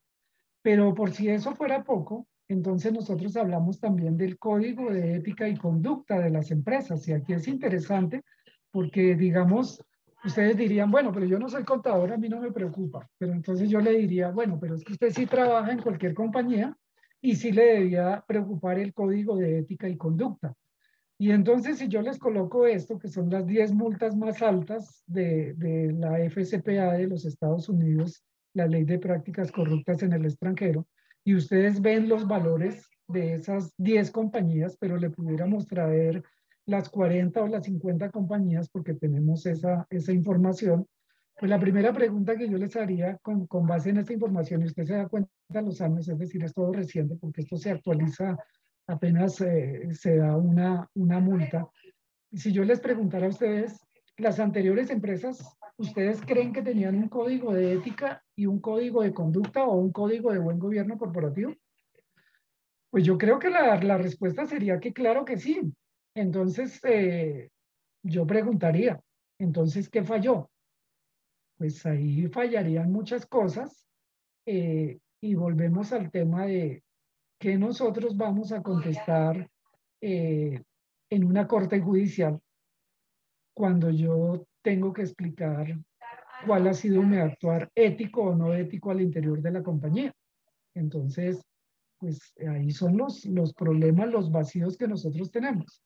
Pero 0.62 0.94
por 0.94 1.10
si 1.10 1.28
eso 1.28 1.56
fuera 1.56 1.82
poco, 1.82 2.28
entonces 2.46 2.92
nosotros 2.92 3.36
hablamos 3.36 3.80
también 3.80 4.16
del 4.16 4.38
código 4.38 4.90
de 4.90 5.16
ética 5.16 5.48
y 5.48 5.56
conducta 5.56 6.20
de 6.20 6.30
las 6.30 6.52
empresas. 6.52 7.08
Y 7.08 7.12
aquí 7.12 7.32
es 7.32 7.48
interesante 7.48 8.22
porque, 8.70 9.16
digamos, 9.16 9.82
ustedes 10.24 10.56
dirían, 10.56 10.90
bueno, 10.90 11.12
pero 11.12 11.26
yo 11.26 11.38
no 11.38 11.48
soy 11.48 11.64
contador, 11.64 12.12
a 12.12 12.16
mí 12.16 12.28
no 12.28 12.40
me 12.40 12.52
preocupa. 12.52 13.08
Pero 13.18 13.32
entonces 13.32 13.68
yo 13.68 13.80
le 13.80 13.92
diría, 13.92 14.30
bueno, 14.30 14.58
pero 14.60 14.74
es 14.74 14.84
que 14.84 14.92
usted 14.92 15.10
sí 15.10 15.26
trabaja 15.26 15.72
en 15.72 15.82
cualquier 15.82 16.14
compañía 16.14 16.76
y 17.20 17.36
sí 17.36 17.52
le 17.52 17.64
debía 17.64 18.24
preocupar 18.26 18.78
el 18.78 18.92
código 18.94 19.36
de 19.36 19.58
ética 19.58 19.88
y 19.88 19.96
conducta. 19.96 20.54
Y 21.20 21.32
entonces 21.32 21.78
si 21.78 21.88
yo 21.88 22.00
les 22.00 22.18
coloco 22.18 22.66
esto, 22.66 22.98
que 22.98 23.08
son 23.08 23.28
las 23.28 23.44
10 23.46 23.72
multas 23.72 24.16
más 24.16 24.40
altas 24.40 25.02
de, 25.06 25.54
de 25.54 25.92
la 25.92 26.20
FCPA 26.20 26.92
de 26.92 27.08
los 27.08 27.24
Estados 27.24 27.68
Unidos, 27.68 28.24
la 28.54 28.66
ley 28.66 28.84
de 28.84 28.98
prácticas 28.98 29.50
corruptas 29.50 30.02
en 30.02 30.12
el 30.12 30.24
extranjero, 30.24 30.86
y 31.24 31.34
ustedes 31.34 31.80
ven 31.80 32.08
los 32.08 32.26
valores 32.26 32.88
de 33.08 33.34
esas 33.34 33.74
10 33.78 34.10
compañías, 34.12 34.76
pero 34.78 34.96
le 34.96 35.10
pudiéramos 35.10 35.66
traer 35.66 36.22
las 36.68 36.90
40 36.90 37.42
o 37.42 37.48
las 37.48 37.64
50 37.64 38.10
compañías 38.10 38.68
porque 38.68 38.94
tenemos 38.94 39.46
esa, 39.46 39.86
esa 39.88 40.12
información. 40.12 40.86
Pues 41.38 41.48
la 41.48 41.58
primera 41.58 41.92
pregunta 41.92 42.36
que 42.36 42.48
yo 42.48 42.58
les 42.58 42.76
haría 42.76 43.16
con, 43.18 43.46
con 43.46 43.66
base 43.66 43.90
en 43.90 43.98
esta 43.98 44.12
información, 44.12 44.62
y 44.62 44.66
usted 44.66 44.84
se 44.84 44.94
da 44.94 45.08
cuenta 45.08 45.30
los 45.62 45.80
años, 45.80 46.08
es 46.08 46.18
decir, 46.18 46.44
es 46.44 46.52
todo 46.52 46.72
reciente 46.72 47.16
porque 47.16 47.42
esto 47.42 47.56
se 47.56 47.70
actualiza 47.70 48.36
apenas 48.88 49.40
eh, 49.40 49.88
se 49.92 50.16
da 50.16 50.36
una, 50.36 50.88
una 50.94 51.20
multa. 51.20 51.68
Y 52.30 52.38
si 52.38 52.52
yo 52.52 52.64
les 52.64 52.80
preguntara 52.80 53.26
a 53.26 53.30
ustedes, 53.30 53.78
las 54.16 54.40
anteriores 54.40 54.90
empresas, 54.90 55.56
¿ustedes 55.76 56.20
creen 56.22 56.52
que 56.52 56.62
tenían 56.62 56.96
un 56.96 57.08
código 57.08 57.54
de 57.54 57.74
ética 57.74 58.22
y 58.34 58.46
un 58.46 58.60
código 58.60 59.02
de 59.02 59.14
conducta 59.14 59.64
o 59.64 59.76
un 59.76 59.92
código 59.92 60.32
de 60.32 60.38
buen 60.38 60.58
gobierno 60.58 60.98
corporativo? 60.98 61.54
Pues 62.90 63.04
yo 63.04 63.16
creo 63.18 63.38
que 63.38 63.50
la, 63.50 63.76
la 63.82 63.98
respuesta 63.98 64.46
sería 64.46 64.80
que 64.80 64.92
claro 64.92 65.24
que 65.24 65.36
sí, 65.36 65.60
entonces, 66.18 66.80
eh, 66.84 67.50
yo 68.02 68.26
preguntaría, 68.26 69.00
entonces, 69.38 69.88
¿qué 69.88 70.02
falló? 70.02 70.50
Pues 71.56 71.84
ahí 71.86 72.26
fallarían 72.28 72.90
muchas 72.90 73.26
cosas 73.26 73.86
eh, 74.46 74.98
y 75.20 75.34
volvemos 75.34 75.92
al 75.92 76.10
tema 76.10 76.46
de 76.46 76.82
qué 77.38 77.56
nosotros 77.56 78.16
vamos 78.16 78.52
a 78.52 78.62
contestar 78.62 79.48
eh, 80.00 80.62
en 81.10 81.24
una 81.24 81.46
corte 81.46 81.80
judicial 81.80 82.38
cuando 83.54 83.90
yo 83.90 84.46
tengo 84.62 84.92
que 84.92 85.02
explicar 85.02 85.76
cuál 86.46 86.68
ha 86.68 86.74
sido 86.74 87.02
mi 87.02 87.18
actuar 87.18 87.70
ético 87.74 88.22
o 88.22 88.34
no 88.34 88.54
ético 88.54 88.90
al 88.90 89.00
interior 89.00 89.40
de 89.42 89.50
la 89.50 89.62
compañía. 89.62 90.12
Entonces, 90.74 91.44
pues 91.98 92.32
ahí 92.48 92.70
son 92.70 92.96
los, 92.96 93.24
los 93.24 93.52
problemas, 93.54 94.08
los 94.10 94.30
vacíos 94.30 94.76
que 94.76 94.86
nosotros 94.86 95.30
tenemos. 95.32 95.82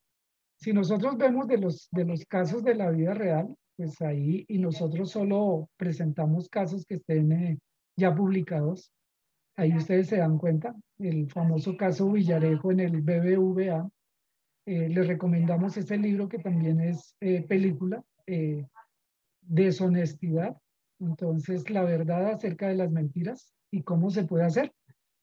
Si 0.62 0.72
nosotros 0.72 1.18
vemos 1.18 1.48
de 1.48 1.58
los, 1.58 1.88
de 1.90 2.04
los 2.04 2.24
casos 2.24 2.62
de 2.62 2.76
la 2.76 2.88
vida 2.90 3.14
real, 3.14 3.52
pues 3.76 4.00
ahí, 4.00 4.44
y 4.46 4.58
nosotros 4.58 5.10
solo 5.10 5.68
presentamos 5.76 6.48
casos 6.48 6.86
que 6.86 6.94
estén 6.94 7.32
eh, 7.32 7.58
ya 7.96 8.14
publicados, 8.14 8.92
ahí 9.56 9.76
ustedes 9.76 10.06
se 10.06 10.18
dan 10.18 10.38
cuenta, 10.38 10.72
el 11.00 11.28
famoso 11.28 11.76
caso 11.76 12.12
Villarejo 12.12 12.70
en 12.70 12.78
el 12.78 13.00
BBVA, 13.00 13.90
eh, 14.66 14.88
les 14.88 15.08
recomendamos 15.08 15.76
ese 15.76 15.98
libro 15.98 16.28
que 16.28 16.38
también 16.38 16.80
es 16.80 17.16
eh, 17.20 17.42
película, 17.42 18.00
Deshonestidad, 19.40 20.56
entonces 21.00 21.68
la 21.70 21.82
verdad 21.82 22.30
acerca 22.30 22.68
de 22.68 22.76
las 22.76 22.92
mentiras 22.92 23.52
y 23.72 23.82
cómo 23.82 24.10
se 24.10 24.22
puede 24.22 24.44
hacer. 24.44 24.72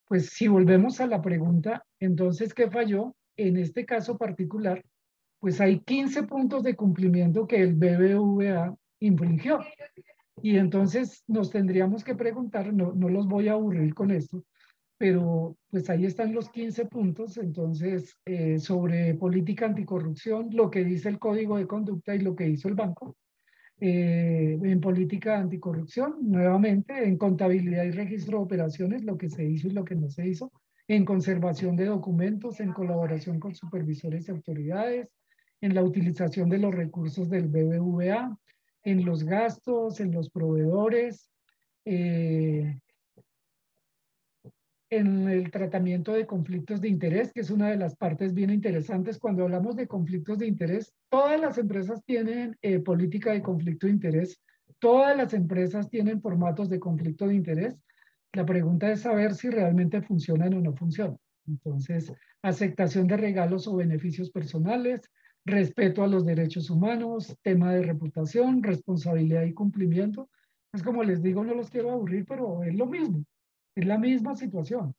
Pues 0.05 0.31
si 0.31 0.49
volvemos 0.49 0.99
a 0.99 1.07
la 1.07 1.21
pregunta, 1.21 1.85
entonces, 1.97 2.53
¿qué 2.53 2.69
falló? 2.69 3.15
En 3.37 3.55
este 3.55 3.85
caso 3.85 4.17
particular, 4.17 4.83
pues 5.39 5.61
hay 5.61 5.79
15 5.79 6.23
puntos 6.23 6.63
de 6.63 6.75
cumplimiento 6.75 7.47
que 7.47 7.61
el 7.61 7.73
BBVA 7.73 8.75
infringió. 8.99 9.59
Y 10.41 10.57
entonces 10.57 11.23
nos 11.27 11.49
tendríamos 11.49 12.03
que 12.03 12.15
preguntar, 12.15 12.73
no, 12.73 12.93
no 12.93 13.09
los 13.09 13.27
voy 13.27 13.47
a 13.47 13.53
aburrir 13.53 13.93
con 13.93 14.11
esto, 14.11 14.43
pero 14.97 15.57
pues 15.69 15.89
ahí 15.89 16.05
están 16.05 16.33
los 16.33 16.49
15 16.49 16.85
puntos, 16.85 17.37
entonces, 17.37 18.15
eh, 18.25 18.59
sobre 18.59 19.13
política 19.15 19.65
anticorrupción, 19.65 20.49
lo 20.51 20.69
que 20.69 20.83
dice 20.83 21.09
el 21.09 21.19
código 21.19 21.57
de 21.57 21.67
conducta 21.67 22.15
y 22.15 22.19
lo 22.19 22.35
que 22.35 22.47
hizo 22.49 22.67
el 22.67 22.75
banco. 22.75 23.15
Eh, 23.81 24.59
en 24.61 24.81
política 24.81 25.39
anticorrupción, 25.39 26.17
nuevamente, 26.21 27.07
en 27.07 27.17
contabilidad 27.17 27.85
y 27.85 27.91
registro 27.91 28.39
de 28.39 28.43
operaciones, 28.43 29.05
lo 29.05 29.17
que 29.17 29.29
se 29.29 29.45
hizo 29.45 29.67
y 29.67 29.71
lo 29.71 29.85
que 29.85 29.95
no 29.95 30.09
se 30.09 30.27
hizo, 30.27 30.51
en 30.89 31.05
conservación 31.05 31.77
de 31.77 31.85
documentos, 31.85 32.59
en 32.59 32.73
colaboración 32.73 33.39
con 33.39 33.55
supervisores 33.55 34.27
y 34.27 34.31
autoridades, 34.31 35.13
en 35.61 35.75
la 35.75 35.83
utilización 35.83 36.49
de 36.49 36.57
los 36.57 36.73
recursos 36.73 37.29
del 37.29 37.47
BBVA, 37.47 38.37
en 38.83 39.05
los 39.05 39.23
gastos, 39.23 39.99
en 39.99 40.11
los 40.11 40.29
proveedores, 40.29 41.29
eh, 41.85 42.79
en 44.89 45.29
el 45.29 45.51
tratamiento 45.51 46.13
de 46.13 46.25
conflictos 46.25 46.81
de 46.81 46.89
interés, 46.89 47.31
que 47.31 47.41
es 47.41 47.51
una 47.51 47.69
de 47.69 47.77
las 47.77 47.95
partes 47.95 48.33
bien 48.33 48.49
interesantes. 48.49 49.19
Cuando 49.19 49.43
hablamos 49.43 49.75
de 49.75 49.87
conflictos 49.87 50.39
de 50.39 50.47
interés, 50.47 50.93
todas 51.09 51.39
las 51.39 51.57
empresas 51.57 52.03
tienen 52.05 52.57
eh, 52.61 52.79
política 52.79 53.31
de 53.31 53.43
conflicto 53.43 53.85
de 53.85 53.93
interés, 53.93 54.41
todas 54.79 55.15
las 55.15 55.33
empresas 55.33 55.89
tienen 55.89 56.21
formatos 56.21 56.69
de 56.69 56.79
conflicto 56.79 57.27
de 57.27 57.35
interés. 57.35 57.77
La 58.33 58.45
pregunta 58.45 58.91
es 58.91 59.01
saber 59.01 59.35
si 59.35 59.49
realmente 59.49 60.01
funcionan 60.01 60.53
o 60.55 60.61
no 60.61 60.73
funcionan. 60.73 61.17
Entonces, 61.47 62.11
aceptación 62.41 63.07
de 63.07 63.17
regalos 63.17 63.67
o 63.67 63.75
beneficios 63.75 64.31
personales, 64.31 65.01
respeto 65.45 66.03
a 66.03 66.07
los 66.07 66.25
derechos 66.25 66.69
humanos, 66.69 67.35
tema 67.41 67.73
de 67.73 67.83
reputación, 67.83 68.63
responsabilidad 68.63 69.43
y 69.43 69.53
cumplimiento. 69.53 70.29
Es 70.73 70.83
como 70.83 71.03
les 71.03 71.21
digo, 71.21 71.43
no 71.43 71.55
los 71.55 71.69
quiero 71.69 71.91
aburrir, 71.91 72.25
pero 72.27 72.63
es 72.63 72.75
lo 72.75 72.85
mismo. 72.85 73.23
Es 73.75 73.85
la 73.85 73.97
misma 73.97 74.35
situación. 74.35 74.93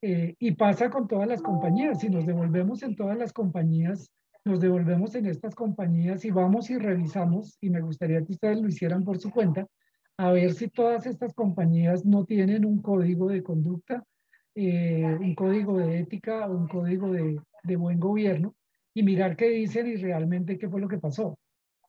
Eh, 0.00 0.34
y 0.38 0.52
pasa 0.52 0.90
con 0.90 1.06
todas 1.06 1.28
las 1.28 1.42
compañías. 1.42 2.00
Si 2.00 2.08
nos 2.08 2.26
devolvemos 2.26 2.82
en 2.82 2.96
todas 2.96 3.16
las 3.16 3.32
compañías, 3.32 4.10
nos 4.44 4.60
devolvemos 4.60 5.14
en 5.14 5.26
estas 5.26 5.54
compañías 5.54 6.24
y 6.24 6.30
vamos 6.30 6.70
y 6.70 6.78
revisamos, 6.78 7.56
y 7.60 7.70
me 7.70 7.80
gustaría 7.80 8.24
que 8.24 8.32
ustedes 8.32 8.60
lo 8.60 8.68
hicieran 8.68 9.04
por 9.04 9.18
su 9.18 9.30
cuenta, 9.30 9.66
a 10.18 10.32
ver 10.32 10.52
si 10.54 10.68
todas 10.68 11.06
estas 11.06 11.32
compañías 11.34 12.04
no 12.04 12.24
tienen 12.24 12.64
un 12.64 12.82
código 12.82 13.28
de 13.28 13.42
conducta, 13.42 14.04
eh, 14.54 15.16
un 15.20 15.34
código 15.34 15.78
de 15.78 16.00
ética 16.00 16.46
o 16.46 16.56
un 16.56 16.66
código 16.66 17.12
de 17.12 17.76
buen 17.76 18.00
gobierno 18.00 18.54
y 18.94 19.02
mirar 19.02 19.36
qué 19.36 19.48
dicen 19.48 19.86
y 19.86 19.96
realmente 19.96 20.58
qué 20.58 20.68
fue 20.68 20.80
lo 20.80 20.88
que 20.88 20.98
pasó. 20.98 21.38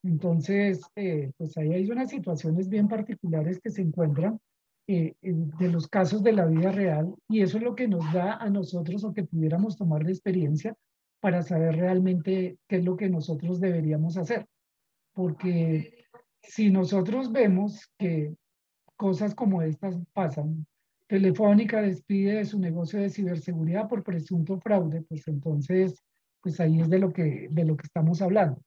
Entonces, 0.02 0.82
eh, 0.96 1.30
pues 1.36 1.56
ahí 1.56 1.72
hay 1.72 1.90
unas 1.90 2.10
situaciones 2.10 2.68
bien 2.68 2.88
particulares 2.88 3.60
que 3.60 3.70
se 3.70 3.82
encuentran 3.82 4.38
eh, 4.86 5.14
de 5.22 5.68
los 5.68 5.88
casos 5.88 6.22
de 6.22 6.32
la 6.32 6.44
vida 6.44 6.70
real 6.70 7.14
y 7.28 7.40
eso 7.40 7.56
es 7.56 7.64
lo 7.64 7.74
que 7.74 7.88
nos 7.88 8.12
da 8.12 8.34
a 8.34 8.50
nosotros 8.50 9.02
o 9.04 9.14
que 9.14 9.24
pudiéramos 9.24 9.76
tomar 9.76 10.04
de 10.04 10.12
experiencia 10.12 10.76
para 11.20 11.42
saber 11.42 11.76
realmente 11.76 12.58
qué 12.68 12.76
es 12.76 12.84
lo 12.84 12.96
que 12.96 13.08
nosotros 13.08 13.60
deberíamos 13.60 14.18
hacer. 14.18 14.46
Porque 15.14 16.04
si 16.42 16.70
nosotros 16.70 17.32
vemos 17.32 17.90
que 17.98 18.34
cosas 18.96 19.34
como 19.34 19.62
estas 19.62 19.98
pasan, 20.12 20.66
Telefónica 21.06 21.80
despide 21.80 22.36
de 22.36 22.44
su 22.44 22.58
negocio 22.58 23.00
de 23.00 23.10
ciberseguridad 23.10 23.88
por 23.88 24.02
presunto 24.02 24.58
fraude, 24.58 25.02
pues 25.02 25.26
entonces, 25.28 26.02
pues 26.44 26.60
ahí 26.60 26.78
es 26.78 26.90
de 26.90 26.98
lo 26.98 27.10
que, 27.10 27.48
de 27.50 27.64
lo 27.64 27.74
que 27.74 27.86
estamos 27.86 28.20
hablando. 28.20 28.62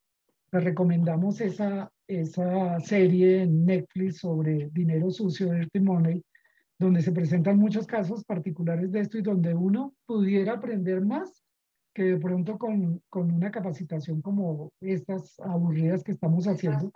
Les 0.51 0.63
recomendamos 0.63 1.39
esa, 1.41 1.91
esa 2.07 2.79
serie 2.79 3.43
en 3.43 3.65
Netflix 3.65 4.17
sobre 4.17 4.69
dinero 4.71 5.11
sucio, 5.11 5.53
Dirty 5.53 5.79
Money, 5.79 6.23
donde 6.79 7.03
se 7.03 7.11
presentan 7.11 7.59
muchos 7.59 7.85
casos 7.85 8.25
particulares 8.25 8.91
de 8.91 9.01
esto 9.01 9.19
y 9.19 9.21
donde 9.21 9.53
uno 9.53 9.93
pudiera 10.07 10.53
aprender 10.53 11.05
más 11.05 11.43
que 11.93 12.03
de 12.03 12.17
pronto 12.17 12.57
con, 12.57 12.99
con 13.09 13.31
una 13.31 13.51
capacitación 13.51 14.23
como 14.23 14.71
estas 14.81 15.39
aburridas 15.39 16.03
que 16.03 16.13
estamos 16.13 16.47
haciendo. 16.47 16.91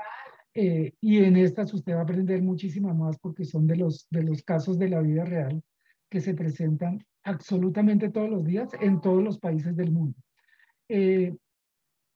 Eh, 0.55 0.93
y 0.99 1.19
en 1.19 1.37
estas 1.37 1.71
usted 1.75 1.93
va 1.93 1.99
a 1.99 2.03
aprender 2.03 2.41
muchísima 2.41 2.91
más 2.91 3.19
porque 3.19 3.45
son 3.45 3.67
de 3.67 3.75
los, 3.75 4.07
de 4.09 4.23
los 4.23 4.41
casos 4.41 4.79
de 4.79 4.89
la 4.89 5.01
vida 5.01 5.25
real 5.25 5.61
que 6.09 6.21
se 6.21 6.33
presentan 6.33 7.05
absolutamente 7.23 8.09
todos 8.09 8.31
los 8.31 8.43
días 8.43 8.71
en 8.81 8.99
todos 8.99 9.23
los 9.23 9.37
países 9.37 9.75
del 9.75 9.91
mundo. 9.91 10.17
Eh, 10.93 11.33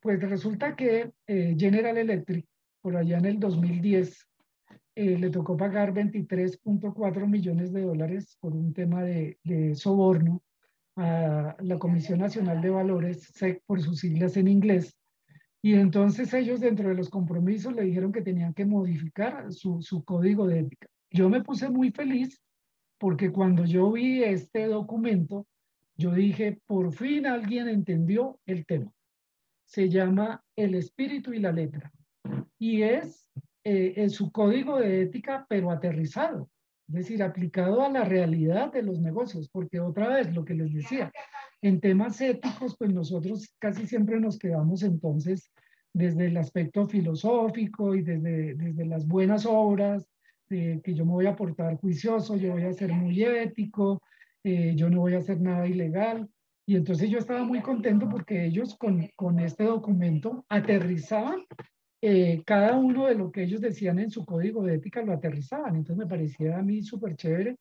pues 0.02 0.20
resulta 0.20 0.76
que 0.76 1.10
eh, 1.28 1.56
General 1.58 1.98
Electric, 1.98 2.46
por 2.82 2.98
allá 2.98 3.20
en 3.20 3.26
el 3.26 3.40
2010, 3.40 4.28
eh, 4.96 5.18
le 5.18 5.30
tocó 5.30 5.56
pagar 5.56 5.94
23.4 5.94 7.26
millones 7.26 7.72
de 7.72 7.84
dólares 7.84 8.38
por 8.42 8.54
un 8.54 8.74
tema 8.74 9.02
de, 9.02 9.38
soborno 9.76 10.44
a 10.98 11.56
la 11.58 11.80
Comisión 11.80 12.20
Nacional 12.20 12.62
de 12.62 12.70
Valores, 12.70 13.24
SEC 13.34 13.64
por 13.66 13.82
sus 13.82 14.02
siglas 14.02 14.36
en 14.36 14.50
inglés. 14.50 14.98
Y 15.62 15.76
entonces 15.76 16.34
ellos 16.34 16.60
dentro 16.60 16.90
de 16.90 16.96
los 16.96 17.10
compromisos 17.10 17.74
le 17.74 17.84
dijeron 17.84 18.12
que 18.12 18.24
tenían 18.24 18.54
que 18.54 18.66
modificar 18.66 19.54
su, 19.54 19.82
su 19.82 20.04
código 20.04 20.48
de 20.48 20.60
ética. 20.60 20.88
Yo 21.12 21.30
me 21.30 21.42
puse 21.42 21.70
muy 21.70 21.92
feliz 21.92 22.42
porque 22.98 23.32
cuando 23.32 23.64
yo 23.64 23.90
vi 23.94 24.22
este 24.22 24.66
documento, 24.68 25.48
yo 25.98 26.12
dije, 26.12 26.60
por 26.66 26.94
fin 26.94 27.26
alguien 27.26 27.68
entendió 27.68 28.40
el 28.46 28.66
tema. 28.66 28.92
Se 29.66 29.90
llama 29.90 30.44
El 30.56 30.76
espíritu 30.76 31.34
y 31.34 31.40
la 31.40 31.52
letra. 31.52 31.92
Y 32.60 32.84
es 32.84 33.28
eh, 33.64 33.94
en 33.98 34.10
su 34.10 34.32
código 34.32 34.80
de 34.80 35.04
ética, 35.04 35.46
pero 35.50 35.72
aterrizado, 35.72 36.50
es 36.88 36.96
decir, 36.96 37.24
aplicado 37.24 37.82
a 37.82 37.90
la 37.90 38.04
realidad 38.04 38.72
de 38.72 38.84
los 38.84 39.00
negocios, 39.00 39.50
porque 39.50 39.80
otra 39.80 40.10
vez 40.10 40.34
lo 40.34 40.46
que 40.46 40.54
les 40.54 40.74
decía, 40.74 41.12
en 41.62 41.80
temas 41.80 42.22
éticos, 42.22 42.76
pues 42.78 42.94
nosotros 42.94 43.56
casi 43.60 43.88
siempre 43.88 44.20
nos 44.20 44.38
quedamos 44.38 44.84
entonces 44.84 45.52
desde 45.94 46.28
el 46.28 46.38
aspecto 46.38 46.88
filosófico 46.88 47.96
y 47.96 48.02
desde, 48.02 48.54
desde 48.54 48.86
las 48.86 49.08
buenas 49.08 49.46
obras, 49.46 50.06
que 50.48 50.94
yo 50.94 51.06
me 51.06 51.14
voy 51.14 51.26
a 51.26 51.36
portar 51.36 51.76
juicioso, 51.78 52.36
yo 52.36 52.52
voy 52.52 52.64
a 52.64 52.74
ser 52.74 52.92
muy 52.92 53.24
ético, 53.24 54.02
eh, 54.46 54.74
yo 54.76 54.90
no 54.90 55.02
voy 55.02 55.16
a 55.16 55.18
hacer 55.18 55.42
nada 55.42 55.68
ilegal, 55.68 56.30
y 56.68 56.76
entonces 56.76 57.10
yo 57.10 57.20
estaba 57.20 57.44
muy 57.44 57.62
contento 57.62 58.10
porque 58.10 58.46
ellos 58.46 58.76
con, 58.76 59.08
con 59.16 59.40
este 59.40 59.66
documento 59.66 60.46
aterrizaban 60.50 61.44
eh, 62.02 62.42
cada 62.46 62.76
uno 62.76 63.08
de 63.08 63.16
lo 63.16 63.32
que 63.32 63.44
ellos 63.44 63.62
decían 63.62 64.00
en 64.00 64.10
su 64.10 64.26
código 64.26 64.64
de 64.64 64.76
ética, 64.76 65.04
lo 65.04 65.14
aterrizaban. 65.14 65.76
Entonces 65.76 65.98
me 65.98 66.10
parecía 66.10 66.58
a 66.58 66.64
mí 66.64 66.82
súper 66.82 67.16
chévere 67.16 67.58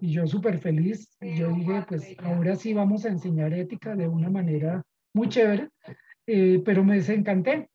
y 0.00 0.12
yo 0.12 0.26
súper 0.26 0.58
feliz. 0.58 1.08
Yo 1.20 1.52
dije, 1.52 1.84
pues 1.86 2.14
ahora 2.18 2.56
sí 2.56 2.72
vamos 2.72 3.04
a 3.04 3.08
enseñar 3.08 3.52
ética 3.52 3.94
de 3.94 4.08
una 4.08 4.30
manera 4.30 4.82
muy 5.14 5.28
chévere, 5.28 5.68
eh, 6.26 6.62
pero 6.64 6.82
me 6.82 6.96
desencanté 6.96 7.68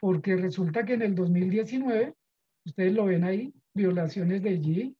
porque 0.00 0.36
resulta 0.36 0.84
que 0.84 0.94
en 0.94 1.02
el 1.02 1.14
2019, 1.14 2.14
ustedes 2.64 2.92
lo 2.92 3.06
ven 3.06 3.24
ahí, 3.24 3.52
violaciones 3.74 4.42
de 4.42 4.58
GE, 4.60 4.94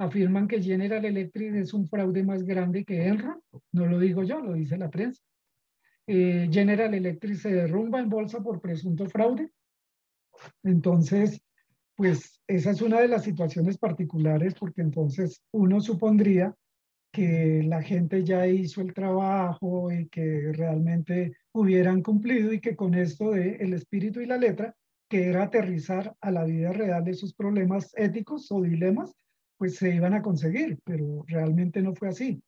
afirman 0.00 0.48
que 0.48 0.62
General 0.62 1.04
Electric 1.04 1.54
es 1.56 1.74
un 1.74 1.86
fraude 1.86 2.24
más 2.24 2.42
grande 2.42 2.84
que 2.84 3.06
Enron. 3.06 3.38
No 3.72 3.84
lo 3.84 3.98
digo 3.98 4.22
yo, 4.22 4.40
lo 4.40 4.54
dice 4.54 4.78
la 4.78 4.88
prensa. 4.88 5.22
Eh, 6.06 6.48
General 6.50 6.92
Electric 6.94 7.36
se 7.36 7.52
derrumba 7.52 8.00
en 8.00 8.08
bolsa 8.08 8.40
por 8.40 8.62
presunto 8.62 9.06
fraude. 9.06 9.50
Entonces, 10.62 11.42
pues 11.94 12.40
esa 12.46 12.70
es 12.70 12.80
una 12.80 12.98
de 13.00 13.08
las 13.08 13.24
situaciones 13.24 13.76
particulares 13.76 14.54
porque 14.54 14.80
entonces 14.80 15.42
uno 15.52 15.82
supondría 15.82 16.54
que 17.12 17.62
la 17.62 17.82
gente 17.82 18.24
ya 18.24 18.46
hizo 18.46 18.80
el 18.80 18.94
trabajo 18.94 19.92
y 19.92 20.08
que 20.08 20.50
realmente 20.54 21.36
hubieran 21.52 22.02
cumplido 22.02 22.54
y 22.54 22.60
que 22.60 22.74
con 22.74 22.94
esto 22.94 23.32
de 23.32 23.56
el 23.56 23.74
espíritu 23.74 24.20
y 24.20 24.26
la 24.26 24.38
letra, 24.38 24.74
que 25.10 25.26
era 25.26 25.42
aterrizar 25.42 26.16
a 26.22 26.30
la 26.30 26.44
vida 26.44 26.72
real 26.72 27.04
de 27.04 27.10
esos 27.10 27.34
problemas 27.34 27.92
éticos 27.96 28.50
o 28.50 28.62
dilemas, 28.62 29.14
pues 29.60 29.76
se 29.76 29.94
iban 29.94 30.14
a 30.14 30.22
conseguir, 30.22 30.78
pero 30.86 31.22
realmente 31.28 31.82
no 31.82 31.94
fue 31.94 32.08
así. 32.08 32.42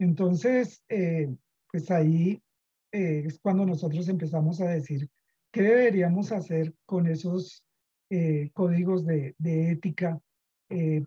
Entonces, 0.00 0.82
eh, 0.88 1.32
pues 1.70 1.88
ahí 1.92 2.42
eh, 2.90 3.22
es 3.26 3.38
cuando 3.38 3.64
nosotros 3.64 4.08
empezamos 4.08 4.60
a 4.60 4.68
decir 4.68 5.08
qué 5.52 5.62
deberíamos 5.62 6.32
hacer 6.32 6.74
con 6.84 7.06
esos 7.06 7.64
eh, 8.10 8.50
códigos 8.54 9.06
de, 9.06 9.36
ética 9.38 10.20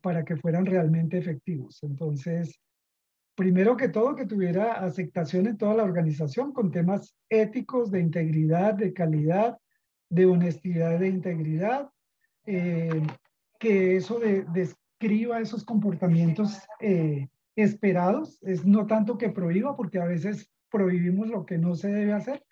para 0.02 0.24
que 0.24 0.38
fueran 0.38 0.66
realmente 0.66 1.18
efectivos. 1.18 1.84
Entonces, 1.84 2.58
primero 3.36 3.76
que 3.76 3.89
todo, 3.89 4.16
que 4.16 4.26
tuviera 4.26 4.76
aceptación 4.76 5.47
en 5.47 5.58
toda 5.58 5.76
la 5.76 5.84
organización 5.84 6.54
con 6.54 6.72
temas 6.72 7.14
éticos, 7.30 7.91
de 7.91 7.99
integridad, 7.99 8.74
de 8.74 8.93
calidad, 8.93 9.58
de 10.10 10.26
honestidad, 10.26 10.97
de 10.97 11.10
integridad, 11.10 11.89
que 12.43 13.95
eso 13.97 14.18
de, 14.18 14.45
de, 14.45 14.68
escriba 15.02 15.39
esos 15.39 15.66
comportamientos 15.66 16.60
eh, 16.80 17.28
esperados. 17.56 18.38
Es 18.43 18.66
no 18.66 18.86
tanto 18.86 19.18
que 19.18 19.30
prohíba, 19.30 19.76
porque 19.76 19.99
a 19.99 20.06
veces 20.06 20.52
prohibimos 20.70 21.28
lo 21.28 21.43
que 21.43 21.58
no 21.58 21.74
se 21.76 21.91
debe 21.91 22.14
hacer, 22.14 22.43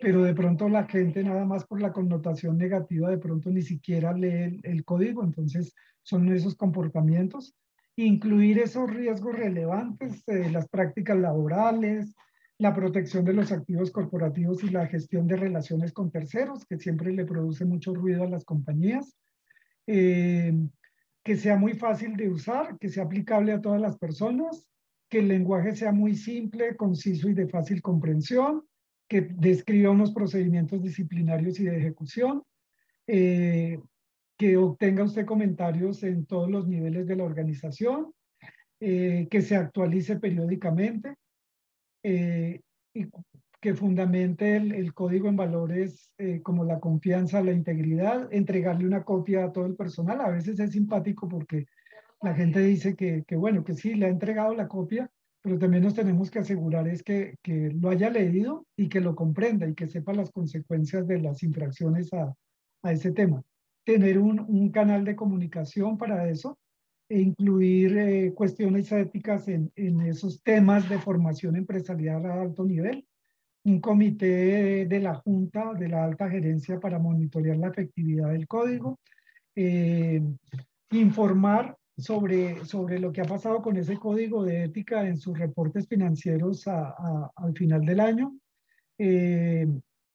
pero 0.00 0.24
de 0.24 0.34
pronto 0.34 0.68
la 0.68 0.84
gente 0.84 1.22
nada 1.22 1.44
más 1.44 1.64
por 1.64 1.80
la 1.80 1.92
connotación 1.92 2.58
negativa 2.58 3.08
de 3.08 3.18
pronto 3.18 3.50
ni 3.50 3.62
siquiera 3.62 4.12
lee 4.12 4.60
el, 4.64 4.84
código, 4.84 5.22
entonces 5.22 5.74
son 6.02 6.30
esos 6.32 6.56
comportamientos. 6.56 7.54
Incluir 7.94 8.58
esos 8.58 8.90
riesgos 8.90 9.36
relevantes, 9.36 10.26
eh, 10.26 10.50
las 10.50 10.68
prácticas 10.68 11.16
laborales, 11.16 12.16
la 12.58 12.74
protección 12.74 13.24
de 13.24 13.34
los 13.34 13.52
activos 13.52 13.92
corporativos 13.92 14.64
y 14.64 14.70
la 14.70 14.86
gestión 14.88 15.28
de 15.28 15.36
relaciones 15.36 15.92
con 15.92 16.10
terceros, 16.10 16.64
que 16.64 16.78
siempre 16.78 17.12
le 17.12 17.24
produce 17.24 17.64
mucho 17.64 17.94
ruido 17.94 18.24
a 18.24 18.28
las 18.28 18.44
compañías. 18.44 19.16
Eh, 19.86 20.52
que 21.24 21.36
sea 21.36 21.56
muy 21.56 21.74
fácil 21.74 22.16
de 22.16 22.28
usar, 22.28 22.78
que 22.78 22.88
sea 22.88 23.04
aplicable 23.04 23.52
a 23.52 23.60
todas 23.60 23.80
las 23.80 23.96
personas, 23.96 24.66
que 25.08 25.20
el 25.20 25.28
lenguaje 25.28 25.74
sea 25.76 25.92
muy 25.92 26.14
simple, 26.14 26.76
conciso 26.76 27.28
y 27.28 27.34
de 27.34 27.48
fácil 27.48 27.80
comprensión, 27.82 28.64
que 29.08 29.20
describa 29.20 29.90
unos 29.90 30.12
procedimientos 30.12 30.82
disciplinarios 30.82 31.60
y 31.60 31.64
de 31.64 31.76
ejecución, 31.76 32.42
eh, 33.06 33.78
que 34.38 34.56
obtenga 34.56 35.04
usted 35.04 35.26
comentarios 35.26 36.02
en 36.02 36.26
todos 36.26 36.50
los 36.50 36.66
niveles 36.66 37.06
de 37.06 37.16
la 37.16 37.24
organización, 37.24 38.12
eh, 38.80 39.28
que 39.30 39.42
se 39.42 39.54
actualice 39.54 40.18
periódicamente 40.18 41.14
y 42.02 43.06
que 43.62 43.74
fundamente 43.74 44.56
el, 44.56 44.92
código 44.92 45.28
en 45.28 45.36
valores 45.36 46.12
como 46.42 46.64
la 46.64 46.80
confianza, 46.80 47.42
la 47.42 47.52
integridad, 47.52 48.28
entregarle 48.32 48.86
una 48.86 49.04
copia 49.04 49.44
a 49.44 49.52
todo 49.52 49.66
el 49.66 49.76
personal. 49.76 50.20
A 50.20 50.30
veces 50.30 50.58
es 50.58 50.72
simpático 50.72 51.28
porque 51.28 51.66
la 52.22 52.34
gente 52.34 52.60
dice 52.60 52.96
que, 52.96 53.24
que 53.24 53.36
bueno, 53.36 53.64
que 53.64 53.74
sí, 53.74 53.94
le 53.94 54.06
ha 54.06 54.08
entregado 54.08 54.52
la 54.54 54.66
copia, 54.66 55.08
pero 55.42 55.58
también 55.58 55.82
nos 55.82 55.94
tenemos 55.94 56.30
que 56.30 56.38
asegurar 56.38 56.86
es 56.88 57.02
que, 57.02 57.36
que, 57.42 57.70
lo 57.70 57.90
haya 57.90 58.10
leído 58.10 58.66
y 58.76 58.88
que 58.88 59.00
lo 59.00 59.14
comprenda 59.14 59.66
y 59.68 59.74
que 59.74 59.88
sepa 59.88 60.12
las 60.12 60.30
consecuencias 60.30 61.06
de 61.06 61.20
las 61.20 61.42
infracciones 61.42 62.12
a, 62.12 62.34
a 62.82 62.92
ese 62.92 63.10
tema. 63.10 63.42
Tener 63.84 64.18
un, 64.18 64.38
un, 64.40 64.70
canal 64.70 65.04
de 65.04 65.16
comunicación 65.16 65.98
para 65.98 66.28
eso 66.28 66.58
e 67.08 67.20
incluir 67.20 67.98
eh, 67.98 68.32
cuestiones 68.34 68.90
éticas 68.92 69.48
en, 69.48 69.72
en, 69.74 70.00
esos 70.02 70.42
temas 70.42 70.88
de 70.88 70.98
formación 70.98 71.56
empresarial 71.56 72.24
a 72.26 72.40
alto 72.40 72.64
nivel. 72.64 73.04
Un 73.64 73.80
comité 73.80 74.86
de, 74.86 75.00
la 75.00 75.14
Junta, 75.14 75.72
de 75.74 75.88
la 75.88 76.04
alta 76.04 76.28
gerencia 76.28 76.80
para 76.80 76.98
monitorear 76.98 77.56
la 77.56 77.68
efectividad 77.68 78.30
del 78.30 78.48
código. 78.48 78.98
Eh, 79.54 80.20
informar 80.90 81.76
sobre, 81.96 82.64
sobre 82.64 82.98
lo 82.98 83.12
que 83.12 83.20
ha 83.20 83.24
pasado 83.24 83.62
con 83.62 83.76
ese 83.76 83.96
código 83.98 84.44
de 84.44 84.64
ética 84.64 85.06
en 85.06 85.16
sus 85.16 85.38
reportes 85.38 85.86
financieros 85.86 86.66
al 86.66 87.54
final 87.54 87.84
del 87.84 88.00
año, 88.00 88.34
eh, 88.98 89.66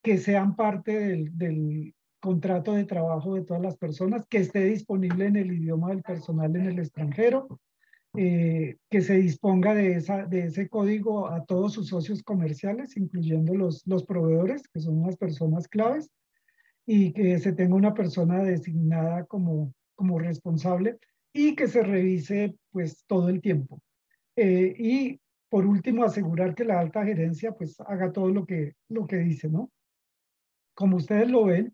que 0.02 0.18
sean 0.18 0.54
parte 0.54 0.98
del, 0.98 1.36
del, 1.36 1.94
contrato 2.20 2.72
de 2.72 2.84
trabajo 2.84 3.34
de 3.34 3.44
todas 3.44 3.62
las 3.62 3.76
personas, 3.76 4.26
que 4.26 4.38
esté 4.38 4.64
disponible 4.64 5.26
en 5.26 5.36
el 5.36 5.52
idioma 5.52 5.90
del 5.90 6.02
personal 6.02 6.54
en 6.56 6.66
el 6.66 6.78
extranjero, 6.78 7.60
eh, 8.20 8.78
que 8.90 9.00
se 9.00 9.14
disponga 9.14 9.74
de, 9.74 9.92
esa, 9.92 10.26
de 10.26 10.46
ese 10.46 10.68
código 10.68 11.28
a 11.28 11.44
todos 11.44 11.72
sus 11.72 11.86
socios 11.86 12.20
comerciales, 12.24 12.96
incluyendo 12.96 13.54
los, 13.54 13.86
los 13.86 14.04
proveedores, 14.04 14.66
que 14.66 14.80
son 14.80 14.98
unas 14.98 15.16
personas 15.16 15.68
claves, 15.68 16.10
y 16.84 17.12
que 17.12 17.38
se 17.38 17.52
tenga 17.52 17.76
una 17.76 17.94
persona 17.94 18.42
designada 18.42 19.24
como, 19.26 19.72
como 19.94 20.18
responsable 20.18 20.98
y 21.32 21.54
que 21.54 21.68
se 21.68 21.84
revise 21.84 22.56
pues 22.72 23.04
todo 23.06 23.28
el 23.28 23.40
tiempo. 23.40 23.80
Eh, 24.34 24.74
y 24.76 25.20
por 25.48 25.64
último, 25.64 26.02
asegurar 26.02 26.56
que 26.56 26.64
la 26.64 26.80
alta 26.80 27.04
gerencia 27.04 27.52
pues 27.52 27.80
haga 27.82 28.10
todo 28.10 28.30
lo 28.30 28.44
que, 28.44 28.74
lo 28.88 29.06
que 29.06 29.18
dice, 29.18 29.48
¿no? 29.48 29.70
Como 30.74 30.96
ustedes 30.96 31.30
lo 31.30 31.44
ven 31.44 31.72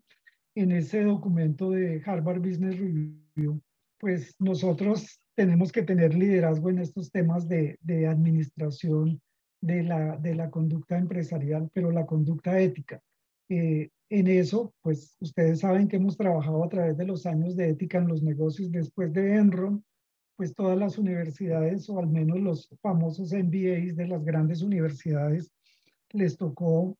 en 0.53 0.71
ese 0.71 1.01
documento 1.03 1.71
de 1.71 2.03
Harvard 2.05 2.39
Business 2.39 2.77
Review, 2.77 3.61
pues 3.99 4.35
nosotros 4.39 5.21
tenemos 5.35 5.71
que 5.71 5.83
tener 5.83 6.15
liderazgo 6.15 6.69
en 6.69 6.79
estos 6.79 7.11
temas 7.11 7.47
de, 7.47 7.77
administración 8.07 9.21
de 9.61 9.83
la, 9.83 10.17
de 10.17 10.35
la 10.35 10.49
conducta 10.49 10.97
empresarial, 10.97 11.69
pero 11.73 11.91
la 11.91 12.05
conducta 12.05 12.59
ética. 12.59 13.01
Eh, 13.49 13.89
en 14.09 14.27
eso, 14.27 14.73
pues 14.81 15.17
ustedes 15.19 15.59
saben 15.59 15.87
que 15.87 15.97
hemos 15.97 16.15
trabajado 16.15 16.63
a 16.63 16.69
través 16.69 16.97
de 16.97 17.05
los 17.05 17.25
años 17.25 17.55
de 17.55 17.69
ética 17.69 17.97
en 17.97 18.07
los 18.07 18.21
negocios 18.21 18.71
después 18.71 19.11
de 19.13 19.35
Enron, 19.35 19.83
pues 20.35 20.53
todas 20.53 20.77
las 20.77 20.97
universidades 20.97 21.89
o 21.89 21.99
al 21.99 22.07
menos 22.07 22.39
los 22.39 22.69
famosos 22.81 23.33
MBAs 23.33 23.95
de 23.95 24.07
las 24.07 24.23
grandes 24.23 24.61
universidades 24.61 25.51
les 26.11 26.37
tocó 26.37 26.97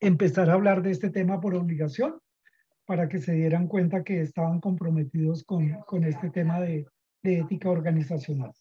empezar 0.00 0.50
a 0.50 0.54
hablar 0.54 0.82
de 0.82 0.90
este 0.90 1.10
tema 1.10 1.40
por 1.40 1.54
obligación 1.54 2.18
para 2.86 3.08
que 3.08 3.18
se 3.18 3.32
dieran 3.32 3.66
cuenta 3.66 4.04
que 4.04 4.20
estaban 4.20 4.60
comprometidos 4.60 5.44
con, 5.44 5.68
con 5.86 6.04
este 6.04 6.30
tema 6.30 6.60
de, 6.60 6.86
de, 7.22 7.38
ética 7.40 7.70
organizacional. 7.70 8.52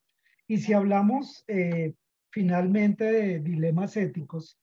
Y 0.47 0.57
si 0.57 0.73
hablamos 0.73 1.43
eh, 1.47 1.93
finalmente 2.31 3.05
de 3.05 3.39
dilemas 3.39 3.95
éticos, 3.97 4.59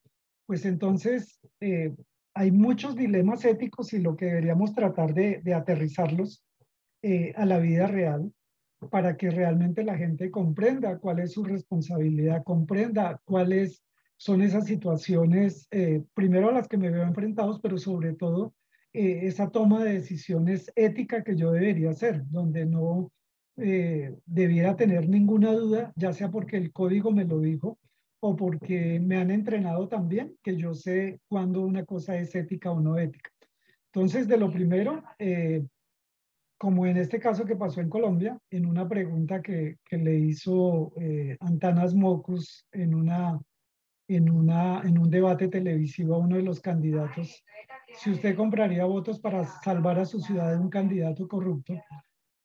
pues 0.47 0.65
entonces 0.65 1.41
eh, 1.61 1.95
hay 2.35 2.51
muchos 2.51 2.97
dilemas 2.97 3.45
éticos 3.45 3.93
y 3.93 3.99
lo 3.99 4.17
que 4.17 4.27
deberíamos 4.27 4.75
tratar 4.75 5.15
de, 5.15 5.41
de 5.43 5.55
aterrizarlos 5.55 6.45
eh, 7.03 7.33
a 7.37 7.45
la 7.47 7.59
vida 7.59 7.87
real 7.87 8.33
para 8.91 9.17
que 9.17 9.31
realmente 9.31 9.85
la 9.85 9.97
gente 9.97 10.31
comprenda 10.31 10.99
cuál 10.99 11.21
es 11.21 11.33
su 11.33 11.45
responsabilidad, 11.45 12.43
comprenda 12.45 13.21
cuáles 13.25 13.83
son 14.17 14.43
esas 14.43 14.67
situaciones, 14.67 15.67
eh, 15.71 16.05
primero 16.15 16.49
a 16.49 16.53
las 16.53 16.69
que 16.69 16.77
me 16.77 16.91
veo 16.91 17.03
enfrentados, 17.03 17.61
pero 17.61 17.77
sobre 17.77 18.15
todo 18.15 18.55
esa 18.93 19.51
toma 19.51 19.85
de 19.85 19.95
decisiones 19.95 20.71
ética 20.77 21.25
que 21.25 21.37
yo 21.37 21.53
debería 21.53 21.91
hacer, 21.91 22.23
donde 22.29 22.67
no 22.67 23.11
debiera 23.55 24.77
tener 24.77 25.09
ninguna 25.09 25.53
duda, 25.53 25.93
ya 25.95 26.13
sea 26.13 26.31
porque 26.31 26.57
el 26.57 26.73
código 26.73 27.11
me 27.11 27.25
lo 27.25 27.39
dijo 27.41 27.79
o 28.21 28.37
porque 28.37 29.01
me 29.01 29.17
han 29.17 29.31
entrenado 29.31 29.89
también, 29.89 30.37
que 30.43 30.57
yo 30.57 30.75
sé 30.75 31.21
cuándo 31.29 31.61
una 31.63 31.85
cosa 31.85 32.17
es 32.17 32.35
ética 32.35 32.71
o 32.71 32.81
no 32.81 32.97
ética. 32.97 33.31
Entonces, 33.93 34.29
de 34.29 34.39
lo 34.39 34.51
primero, 34.51 35.03
eh, 35.19 35.67
como 36.57 36.87
en 36.87 36.97
este 36.97 37.19
caso 37.19 37.45
que 37.45 37.57
pasó 37.57 37.81
en 37.81 37.89
Colombia, 37.89 38.39
en 38.49 38.67
una 38.67 38.89
pregunta 38.89 39.43
que, 39.43 39.79
que 39.85 39.99
le 39.99 40.17
hizo 40.17 40.93
eh, 41.01 41.37
Antanas 41.41 41.93
Mocus 41.93 42.65
en, 42.71 42.95
una, 42.95 43.41
en, 44.09 44.31
una, 44.31 44.83
en 44.83 44.99
un 44.99 45.11
debate 45.11 45.49
televisivo 45.49 46.15
a 46.15 46.19
uno 46.19 46.37
de 46.37 46.43
los 46.43 46.61
candidatos, 46.61 47.45
si 47.99 48.11
usted 48.11 48.37
compraría 48.37 48.85
votos 48.85 49.21
para 49.21 49.45
salvar 49.45 49.99
a 49.99 50.05
su 50.05 50.21
ciudad 50.21 50.53
de 50.53 50.59
un 50.59 50.71
candidato 50.71 51.29
corrupto, 51.29 51.75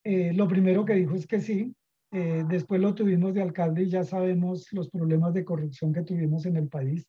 eh, 0.03 0.33
lo 0.33 0.47
primero 0.47 0.85
que 0.85 0.93
dijo 0.93 1.15
es 1.15 1.27
que 1.27 1.41
sí, 1.41 1.75
eh, 2.11 2.45
después 2.47 2.79
lo 2.79 2.95
tuvimos 2.95 3.33
de 3.33 3.41
alcalde 3.41 3.83
y 3.83 3.89
ya 3.89 4.03
sabemos 4.03 4.71
los 4.71 4.89
problemas 4.89 5.33
de 5.33 5.43
corrupción 5.43 5.91
que 5.91 6.03
tuvimos 6.03 6.45
en 6.45 6.55
el 6.55 6.69
país. 6.69 7.05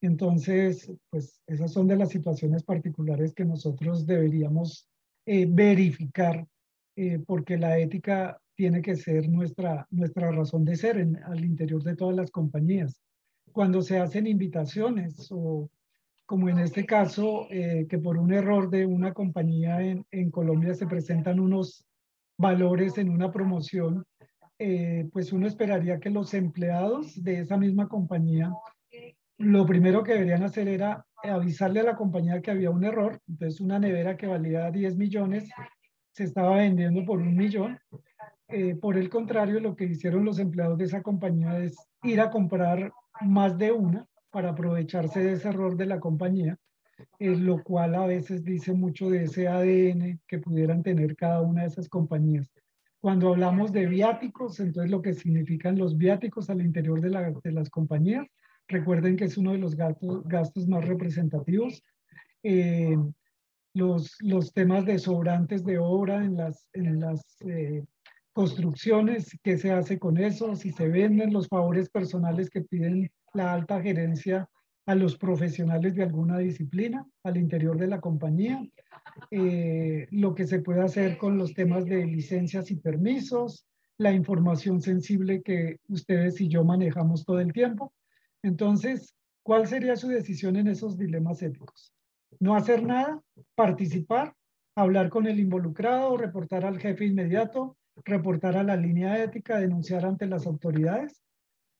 Entonces, 0.00 0.92
pues 1.08 1.40
esas 1.46 1.72
son 1.72 1.86
de 1.86 1.96
las 1.96 2.10
situaciones 2.10 2.62
particulares 2.62 3.32
que 3.32 3.44
nosotros 3.44 4.06
deberíamos 4.06 4.88
eh, 5.24 5.46
verificar, 5.48 6.46
eh, 6.96 7.20
porque 7.26 7.56
la 7.56 7.78
ética 7.78 8.38
tiene 8.56 8.82
que 8.82 8.96
ser 8.96 9.28
nuestra, 9.28 9.86
nuestra 9.90 10.30
razón 10.30 10.64
de 10.64 10.76
ser 10.76 10.98
en, 10.98 11.16
al 11.24 11.44
interior 11.44 11.82
de 11.82 11.96
todas 11.96 12.16
las 12.16 12.30
compañías. 12.30 13.00
Cuando 13.52 13.82
se 13.82 13.98
hacen 13.98 14.26
invitaciones 14.26 15.28
o 15.30 15.70
como 16.26 16.48
en 16.48 16.58
este 16.58 16.86
caso, 16.86 17.46
que 17.50 17.98
por 18.02 18.16
un 18.16 18.32
error 18.32 18.70
de 18.70 18.86
una 18.86 19.12
compañía 19.12 19.82
en, 19.82 20.06
en 20.10 20.30
Colombia 20.30 20.72
se 20.72 20.86
presentan 20.86 21.38
unos 21.38 21.84
valores 22.38 22.96
en 22.96 23.10
una 23.10 23.30
promoción 23.30 24.06
eh, 24.58 25.08
pues 25.12 25.32
uno 25.32 25.48
esperaría 25.48 25.98
que 25.98 26.10
los 26.10 26.32
empleados 26.32 27.22
de 27.22 27.40
esa 27.40 27.56
misma 27.56 27.88
compañía, 27.88 28.52
lo 29.38 29.66
primero 29.66 30.04
que 30.04 30.12
deberían 30.12 30.44
hacer 30.44 30.68
era 30.68 31.04
avisarle 31.22 31.80
a 31.80 31.84
la 31.84 31.96
compañía 31.96 32.40
que 32.40 32.52
había 32.52 32.70
un 32.70 32.84
error. 32.84 33.20
Entonces, 33.28 33.60
una 33.60 33.78
nevera 33.78 34.16
que 34.16 34.26
valía 34.26 34.70
10 34.70 34.96
millones 34.96 35.50
se 36.12 36.24
estaba 36.24 36.56
vendiendo 36.56 37.04
por 37.04 37.18
un 37.18 37.36
millón. 37.36 37.78
Eh, 38.48 38.76
por 38.76 38.96
el 38.96 39.08
contrario, 39.08 39.58
lo 39.58 39.74
que 39.74 39.86
hicieron 39.86 40.24
los 40.24 40.38
empleados 40.38 40.78
de 40.78 40.84
esa 40.84 41.02
compañía 41.02 41.58
es 41.58 41.76
ir 42.04 42.20
a 42.20 42.30
comprar 42.30 42.92
más 43.20 43.56
de 43.58 43.72
una 43.72 44.06
para 44.30 44.50
aprovecharse 44.50 45.20
de 45.20 45.32
ese 45.32 45.48
error 45.48 45.76
de 45.76 45.86
la 45.86 46.00
compañía, 46.00 46.58
eh, 47.18 47.36
lo 47.36 47.62
cual 47.62 47.94
a 47.94 48.06
veces 48.06 48.44
dice 48.44 48.72
mucho 48.72 49.10
de 49.10 49.24
ese 49.24 49.48
ADN 49.48 50.20
que 50.26 50.38
pudieran 50.38 50.82
tener 50.82 51.16
cada 51.16 51.40
una 51.40 51.62
de 51.62 51.68
esas 51.68 51.88
compañías. 51.88 52.50
Cuando 53.00 53.28
hablamos 53.28 53.72
de 53.72 53.86
viáticos, 53.86 54.58
entonces 54.60 54.90
lo 54.90 55.02
que 55.02 55.14
significan 55.14 55.78
los 55.78 55.96
viáticos 55.96 56.48
al 56.50 56.62
interior 56.62 57.00
de, 57.00 57.52
las 57.52 57.70
compañías, 57.70 58.26
recuerden 58.66 59.16
que 59.16 59.24
es 59.24 59.36
uno 59.36 59.52
de 59.52 59.58
los 59.58 59.76
gastos, 59.76 60.68
más 60.68 60.84
representativos. 60.86 61.82
Eh, 62.42 62.96
los, 63.74 64.16
los 64.20 64.52
temas 64.52 64.86
de 64.86 64.98
sobrantes 64.98 65.64
de 65.64 65.78
obra 65.78 66.24
en 66.24 66.36
las, 66.36 66.68
en 66.72 67.00
las 67.00 67.36
eh, 67.40 67.84
construcciones, 68.34 69.38
qué 69.42 69.56
se 69.56 69.70
hace 69.70 69.98
con 69.98 70.18
eso, 70.18 70.56
si 70.56 70.72
se 70.72 70.88
venden 70.88 71.32
los 71.32 71.48
favores 71.48 71.88
personales 71.88 72.50
que 72.50 72.62
piden 72.62 73.10
la 73.32 73.52
alta 73.52 73.80
gerencia 73.80 74.50
a 74.86 74.94
los 74.94 75.16
profesionales 75.16 75.94
de 75.94 76.02
alguna 76.02 76.38
disciplina 76.38 77.06
al 77.22 77.36
interior 77.36 77.78
de 77.78 77.86
la 77.86 78.00
compañía, 78.00 78.60
eh, 79.30 80.08
lo 80.10 80.34
que 80.34 80.46
se 80.46 80.58
puede 80.58 80.82
hacer 80.82 81.16
con 81.16 81.38
los 81.38 81.54
temas 81.54 81.86
de 81.86 82.04
licencias 82.04 82.70
y 82.70 82.76
permisos, 82.76 83.66
la 83.98 84.12
información 84.12 84.82
sensible 84.82 85.40
que 85.42 85.78
ustedes 85.88 86.40
y 86.40 86.48
yo 86.48 86.64
manejamos 86.64 87.24
todo 87.24 87.40
el 87.40 87.52
tiempo. 87.52 87.92
Entonces, 88.42 89.14
¿cuál 89.44 89.68
sería 89.68 89.94
su 89.96 90.08
decisión 90.08 90.56
en 90.56 90.66
esos 90.66 90.98
dilemas 90.98 91.40
éticos? 91.40 91.94
No 92.40 92.56
hacer 92.56 92.82
nada, 92.82 93.22
participar, 93.54 94.34
hablar 94.74 95.08
con 95.08 95.28
el 95.28 95.38
involucrado, 95.38 96.16
reportar 96.16 96.64
al 96.64 96.80
jefe 96.80 97.06
inmediato, 97.06 97.76
reportar 98.04 98.56
a 98.56 98.62
la 98.62 98.76
línea 98.76 99.22
ética, 99.22 99.58
denunciar 99.58 100.04
ante 100.04 100.26
las 100.26 100.46
autoridades 100.46 101.24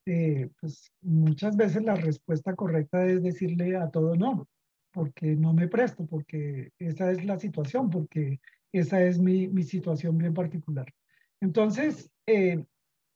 eh, 0.07 0.51
pues 0.61 0.93
muchas 1.01 1.57
veces 1.57 1.83
la 1.83 1.95
respuesta 1.95 2.55
correcta 2.55 3.07
es 3.07 3.23
decirle 3.23 3.77
a 3.77 3.89
todo 3.89 4.17
no, 4.17 4.47
porque 4.93 5.35
no 5.35 5.55
me 5.55 5.69
presto, 5.69 6.07
porque 6.07 6.73
esa 6.79 7.11
es 7.11 7.25
la 7.25 7.39
situación, 7.39 7.89
porque 7.89 8.41
esa 8.73 9.03
es 9.03 9.19
mi, 9.19 9.49
mi 9.49 9.63
situación 9.63 10.19
bien 10.19 10.35
particular. 10.35 10.93
Entonces, 11.41 12.11
eh, 12.27 12.63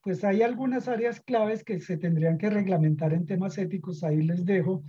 pues 0.03 0.25
hay 0.25 0.43
algunas 0.43 0.89
áreas 0.89 1.21
claves 1.21 1.63
que 1.63 1.81
se 1.81 1.99
tendrían 1.99 2.39
que 2.39 2.49
reglamentar 2.49 3.13
en 3.13 3.27
temas 3.27 3.59
éticos. 3.59 4.03
Ahí 4.03 4.23
les 4.23 4.47
dejo 4.47 4.83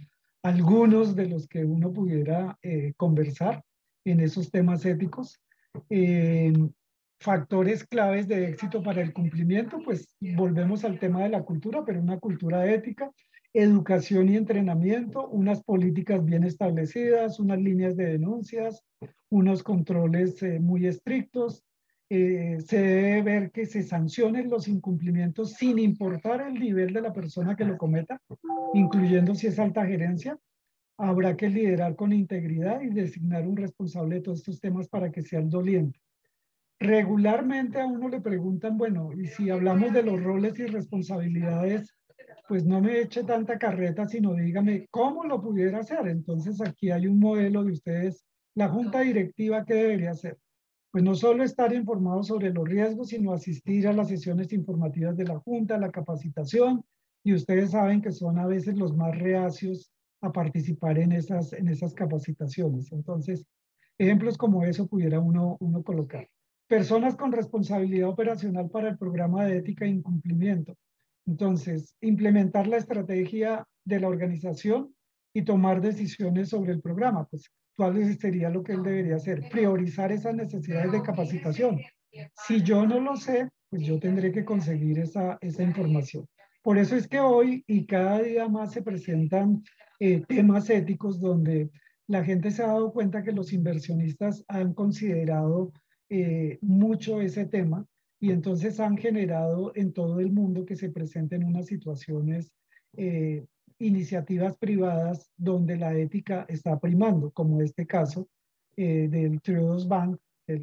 algunos 0.44 1.16
de 1.16 1.28
los 1.28 1.48
que 1.48 1.66
uno 1.66 1.92
pudiera 1.92 2.58
eh, 2.62 2.94
conversar 2.96 3.62
en 4.06 4.22
esos 4.22 4.52
temas 4.52 4.86
éticos. 4.86 5.42
Eh, 5.90 6.54
factores 7.20 7.84
claves 7.84 8.28
de 8.28 8.50
éxito 8.50 8.82
para 8.82 9.02
el 9.02 9.14
cumplimiento, 9.14 9.80
pues 9.84 10.16
volvemos 10.36 10.86
al 10.86 11.00
tema 11.00 11.24
de 11.24 11.30
la 11.30 11.44
cultura, 11.44 11.84
pero 11.86 12.00
una 12.00 12.18
cultura 12.18 12.72
ética, 12.72 13.12
educación 13.54 14.30
y 14.30 14.38
entrenamiento, 14.38 15.28
unas 15.28 15.64
políticas 15.64 16.24
bien 16.24 16.44
establecidas, 16.44 17.40
unas 17.40 17.60
líneas 17.60 17.98
de 17.98 18.06
denuncias, 18.06 18.84
unos 19.30 19.64
controles 19.64 20.42
eh, 20.44 20.60
muy 20.60 20.88
estrictos. 20.88 21.64
Eh, 22.12 22.58
se 22.66 22.82
debe 22.82 23.22
ver 23.22 23.52
que 23.52 23.66
se 23.68 23.84
sancionen 23.84 24.50
los 24.50 24.68
incumplimientos 24.68 25.54
sin 25.54 25.78
importar 25.78 26.42
el 26.42 26.56
nivel 26.56 26.92
de 26.92 27.02
la 27.02 27.14
persona 27.14 27.56
que 27.56 27.66
lo 27.66 27.78
cometa, 27.78 28.20
incluyendo 28.74 29.36
si 29.36 29.48
es 29.48 29.60
alta 29.60 29.86
gerencia. 29.86 30.38
Habrá 30.98 31.36
que 31.36 31.50
liderar 31.50 31.96
con 31.96 32.12
integridad 32.12 32.82
y 32.82 32.90
designar 32.90 33.48
un 33.48 33.58
responsable 33.58 34.16
de 34.16 34.22
todos 34.22 34.40
estos 34.40 34.60
temas 34.60 34.88
para 34.88 35.12
que 35.12 35.22
sea 35.22 35.40
el 35.40 35.50
doliente. 35.50 36.00
Regularmente 36.80 37.80
a 37.80 37.86
uno 37.86 38.08
le 38.08 38.22
preguntan, 38.22 38.78
bueno, 38.78 39.12
y 39.14 39.28
si 39.28 39.50
hablamos 39.50 39.92
de 39.94 40.04
los 40.04 40.24
roles 40.24 40.58
y 40.60 40.66
responsabilidades 40.66 41.94
pues 42.50 42.66
no 42.66 42.82
me 42.82 43.00
eche 43.00 43.24
tanta 43.24 43.60
carreta, 43.60 44.08
sino 44.08 44.34
dígame 44.34 44.88
cómo 44.90 45.24
lo 45.24 45.40
pudiera 45.40 45.82
hacer. 45.82 46.08
Entonces 46.08 46.60
aquí 46.62 46.90
hay 46.90 47.06
un 47.06 47.20
modelo 47.20 47.64
de 47.64 47.74
ustedes, 47.74 48.26
la 48.56 48.70
junta 48.70 49.02
directiva, 49.02 49.64
¿qué 49.66 49.76
debería 49.76 50.12
hacer? 50.12 50.40
Pues 50.92 51.04
no 51.04 51.14
solo 51.14 51.44
estar 51.44 51.72
informados 51.72 52.26
sobre 52.26 52.52
los 52.52 52.68
riesgos, 52.68 53.10
sino 53.10 53.34
asistir 53.34 53.88
a 53.88 53.94
las 53.94 54.08
sesiones 54.08 54.52
informativas 54.52 55.16
de 55.16 55.26
la 55.26 55.38
junta, 55.38 55.78
la 55.78 55.92
capacitación, 55.92 56.84
y 57.24 57.36
ustedes 57.36 57.70
saben 57.70 58.02
que 58.02 58.12
son 58.12 58.40
a 58.40 58.48
veces 58.48 58.76
los 58.76 58.98
más 58.98 59.16
reacios 59.16 59.92
a 60.22 60.32
participar 60.32 60.98
en 60.98 61.12
esas, 61.12 61.54
en 61.54 61.68
esas 61.68 61.94
capacitaciones. 61.94 62.92
Entonces, 62.92 63.46
ejemplos 64.00 64.40
como 64.40 64.64
eso 64.64 64.88
pudiera 64.88 65.20
uno, 65.20 65.56
uno 65.60 65.84
colocar. 65.84 66.28
Personas 66.70 67.16
con 67.16 67.32
responsabilidad 67.32 68.10
operacional 68.10 68.70
para 68.70 68.90
el 68.90 68.98
programa 69.00 69.44
de 69.44 69.58
ética 69.58 69.86
e 69.86 69.90
incumplimiento. 69.90 70.78
Entonces, 71.26 71.96
implementar 72.00 72.68
la 72.68 72.78
estrategia 72.78 73.66
de 73.86 74.00
la 74.00 74.08
organización 74.08 74.94
y 75.34 75.42
tomar 75.42 75.82
decisiones 75.82 76.50
sobre 76.50 76.74
el 76.74 76.80
programa. 76.80 77.26
Pues, 77.26 77.50
¿cuál 77.76 78.16
sería 78.20 78.52
lo 78.52 78.64
que 78.64 78.74
él 78.74 78.84
debería 78.84 79.16
hacer? 79.16 79.50
Priorizar 79.50 80.12
esas 80.12 80.36
necesidades 80.36 80.92
de 80.92 81.02
capacitación. 81.02 81.80
Si 82.46 82.62
yo 82.62 82.86
no 82.86 83.00
lo 83.00 83.16
sé, 83.16 83.50
pues 83.72 83.82
yo 83.82 84.00
tendré 84.00 84.32
que 84.32 84.46
conseguir 84.46 85.00
esa, 85.00 85.40
esa 85.42 85.64
información. 85.64 86.28
Por 86.62 86.78
eso 86.78 86.96
es 86.96 87.08
que 87.08 87.20
hoy 87.20 87.64
y 87.66 87.88
cada 87.88 88.22
día 88.22 88.48
más 88.48 88.74
se 88.74 88.84
presentan 88.84 89.64
eh, 90.00 90.22
temas 90.28 90.70
éticos 90.70 91.20
donde 91.20 91.72
la 92.06 92.24
gente 92.24 92.52
se 92.52 92.62
ha 92.62 92.68
dado 92.68 92.94
cuenta 92.94 93.24
que 93.24 93.32
los 93.32 93.54
inversionistas 93.54 94.46
han 94.48 94.76
considerado 94.76 95.72
eh, 96.10 96.58
mucho 96.62 97.22
ese 97.22 97.46
tema 97.46 97.86
y 98.20 98.32
entonces 98.32 98.80
han 98.80 98.98
generado 98.98 99.72
en 99.76 99.94
todo 99.94 100.20
el 100.20 100.32
mundo 100.32 100.66
que 100.66 100.76
se 100.76 100.90
presenten 100.90 101.44
unas 101.44 101.68
situaciones, 101.68 102.52
eh, 102.98 103.46
iniciativas 103.80 104.58
privadas 104.58 105.32
donde 105.38 105.78
la 105.78 105.96
ética 105.98 106.46
está 106.50 106.80
primando, 106.80 107.32
como 107.32 107.62
este 107.62 107.86
caso 107.86 108.28
eh, 108.76 109.08
del 109.10 109.42
Triodos 109.42 109.88
Bank, 109.88 110.20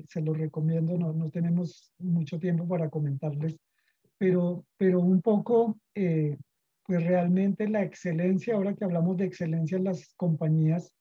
se 0.09 0.21
lo 0.21 0.35
recomiendo, 0.35 0.99
no, 0.99 1.13
no 1.13 1.31
tenemos 1.31 1.93
mucho 1.99 2.39
tiempo 2.41 2.67
para 2.67 2.91
comentarles, 2.91 3.57
pero, 4.19 4.65
pero 4.77 5.01
un 5.01 5.21
poco, 5.23 5.79
eh, 5.95 6.37
pues 6.85 7.05
realmente 7.05 7.69
la 7.69 7.83
excelencia, 7.83 8.55
ahora 8.55 8.75
que 8.75 8.85
hablamos 8.85 9.17
de 9.17 9.27
excelencia 9.27 9.79
en 9.79 9.85
las 9.85 10.13
compañías, 10.17 10.93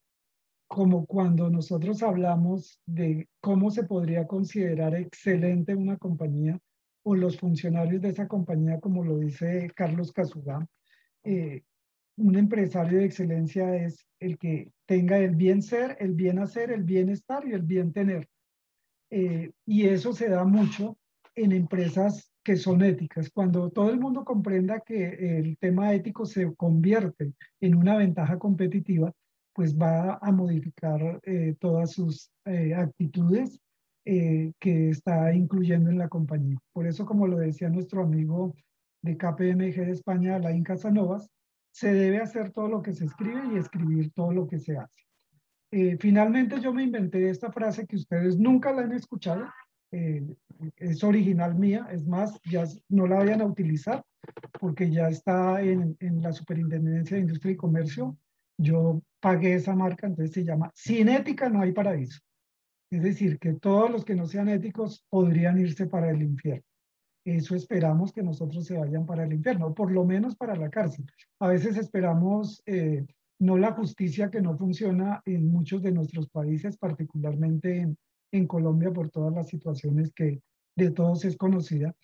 como 0.68 1.06
cuando 1.06 1.50
nosotros 1.50 2.02
hablamos 2.04 2.82
de 2.86 3.28
cómo 3.40 3.72
se 3.72 3.84
podría 3.84 4.28
considerar 4.28 4.96
excelente 4.96 5.76
una 5.76 5.98
compañía 5.98 6.60
o 7.04 7.16
los 7.16 7.38
funcionarios 7.38 8.02
de 8.02 8.10
esa 8.10 8.28
compañía, 8.28 8.80
como 8.80 9.04
lo 9.04 9.20
dice 9.20 9.70
Carlos 9.76 10.12
Casugá, 10.12 10.68
eh, 11.24 11.62
un 12.18 12.36
empresario 12.36 13.00
de 13.00 13.06
excelencia 13.06 13.76
es 13.76 14.08
el 14.20 14.38
que 14.38 14.72
tenga 14.86 15.18
el 15.20 15.36
bien 15.36 15.62
ser, 15.62 15.98
el 16.00 16.14
bien 16.14 16.40
hacer, 16.40 16.72
el 16.72 16.84
bienestar 16.84 17.46
y 17.48 17.54
el 17.54 17.62
bien 17.62 17.92
tener. 17.94 18.28
Eh, 19.12 19.52
y 19.66 19.86
eso 19.88 20.14
se 20.14 20.30
da 20.30 20.46
mucho 20.46 20.98
en 21.36 21.52
empresas 21.52 22.32
que 22.44 22.56
son 22.56 22.82
éticas. 22.84 23.30
Cuando 23.30 23.70
todo 23.70 23.90
el 23.90 24.00
mundo 24.00 24.24
comprenda 24.24 24.80
que 24.80 25.38
el 25.40 25.58
tema 25.58 25.94
ético 25.94 26.26
se 26.26 26.54
convierte 26.56 27.34
en 27.60 27.76
una 27.76 27.98
ventaja 27.98 28.40
competitiva, 28.40 29.12
pues 29.56 29.78
va 29.78 30.20
a 30.22 30.32
modificar 30.34 31.22
eh, 31.24 31.56
todas 31.60 31.92
sus 31.92 32.30
eh, 32.44 32.76
actitudes 32.76 33.58
eh, 34.04 34.52
que 34.60 34.90
está 34.90 35.34
incluyendo 35.34 35.90
en 35.90 35.98
la 35.98 36.10
compañía. 36.10 36.58
Por 36.74 36.86
eso, 36.86 37.06
como 37.06 37.26
lo 37.26 37.38
decía 37.38 37.70
nuestro 37.70 38.04
amigo 38.04 38.54
de 39.02 39.16
KPMG 39.16 39.86
de 39.86 39.92
España, 39.92 40.36
Alain 40.36 40.62
Casanovas, 40.62 41.30
se 41.72 41.94
debe 41.94 42.20
hacer 42.20 42.52
todo 42.52 42.68
lo 42.68 42.82
que 42.82 42.92
se 42.92 43.06
escribe 43.06 43.42
y 43.54 43.58
escribir 43.58 44.12
todo 44.12 44.34
lo 44.34 44.48
que 44.48 44.60
se 44.60 44.78
hace. 44.78 45.04
finalmente, 46.00 46.62
yo 46.62 46.74
me 46.74 46.84
inventé 46.84 47.30
esta 47.30 47.52
frase 47.52 47.86
que 47.86 47.98
ustedes 47.98 48.38
nunca 48.38 48.72
la 48.72 48.84
han 48.84 48.94
escuchado, 48.94 49.46
es 49.92 51.04
original 51.04 51.56
mía, 51.56 51.88
es 51.92 52.06
más, 52.06 52.40
ya 52.46 52.64
no 52.90 53.08
la 53.08 53.18
vayan 53.18 53.42
a 53.42 53.46
utilizar 53.46 54.04
porque 54.60 54.90
ya 54.90 55.10
está 55.10 55.62
en, 55.62 55.98
en 56.00 56.22
la 56.22 56.32
Superintendencia 56.32 57.18
de 57.18 57.24
Industria 57.24 57.54
y 57.54 57.58
Comercio. 57.58 58.18
Yo 58.58 59.02
pagué 59.20 59.56
esa 59.56 59.76
marca, 59.76 60.08
entonces 60.08 60.34
se 60.34 60.44
llama 60.44 60.72
Sin 60.76 61.10
ética 61.10 61.50
no 61.50 61.62
hay 61.62 61.72
paraíso. 61.72 62.20
Es 62.92 63.04
decir, 63.04 63.40
que 63.40 63.54
todos 63.54 63.90
los 63.90 64.06
que 64.06 64.16
no 64.16 64.28
sean 64.28 64.50
éticos 64.50 65.04
podrían 65.10 65.60
irse 65.60 65.88
para 65.88 66.12
el 66.12 66.22
infierno. 66.22 66.64
Eso 67.26 67.56
esperamos 67.56 68.14
que 68.14 68.22
nosotros 68.22 68.66
se 68.66 68.78
vayan 68.78 69.06
para 69.06 69.24
el 69.24 69.34
infierno, 69.34 69.68
o 69.68 69.74
por 69.74 69.92
lo 69.92 70.06
menos 70.06 70.36
para 70.36 70.56
la 70.56 70.70
cárcel. 70.70 71.06
A 71.40 71.48
veces 71.48 71.76
esperamos 71.76 72.62
eh, 72.68 73.04
no 73.40 73.58
la 73.58 73.74
justicia 73.74 74.30
que 74.30 74.42
no 74.42 74.56
funciona 74.58 75.22
en 75.26 75.48
muchos 75.48 75.82
de 75.82 75.92
nuestros 75.92 76.30
países, 76.30 76.78
particularmente 76.78 77.80
en, 77.80 77.98
en 78.32 78.48
Colombia 78.48 78.92
por 78.92 79.10
todas 79.10 79.34
las 79.34 79.48
situaciones 79.48 80.14
que 80.14 80.40
de 80.76 80.92
todos 80.92 81.26
es 81.26 81.36
conocida, 81.36 81.96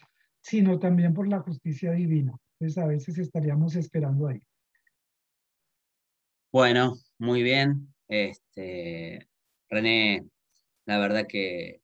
sino 0.41 0.79
también 0.79 1.13
por 1.13 1.27
la 1.27 1.39
justicia 1.39 1.91
divina. 1.91 2.35
Entonces 2.59 2.83
a 2.83 2.87
veces 2.87 3.17
estaríamos 3.19 3.75
esperando 3.75 4.27
ahí. 4.27 4.41
Bueno, 6.51 6.97
muy 7.17 7.43
bien. 7.43 7.93
Este, 8.09 9.29
René, 9.69 10.25
la 10.85 10.99
verdad 10.99 11.25
que 11.25 11.81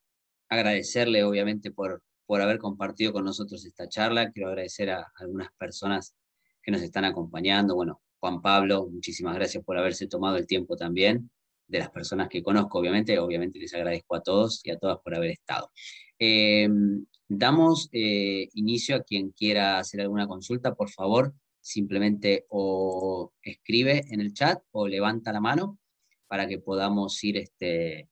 agradecerle 0.50 1.24
obviamente 1.24 1.70
por, 1.70 2.02
por 2.26 2.42
haber 2.42 2.58
compartido 2.58 3.14
con 3.14 3.24
nosotros 3.24 3.64
esta 3.64 3.88
charla. 3.88 4.30
Quiero 4.30 4.50
agradecer 4.50 4.90
a 4.90 5.10
algunas 5.16 5.48
personas 5.58 6.14
que 6.62 6.70
nos 6.70 6.82
están 6.82 7.06
acompañando. 7.06 7.76
Bueno, 7.76 8.02
Juan 8.20 8.42
Pablo, 8.42 8.88
muchísimas 8.90 9.36
gracias 9.36 9.64
por 9.64 9.78
haberse 9.78 10.06
tomado 10.06 10.36
el 10.36 10.46
tiempo 10.46 10.76
también. 10.76 11.30
De 11.66 11.78
las 11.78 11.90
personas 11.90 12.28
que 12.28 12.42
conozco, 12.42 12.78
obviamente, 12.78 13.18
obviamente 13.18 13.58
les 13.58 13.72
agradezco 13.72 14.16
a 14.16 14.22
todos 14.22 14.60
y 14.64 14.70
a 14.70 14.78
todas 14.78 14.98
por 14.98 15.14
haber 15.14 15.30
estado. 15.30 15.70
Em, 16.18 17.06
damos 17.26 17.88
eh, 17.92 18.48
inicio 18.52 18.96
a 18.96 19.02
quien 19.02 19.30
quiera 19.30 19.78
hacer 19.78 20.02
alguna 20.02 20.26
consulta, 20.26 20.74
por 20.74 20.90
favor, 20.90 21.32
simplemente 21.68 22.46
o 22.48 23.32
escribe 23.42 24.04
en 24.10 24.20
el 24.20 24.32
chat 24.32 24.62
o 24.70 24.88
levanta 24.88 25.32
la 25.32 25.40
mano 25.40 25.78
para 26.26 26.46
que 26.46 26.58
podamos 26.58 27.22
ir 27.24 27.36
este, 27.36 28.08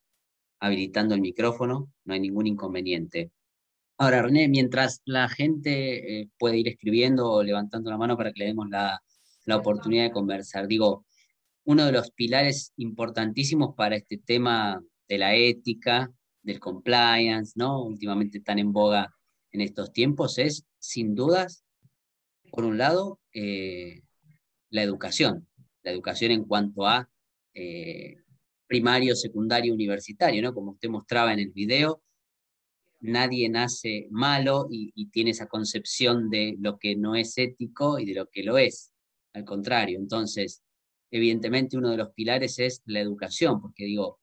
habilitando 0.60 1.14
el 1.14 1.20
micrófono, 1.20 1.92
no 2.04 2.14
hay 2.14 2.20
ningún 2.20 2.46
inconveniente. 2.46 3.32
Ahora, 3.98 4.22
René, 4.22 4.48
mientras 4.48 5.00
la 5.06 5.28
gente 5.28 6.20
eh, 6.20 6.28
puede 6.38 6.58
ir 6.58 6.68
escribiendo 6.68 7.30
o 7.30 7.42
levantando 7.42 7.90
la 7.90 7.96
mano 7.96 8.16
para 8.16 8.32
que 8.32 8.40
le 8.40 8.46
demos 8.46 8.68
la, 8.68 9.02
la 9.46 9.56
oportunidad 9.56 10.04
de 10.04 10.12
conversar, 10.12 10.66
digo, 10.66 11.06
uno 11.64 11.86
de 11.86 11.92
los 11.92 12.10
pilares 12.10 12.72
importantísimos 12.76 13.74
para 13.74 13.96
este 13.96 14.18
tema 14.18 14.82
de 15.08 15.18
la 15.18 15.34
ética, 15.34 16.12
del 16.42 16.60
compliance, 16.60 17.54
¿no? 17.56 17.82
Últimamente 17.82 18.40
tan 18.40 18.58
en 18.58 18.72
boga 18.72 19.12
en 19.50 19.62
estos 19.62 19.92
tiempos, 19.92 20.38
es 20.38 20.66
sin 20.78 21.14
dudas 21.14 21.65
por 22.56 22.64
un 22.64 22.78
lado, 22.78 23.20
eh, 23.34 24.00
la 24.70 24.82
educación, 24.82 25.46
la 25.82 25.92
educación 25.92 26.32
en 26.32 26.44
cuanto 26.44 26.86
a 26.86 27.08
eh, 27.52 28.16
primario, 28.66 29.14
secundario, 29.14 29.74
universitario, 29.74 30.40
¿no? 30.40 30.54
Como 30.54 30.72
usted 30.72 30.88
mostraba 30.88 31.34
en 31.34 31.40
el 31.40 31.50
video, 31.50 32.02
nadie 33.00 33.50
nace 33.50 34.08
malo 34.10 34.68
y, 34.70 35.06
tiene 35.10 35.32
esa 35.32 35.48
concepción 35.48 36.30
de 36.30 36.56
lo 36.58 36.78
que 36.78 36.96
no 36.96 37.14
es 37.14 37.36
ético 37.36 37.98
y 37.98 38.06
de 38.06 38.14
lo 38.14 38.30
que 38.30 38.42
lo 38.42 38.56
es. 38.56 38.90
Al 39.34 39.44
contrario, 39.44 39.98
entonces, 39.98 40.62
evidentemente 41.10 41.76
uno 41.76 41.90
de 41.90 41.98
los 41.98 42.12
pilares 42.14 42.58
es 42.58 42.82
la 42.86 43.00
educación, 43.00 43.60
porque 43.60 43.84
digo, 43.84 44.18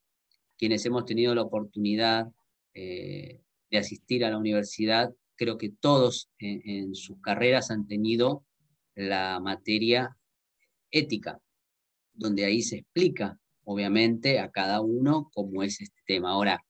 quienes 0.58 0.84
hemos 0.86 1.04
tenido 1.04 1.36
la 1.36 1.42
oportunidad 1.42 2.32
eh, 2.74 3.40
de 3.70 3.78
asistir 3.78 4.24
a 4.24 4.30
la 4.30 4.38
universidad, 4.38 5.14
creo 5.36 5.58
que 5.58 5.70
todos 5.70 6.30
en, 6.38 6.94
sus 6.94 7.20
carreras 7.20 7.70
han 7.70 7.86
tenido 7.86 8.44
la 8.94 9.40
materia 9.40 10.16
ética, 10.90 11.40
donde 12.12 12.44
ahí 12.44 12.62
se 12.62 12.76
explica, 12.76 13.38
obviamente, 13.64 14.38
a 14.38 14.50
cada 14.50 14.80
uno 14.80 15.30
cómo 15.32 15.62
es 15.62 15.80
este 15.80 16.00
tema. 16.06 16.30
Ahora, 16.30 16.64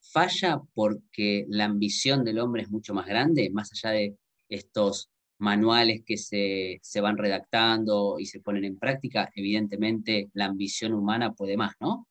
falla 0.00 0.60
porque 0.74 1.46
la 1.48 1.66
ambición 1.66 2.24
del 2.24 2.38
hombre 2.38 2.62
es 2.62 2.70
mucho 2.70 2.94
más 2.94 3.06
grande, 3.06 3.50
más 3.50 3.70
allá 3.72 3.94
de 3.94 4.16
estos 4.48 5.10
manuales 5.38 6.02
que 6.04 6.16
se, 6.16 6.80
se, 6.82 7.00
van 7.00 7.16
redactando 7.16 8.18
y 8.18 8.26
se 8.26 8.40
ponen 8.40 8.64
en 8.64 8.78
práctica, 8.78 9.30
evidentemente 9.34 10.28
la 10.34 10.46
ambición 10.46 10.92
humana 10.92 11.32
puede 11.32 11.56
más, 11.56 11.72
¿no? 11.80 12.06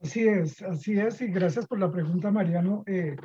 Así 0.00 0.28
es, 0.28 0.62
así 0.62 0.98
es, 0.98 1.20
y 1.22 1.28
gracias 1.28 1.66
por 1.66 1.80
la 1.80 1.90
pregunta, 1.90 2.30
Mariano. 2.30 2.84
Eh, 2.86 3.16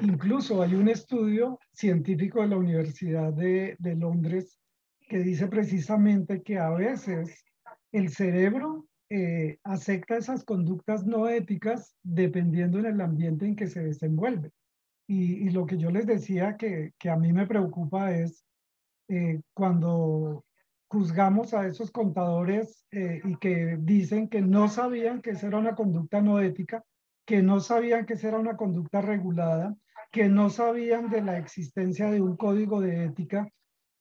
incluso 0.00 0.62
hay 0.62 0.74
un 0.74 0.88
estudio 0.88 1.58
científico 1.72 2.40
de 2.40 2.48
la 2.48 2.56
Universidad 2.56 3.32
de, 3.32 3.76
Londres 3.96 4.58
que 5.08 5.18
dice 5.18 5.48
precisamente 5.48 6.42
que 6.42 6.58
a 6.58 6.70
veces 6.70 7.44
el 7.92 8.08
cerebro 8.08 8.86
eh, 9.10 9.58
acepta 9.64 10.16
esas 10.16 10.44
conductas 10.44 11.04
no 11.04 11.28
éticas 11.28 11.94
dependiendo 12.02 12.78
en 12.78 12.86
el 12.86 13.00
ambiente 13.00 13.46
en 13.46 13.56
que 13.56 13.66
se 13.66 13.82
desenvuelve. 13.82 14.50
Y, 15.06 15.50
lo 15.50 15.66
que 15.66 15.76
yo 15.76 15.90
les 15.90 16.06
decía 16.06 16.56
que, 16.56 16.92
que, 16.98 17.10
a 17.10 17.16
mí 17.16 17.34
me 17.34 17.46
preocupa 17.46 18.16
es 18.16 18.46
eh, 19.08 19.42
cuando 19.52 20.42
juzgamos 20.92 21.54
a 21.54 21.66
esos 21.66 21.90
contadores 21.90 22.84
eh, 22.90 23.20
y 23.24 23.36
que 23.36 23.78
dicen 23.80 24.28
que 24.28 24.42
no 24.42 24.68
sabían 24.68 25.22
que 25.22 25.30
esa 25.30 25.48
era 25.48 25.58
una 25.58 25.74
conducta 25.74 26.20
no 26.20 26.38
ética, 26.38 26.84
que 27.26 27.42
no 27.42 27.60
sabían 27.60 28.04
que 28.04 28.14
esa 28.14 28.28
era 28.28 28.38
una 28.38 28.56
conducta 28.56 29.00
regulada, 29.00 29.74
que 30.12 30.28
no 30.28 30.50
sabían 30.50 31.08
de 31.08 31.22
la 31.22 31.38
existencia 31.38 32.10
de 32.10 32.20
un 32.20 32.36
código 32.36 32.80
de 32.80 33.06
ética, 33.06 33.48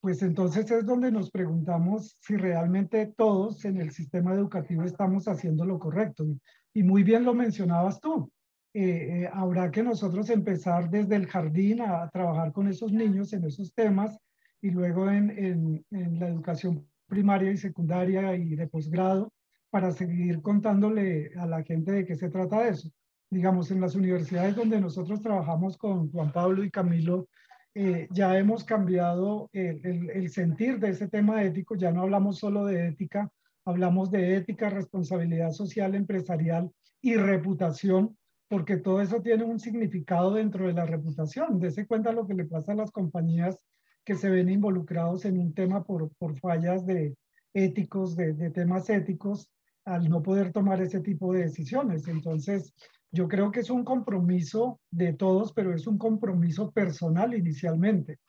pues 0.01 0.21
entonces 0.23 0.69
es 0.69 0.85
donde 0.85 1.11
nos 1.11 1.31
preguntamos 1.31 2.17
si 2.19 2.35
realmente 2.35 3.13
todos 3.15 3.63
en 3.65 3.77
el 3.77 3.91
sistema 3.91 4.33
educativo 4.33 4.83
estamos 4.83 5.27
haciendo 5.27 5.63
lo 5.63 5.79
correcto. 5.79 6.25
Y 6.73 6.83
muy 6.83 7.03
bien 7.03 7.23
lo 7.23 7.33
mencionabas 7.33 8.01
tú. 8.01 8.29
Eh, 8.73 9.23
eh, 9.23 9.29
habrá 9.31 9.69
que 9.69 9.83
nosotros 9.83 10.29
empezar 10.29 10.89
desde 10.89 11.15
el 11.15 11.27
jardín 11.27 11.81
a 11.81 12.09
trabajar 12.09 12.51
con 12.51 12.67
esos 12.67 12.91
niños 12.91 13.31
en 13.33 13.45
esos 13.45 13.73
temas 13.73 14.17
y 14.61 14.71
luego 14.71 15.09
en, 15.09 15.85
en, 15.91 16.19
la 16.19 16.29
educación 16.29 16.87
primaria 17.07 17.51
y 17.51 17.57
secundaria 17.57 18.35
y 18.35 18.55
de 18.55 18.67
posgrado 18.67 19.31
para 19.69 19.91
seguir 19.91 20.41
contándole 20.41 21.31
a 21.37 21.45
la 21.45 21.63
gente 21.63 21.91
de 21.91 22.05
qué 22.05 22.15
se 22.15 22.29
trata 22.29 22.67
eso. 22.67 22.89
Digamos, 23.31 23.71
en 23.71 23.81
las 23.81 23.95
universidades 23.95 24.55
donde 24.55 24.79
nosotros 24.79 25.21
trabajamos 25.21 25.77
con 25.77 26.11
Juan 26.11 26.31
Pablo 26.31 26.63
y 26.63 26.69
Camilo, 26.69 27.27
eh, 27.73 28.07
ya 28.11 28.37
hemos 28.37 28.63
cambiado 28.65 29.49
el, 29.53 29.79
el, 29.85 30.09
el, 30.09 30.29
sentir 30.29 30.77
de 30.79 30.89
ese 30.89 31.07
tema 31.07 31.41
ético, 31.41 31.75
ya 31.75 31.91
no 31.91 32.01
hablamos 32.01 32.37
solo 32.37 32.65
de 32.65 32.89
ética, 32.89 33.31
hablamos 33.65 34.11
de 34.11 34.35
ética, 34.35 34.69
responsabilidad 34.69 35.51
social, 35.51 35.95
empresarial 35.95 36.69
y 37.01 37.15
reputación, 37.15 38.17
porque 38.49 38.75
todo 38.75 39.01
eso 39.01 39.21
tiene 39.21 39.45
un 39.45 39.59
significado 39.59 40.33
dentro 40.33 40.67
de 40.67 40.73
la 40.73 40.85
reputación. 40.85 41.59
Dese 41.59 41.87
cuenta 41.87 42.11
lo 42.11 42.27
que 42.27 42.33
le 42.33 42.43
pasa 42.43 42.73
a 42.73 42.75
las 42.75 42.91
compañías 42.91 43.57
que 44.03 44.15
se 44.15 44.29
ven 44.29 44.49
involucrados 44.49 45.25
en 45.25 45.39
un 45.39 45.53
tema 45.53 45.83
por, 45.83 46.11
por 46.17 46.37
fallas 46.39 46.85
de 46.85 47.15
éticos, 47.53 48.15
de, 48.15 48.33
de, 48.33 48.49
temas 48.49 48.89
éticos, 48.89 49.49
al 49.85 50.09
no 50.09 50.21
poder 50.21 50.51
tomar 50.51 50.81
ese 50.81 50.99
tipo 50.99 51.33
de 51.33 51.43
decisiones. 51.43 52.07
Entonces, 52.07 52.73
yo 53.11 53.27
creo 53.27 53.51
que 53.51 53.59
es 53.59 53.69
un 53.69 53.83
compromiso 53.83 54.79
de 54.89 55.13
todos, 55.13 55.53
pero 55.53 55.73
es 55.73 55.87
un 55.87 55.97
compromiso 55.97 56.71
personal 56.71 57.33
inicialmente. 57.33 58.19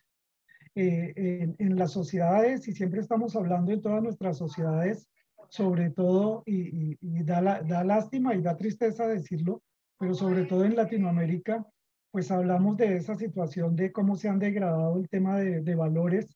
Eh, 0.75 1.13
en, 1.17 1.55
en, 1.59 1.77
las 1.77 1.93
sociedades, 1.93 2.67
y 2.67 2.73
siempre 2.73 3.01
estamos 3.01 3.37
hablando 3.37 3.73
en 3.73 3.83
todas 3.83 4.03
nuestras 4.03 4.39
sociedades, 4.39 5.07
sobre 5.51 5.91
todo, 5.91 6.43
y, 6.47 6.93
y, 6.93 6.99
y 7.03 7.23
da, 7.25 7.43
la, 7.43 7.61
da 7.61 7.85
lástima 7.85 8.35
y 8.35 8.41
da 8.41 8.57
tristeza 8.57 9.07
decirlo, 9.07 9.63
pero 9.99 10.15
sobre 10.15 10.47
todo 10.47 10.65
en 10.65 10.75
Latinoamérica, 10.75 11.67
pues 12.11 12.31
hablamos 12.31 12.79
de 12.79 12.97
esa 12.97 13.17
situación 13.17 13.77
de 13.77 13.93
cómo 13.93 14.17
se 14.17 14.31
han 14.31 14.39
degradado 14.39 14.99
el 14.99 15.09
tema 15.11 15.39
de, 15.39 15.61
de 15.61 15.75
valores 15.75 16.27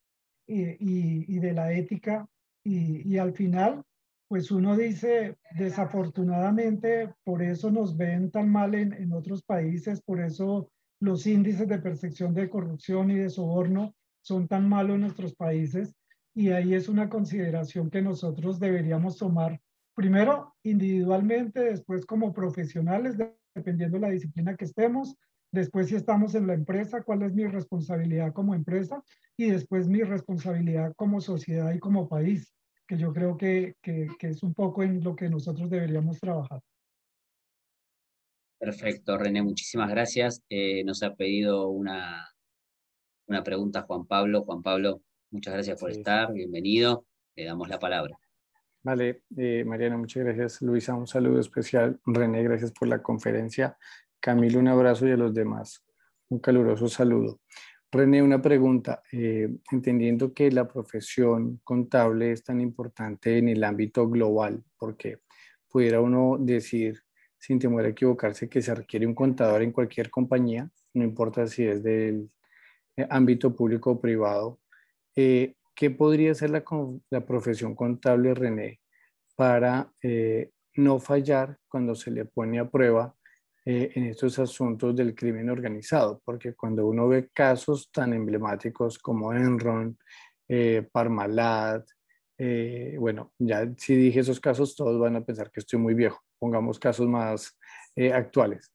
y, 0.47 0.62
y, 0.62 1.24
y, 1.28 1.38
de 1.38 1.53
la 1.53 1.72
ética 1.72 2.28
y, 2.62 3.16
al 3.18 3.32
final, 3.32 3.84
pues 4.29 4.51
uno 4.51 4.77
dice, 4.77 5.37
desafortunadamente, 5.57 7.14
por 7.24 7.43
eso 7.43 7.70
nos 7.70 7.97
ven 7.97 8.31
tan 8.31 8.51
mal 8.51 8.74
en, 8.74 8.93
en 8.93 9.12
otros 9.12 9.43
países, 9.43 10.01
por 10.01 10.20
eso 10.20 10.70
los 11.01 11.27
índices 11.27 11.68
de 11.68 11.79
percepción 11.79 12.35
de 12.35 12.49
corrupción 12.49 13.11
y 13.11 13.16
de 13.16 13.31
soborno 13.31 13.95
son 14.22 14.49
tan 14.49 14.68
malos 14.68 14.97
en 14.97 15.03
nuestros 15.03 15.35
países 15.35 15.95
y 16.35 16.51
ahí 16.51 16.74
es 16.74 16.89
una 16.89 17.09
consideración 17.09 17.91
que 17.91 18.03
nosotros 18.03 18.59
deberíamos 18.59 19.16
tomar 19.16 19.61
primero 19.95 20.55
individualmente, 20.62 21.61
después 21.61 22.05
como 22.05 22.33
profesionales, 22.33 23.16
dependiendo 23.55 23.97
de 23.97 24.03
la 24.03 24.11
disciplina 24.11 24.55
que 24.55 24.66
estemos, 24.66 25.16
después 25.51 25.89
si 25.89 25.95
estamos 25.95 26.35
en 26.35 26.47
la 26.47 26.53
empresa, 26.55 27.03
cuál 27.03 27.22
es 27.22 27.33
mi 27.33 27.47
responsabilidad 27.47 28.35
como 28.35 28.55
empresa 28.55 29.03
y 29.39 29.51
después 29.51 29.89
mi 29.89 30.03
responsabilidad 30.03 30.93
como 30.97 31.20
sociedad 31.22 31.72
y 31.72 31.79
como 31.79 32.09
país, 32.09 32.53
que 32.87 32.97
yo 32.97 33.12
creo 33.12 33.37
que, 33.37 33.74
que, 33.82 34.09
que 34.18 34.28
es 34.28 34.43
un 34.43 34.55
poco 34.55 34.82
en 34.82 35.03
lo 35.03 35.14
que 35.14 35.28
nosotros 35.28 35.68
deberíamos 35.68 36.18
trabajar. 36.18 36.61
Perfecto, 38.59 39.18
René, 39.18 39.43
muchísimas 39.43 39.91
gracias. 39.91 40.43
Eh, 40.49 40.82
nos 40.84 41.03
ha 41.03 41.14
pedido 41.14 41.68
una, 41.68 42.28
una 43.26 43.43
pregunta 43.43 43.82
Juan 43.82 44.07
Pablo. 44.07 44.45
Juan 44.45 44.62
Pablo, 44.62 45.03
muchas 45.30 45.55
gracias 45.55 45.78
por 45.78 45.93
sí. 45.93 45.99
estar, 45.99 46.32
bienvenido. 46.32 47.05
Le 47.34 47.45
damos 47.45 47.68
la 47.68 47.78
palabra. 47.78 48.16
Vale, 48.82 49.24
eh, 49.37 49.64
Mariana, 49.64 49.99
muchas 49.99 50.24
gracias. 50.24 50.62
Luisa, 50.62 50.95
un 50.95 51.07
saludo 51.07 51.41
especial. 51.41 52.01
René, 52.07 52.43
gracias 52.43 52.72
por 52.72 52.89
la 52.89 53.03
conferencia. 53.03 53.76
Camilo, 54.20 54.59
un 54.59 54.68
abrazo 54.68 55.07
y 55.07 55.11
a 55.11 55.16
los 55.16 55.34
demás 55.34 55.87
un 56.28 56.39
caluroso 56.39 56.89
saludo. 56.89 57.41
René, 57.97 58.22
una 58.22 58.42
pregunta. 58.42 59.03
Eh, 59.11 59.49
entendiendo 59.70 60.34
que 60.34 60.51
la 60.51 60.68
profesión 60.68 61.61
contable 61.64 62.32
es 62.32 62.44
tan 62.44 62.61
importante 62.61 63.38
en 63.38 63.49
el 63.49 63.64
ámbito 63.64 64.09
global, 64.09 64.62
porque 64.78 65.20
pudiera 65.68 66.01
uno 66.01 66.36
decir, 66.38 67.03
sin 67.38 67.59
temor 67.59 67.84
a 67.84 67.88
equivocarse, 67.88 68.49
que 68.49 68.62
se 68.62 68.74
requiere 68.74 69.07
un 69.07 69.14
contador 69.14 69.62
en 69.62 69.72
cualquier 69.72 70.11
compañía, 70.11 70.70
no 70.94 71.05
importa 71.05 71.47
si 71.47 71.64
es 71.64 71.82
del 71.82 72.30
eh, 72.97 73.07
ámbito 73.11 73.55
público 73.55 73.92
o 73.92 74.01
privado. 74.01 74.61
Eh, 75.14 75.55
¿Qué 75.74 75.90
podría 75.90 76.34
ser 76.34 76.51
la, 76.51 76.64
la, 77.11 77.26
profesión 77.26 77.74
contable, 77.74 78.34
René, 78.34 78.80
para 79.36 79.92
eh, 80.03 80.51
no 80.74 80.99
fallar 80.99 81.59
cuando 81.68 81.94
se 81.94 82.11
le 82.11 82.24
pone 82.24 82.59
a 82.59 82.70
prueba 82.70 83.14
eh, 83.67 83.91
en 83.97 84.05
estos 84.05 84.39
asuntos 84.39 84.95
del 84.95 85.14
crimen 85.14 85.51
organizado, 85.51 86.23
porque 86.25 86.55
cuando 86.55 86.87
uno 86.87 87.09
ve 87.09 87.31
casos 87.33 87.91
tan 87.91 88.12
emblemáticos 88.14 88.99
como 88.99 89.33
Enron, 89.33 89.99
eh, 90.49 90.89
Parmalat, 90.93 91.85
eh, 92.39 92.97
bueno, 92.99 93.33
ya 93.39 93.69
si 93.77 93.97
dije 93.97 94.21
esos 94.21 94.39
casos, 94.39 94.77
todos 94.77 95.01
van 95.01 95.17
a 95.17 95.25
pensar 95.25 95.51
que 95.51 95.61
estoy 95.61 95.81
muy 95.81 95.95
viejo. 95.95 96.23
Pongamos 96.39 96.79
casos 96.79 97.09
más 97.09 97.59
eh, 97.97 98.12
actuales, 98.12 98.73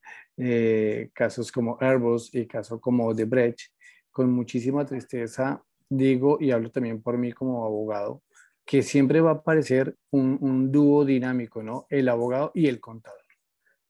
casos 1.14 1.52
como 1.52 1.78
Airbus 1.80 2.34
y 2.36 2.46
casos 2.46 2.82
como 2.82 3.14
Debrecht, 3.14 3.72
con 4.12 4.30
muchísima 4.32 4.86
tristeza 4.86 5.64
digo 5.90 6.38
y 6.40 6.52
hablo 6.52 6.72
también 6.72 7.02
por 7.02 7.18
mí 7.18 7.32
como 7.32 7.66
abogado, 7.66 8.24
que 8.66 8.82
siempre 8.82 9.22
va 9.22 9.32
a 9.32 9.34
aparecer 9.36 9.96
un, 10.10 10.38
un 10.42 10.72
dúo 10.72 11.06
dinámico, 11.06 11.62
¿no? 11.64 11.86
El 11.90 12.10
abogado 12.10 12.52
y 12.54 12.68
el 12.68 12.80
contador 12.80 13.21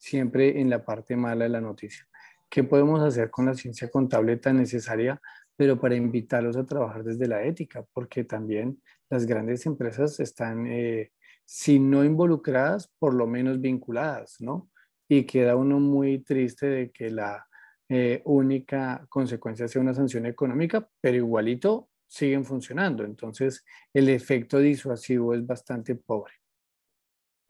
siempre 0.02 0.60
en 0.60 0.70
la 0.70 0.84
parte 0.84 1.16
mala 1.16 1.44
de 1.46 1.50
la 1.50 1.62
noticia. 1.62 2.08
¿Qué 2.50 2.64
podemos 2.64 3.02
hacer 3.02 3.30
con 3.30 3.46
la 3.46 3.54
ciencia 3.54 3.90
contable 3.90 4.36
tan 4.38 4.58
necesaria, 4.58 5.22
pero 5.56 5.80
para 5.80 5.96
invitarlos 5.96 6.58
a 6.58 6.66
trabajar 6.66 7.04
desde 7.04 7.28
la 7.28 7.44
ética? 7.44 7.86
Porque 7.94 8.24
también 8.24 8.82
las 9.10 9.26
grandes 9.28 9.66
empresas 9.68 10.20
están, 10.20 10.66
eh, 10.68 11.12
si 11.46 11.80
no 11.80 12.04
involucradas, 12.04 12.92
por 12.98 13.14
lo 13.14 13.28
menos 13.28 13.62
vinculadas, 13.62 14.38
¿no? 14.40 14.70
Y 15.08 15.24
queda 15.26 15.56
uno 15.56 15.80
muy 15.80 16.24
triste 16.24 16.66
de 16.66 16.92
que 16.92 17.12
la 17.12 17.46
eh, 17.88 18.22
única 18.26 19.06
consecuencia 19.08 19.68
sea 19.68 19.82
una 19.82 19.94
sanción 19.94 20.26
económica, 20.26 20.90
pero 21.00 21.18
igualito 21.18 21.90
siguen 22.08 22.44
funcionando. 22.44 23.06
Entonces, 23.06 23.64
el 23.94 24.10
efecto 24.10 24.58
disuasivo 24.58 25.36
es 25.36 25.46
bastante 25.46 25.96
pobre. 25.96 26.41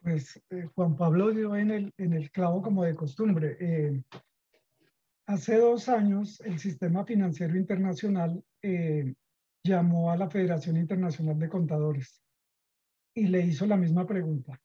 Pues 0.02 0.42
eh, 0.50 0.68
Juan 0.74 0.96
Pablo 0.96 1.30
dio 1.30 1.54
en 1.54 1.70
el, 1.70 1.94
en 1.96 2.12
el 2.12 2.30
clavo 2.32 2.60
como 2.60 2.84
de 2.84 2.94
costumbre. 2.94 3.56
Eh, 3.60 4.02
hace 5.26 5.58
dos 5.58 5.88
años 5.88 6.40
el 6.40 6.58
Sistema 6.58 7.04
Financiero 7.04 7.56
Internacional 7.56 8.42
eh, 8.62 9.14
llamó 9.64 10.10
a 10.10 10.16
la 10.16 10.28
Federación 10.28 10.76
Internacional 10.76 11.38
de 11.38 11.48
Contadores 11.48 12.20
y 13.14 13.28
le 13.28 13.42
hizo 13.42 13.64
la 13.66 13.76
misma 13.76 14.04
pregunta. 14.04 14.60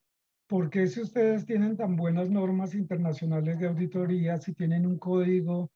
¿Por 0.48 0.72
qué 0.72 0.88
si 0.88 1.02
ustedes 1.02 1.46
tienen 1.46 1.78
tan 1.78 1.96
buenas 1.96 2.32
normas 2.32 2.74
internacionales 2.74 3.60
de 3.60 3.68
auditoría, 3.68 4.40
si 4.40 4.54
tienen 4.54 4.88
un 4.88 4.98
código 4.98 5.70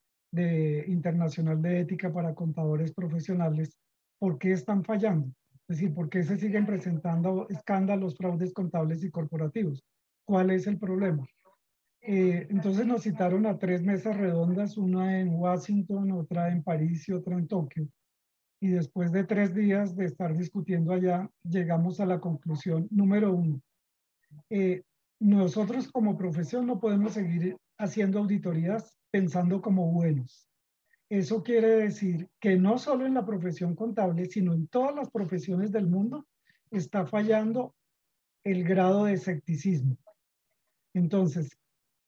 internacional 0.87 1.61
de 1.61 1.81
ética 1.81 2.11
para 2.11 2.33
contadores 2.33 2.93
profesionales, 2.93 3.77
¿por 4.17 4.39
qué 4.39 4.53
están 4.53 4.85
fallando? 4.85 5.29
Decir, 5.71 5.93
¿por 5.93 6.09
qué 6.09 6.21
se 6.21 6.37
siguen 6.37 6.65
presentando 6.65 7.47
escándalos, 7.47 8.17
fraudes 8.17 8.51
contables 8.53 9.05
y 9.05 9.09
corporativos? 9.09 9.81
¿Cuál 10.25 10.51
es 10.51 10.67
el 10.67 10.77
problema? 10.77 11.25
Eh, 12.01 12.45
entonces 12.49 12.85
nos 12.85 13.03
citaron 13.03 13.45
a 13.45 13.57
tres 13.57 13.81
mesas 13.81 14.17
redondas, 14.17 14.77
una 14.77 15.21
en 15.21 15.29
Washington, 15.29 16.11
otra 16.11 16.51
en 16.51 16.61
París 16.61 17.07
y 17.07 17.13
otra 17.13 17.37
en 17.37 17.47
Tokio. 17.47 17.87
Y 18.59 18.67
después 18.67 19.13
de 19.13 19.23
tres 19.23 19.55
días 19.55 19.95
de 19.95 20.07
estar 20.07 20.35
discutiendo 20.35 20.91
allá, 20.91 21.29
llegamos 21.43 22.01
a 22.01 22.05
la 22.05 22.19
conclusión 22.19 22.89
número 22.91 23.33
uno. 23.33 23.61
Eh, 24.49 24.83
nosotros 25.21 25.89
como 25.89 26.17
profesión 26.17 26.65
no 26.65 26.81
podemos 26.81 27.13
seguir 27.13 27.55
haciendo 27.77 28.19
auditorías 28.19 28.97
pensando 29.09 29.61
como 29.61 29.89
buenos. 29.89 30.50
Eso 31.11 31.43
quiere 31.43 31.67
decir 31.67 32.29
que 32.39 32.55
no 32.55 32.77
solo 32.77 33.05
en 33.05 33.15
la 33.15 33.25
profesión 33.25 33.75
contable, 33.75 34.27
sino 34.27 34.53
en 34.53 34.67
todas 34.67 34.95
las 34.95 35.11
profesiones 35.11 35.69
del 35.73 35.85
mundo 35.85 36.25
está 36.69 37.05
fallando 37.05 37.75
el 38.45 38.63
grado 38.63 39.03
de 39.03 39.15
escepticismo. 39.15 39.97
Entonces, 40.93 41.59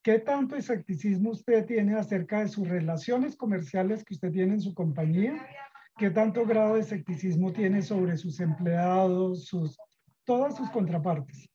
¿qué 0.04 0.20
tanto 0.20 0.56
escepticismo 0.56 1.32
usted 1.32 1.66
tiene 1.66 1.95
acerca 1.95 2.39
de 2.39 2.47
sus 2.47 2.66
relaciones 2.66 3.36
comerciales 3.36 4.06
que 4.06 4.14
usted 4.14 4.32
tiene 4.32 4.54
en 4.54 4.62
su 4.62 4.74
compañía? 4.74 5.49
¿Qué 5.97 6.10
tanto 6.10 6.45
grado 6.45 6.76
de 6.76 6.80
escepticismo 6.80 7.51
tiene 7.51 7.82
sobre 7.82 8.16
sus 8.16 8.39
empleados, 8.39 9.47
sus, 9.47 9.78
todas 10.24 10.56
sus 10.56 10.70
contrapartes? 10.70 11.49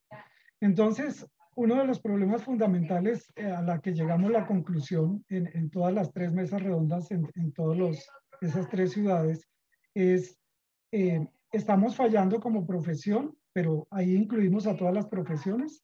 Entonces, 0.61 1.27
uno 1.59 1.75
de 1.75 1.87
los 1.87 1.99
problemas 1.99 2.45
fundamentales 2.45 3.33
eh, 3.35 3.51
a 3.51 3.63
la 3.63 3.81
que 3.81 3.93
llegamos 3.93 4.31
a 4.31 4.33
la 4.33 4.47
conclusión 4.47 5.25
en, 5.29 5.71
todas 5.71 5.93
las 5.93 6.13
tres 6.13 6.33
mesas 6.33 6.63
redondas, 6.63 7.11
en, 7.11 7.29
en 7.35 7.53
todas 7.53 8.09
esas 8.41 8.69
tres 8.69 8.93
ciudades, 8.93 9.49
es 9.93 10.39
eh, 10.93 11.27
estamos 11.51 11.97
fallando 11.97 12.39
como 12.39 12.65
profesión, 12.65 13.37
pero 13.53 13.89
ahí 13.91 14.15
incluimos 14.15 14.69
a 14.69 14.77
todas 14.77 14.95
las 14.95 15.09
profesiones, 15.09 15.83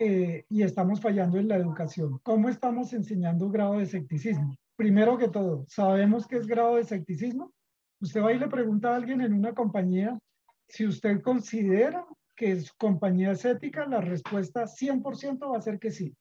eh, 0.00 0.46
y 0.48 0.62
estamos 0.62 1.00
fallando 1.00 1.38
en 1.38 1.46
la 1.46 1.56
educación. 1.58 2.18
¿Cómo 2.24 2.48
estamos 2.48 2.92
enseñando 2.92 3.48
grado 3.50 3.74
de 3.78 3.84
escepticismo? 3.84 4.56
Primero 4.74 5.16
que 5.16 5.28
todo, 5.28 5.64
¿sabemos 5.68 6.26
qué 6.26 6.38
es 6.38 6.48
grado 6.48 6.74
de 6.74 6.82
escepticismo? 6.82 7.52
Usted 8.00 8.20
va 8.20 8.32
y 8.32 8.40
le 8.40 8.48
pregunta 8.48 8.90
a 8.90 8.96
alguien 8.96 9.20
en 9.20 9.32
una 9.32 9.54
compañía 9.54 10.18
si 10.66 10.84
usted 10.84 11.22
considera 11.22 12.04
que 12.34 12.52
es 12.52 13.44
ética, 13.44 13.86
la 13.86 14.00
respuesta 14.00 14.66
100% 14.66 15.52
va 15.52 15.58
a 15.58 15.62
ser 15.62 15.78
que 15.78 15.90
sí, 15.90 16.16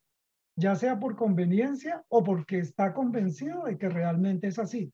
ya 0.55 0.75
sea 0.75 0.99
por 0.99 1.15
conveniencia 1.15 2.03
o 2.09 2.23
porque 2.23 2.59
está 2.59 2.93
convencido 2.93 3.63
de 3.63 3.77
que 3.77 3.89
realmente 3.89 4.47
es 4.47 4.59
así. 4.59 4.93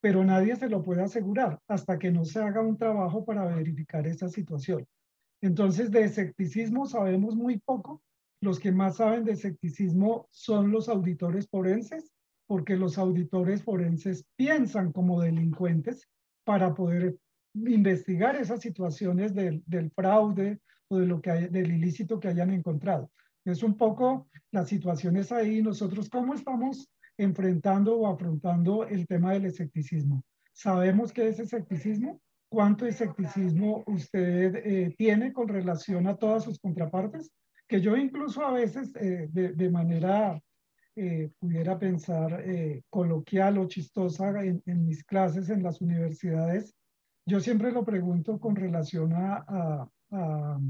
Pero 0.00 0.24
nadie 0.24 0.56
se 0.56 0.68
lo 0.68 0.82
puede 0.82 1.02
asegurar 1.02 1.60
hasta 1.68 1.98
que 1.98 2.10
no 2.10 2.24
se 2.24 2.40
haga 2.40 2.62
un 2.62 2.78
trabajo 2.78 3.24
para 3.24 3.44
verificar 3.44 4.06
esa 4.06 4.28
situación. 4.28 4.86
Entonces, 5.42 5.90
de 5.90 6.04
escepticismo 6.04 6.86
sabemos 6.86 7.36
muy 7.36 7.58
poco. 7.58 8.02
Los 8.42 8.58
que 8.58 8.72
más 8.72 8.96
saben 8.96 9.24
de 9.24 9.32
escepticismo 9.32 10.26
son 10.30 10.70
los 10.70 10.88
auditores 10.88 11.48
forenses, 11.48 12.10
porque 12.46 12.76
los 12.76 12.96
auditores 12.96 13.62
forenses 13.62 14.24
piensan 14.36 14.92
como 14.92 15.20
delincuentes 15.20 16.08
para 16.44 16.74
poder 16.74 17.16
investigar 17.54 18.36
esas 18.36 18.60
situaciones 18.60 19.34
del, 19.34 19.62
del 19.66 19.90
fraude 19.90 20.60
o 20.88 20.98
de 20.98 21.06
lo 21.06 21.20
que 21.20 21.30
hay, 21.30 21.48
del 21.48 21.72
ilícito 21.72 22.20
que 22.20 22.28
hayan 22.28 22.50
encontrado. 22.50 23.10
Es 23.44 23.62
un 23.62 23.76
poco 23.76 24.28
las 24.50 24.68
situaciones 24.68 25.32
ahí, 25.32 25.62
nosotros 25.62 26.08
cómo 26.08 26.34
estamos 26.34 26.90
enfrentando 27.16 27.96
o 27.96 28.06
afrontando 28.06 28.86
el 28.86 29.06
tema 29.06 29.32
del 29.32 29.46
escepticismo. 29.46 30.24
¿Sabemos 30.52 31.12
qué 31.12 31.28
es 31.28 31.38
escepticismo? 31.38 32.20
¿Cuánto 32.48 32.86
escepticismo 32.86 33.84
usted 33.86 34.56
eh, 34.56 34.94
tiene 34.96 35.32
con 35.32 35.48
relación 35.48 36.06
a 36.06 36.16
todas 36.16 36.44
sus 36.44 36.58
contrapartes? 36.58 37.30
Que 37.68 37.80
yo 37.80 37.96
incluso 37.96 38.44
a 38.44 38.52
veces 38.52 38.94
eh, 38.96 39.28
de, 39.30 39.52
de, 39.52 39.70
manera, 39.70 40.40
eh, 40.96 41.30
pudiera 41.38 41.78
pensar, 41.78 42.42
eh, 42.44 42.82
coloquial 42.90 43.58
o 43.58 43.68
chistosa 43.68 44.42
en, 44.42 44.62
en, 44.66 44.84
mis 44.84 45.04
clases 45.04 45.48
en 45.50 45.62
las 45.62 45.80
universidades, 45.80 46.74
yo 47.30 47.38
siempre 47.38 47.70
lo 47.70 47.84
pregunto 47.84 48.40
con 48.40 48.56
relación 48.56 49.12
a, 49.12 49.36
a, 49.46 49.88
a, 50.10 50.60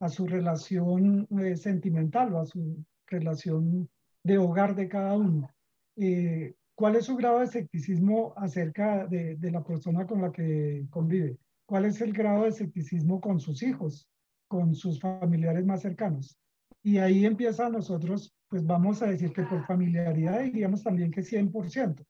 a 0.00 0.08
su 0.08 0.26
relación 0.26 1.28
eh, 1.40 1.56
sentimental 1.56 2.34
o 2.34 2.40
a 2.40 2.46
su 2.46 2.84
relación 3.06 3.88
de 4.24 4.38
hogar 4.38 4.74
de 4.74 4.88
cada 4.88 5.16
uno. 5.16 5.48
Eh, 5.96 6.54
¿Cuál 6.74 6.96
es 6.96 7.04
su 7.04 7.16
grado 7.16 7.38
de 7.38 7.44
escepticismo 7.44 8.34
acerca 8.36 9.06
de, 9.06 9.36
de, 9.36 9.50
la 9.52 9.62
persona 9.62 10.04
con 10.04 10.20
la 10.20 10.32
que 10.32 10.84
convive? 10.90 11.38
¿Cuál 11.64 11.84
es 11.84 12.00
el 12.00 12.12
grado 12.12 12.42
de 12.42 12.48
escepticismo 12.48 13.20
con 13.20 13.38
sus 13.38 13.62
hijos, 13.62 14.08
con 14.48 14.74
sus 14.74 14.98
familiares 14.98 15.64
más 15.64 15.82
cercanos? 15.82 16.36
Y 16.82 16.98
ahí 16.98 17.24
empieza 17.24 17.68
nosotros, 17.68 18.34
pues 18.48 18.66
vamos 18.66 19.00
a 19.00 19.06
decir 19.06 19.32
que 19.32 19.42
por 19.42 19.64
familiaridad 19.64 20.40
diríamos 20.40 20.82
también 20.82 21.12
que 21.12 21.22
100%. 21.22 22.04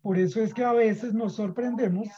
Por 0.00 0.18
eso 0.18 0.40
es 0.40 0.54
que 0.54 0.64
a 0.64 0.72
veces 0.72 1.12
nos 1.12 1.34
sorprendemos 1.34 2.08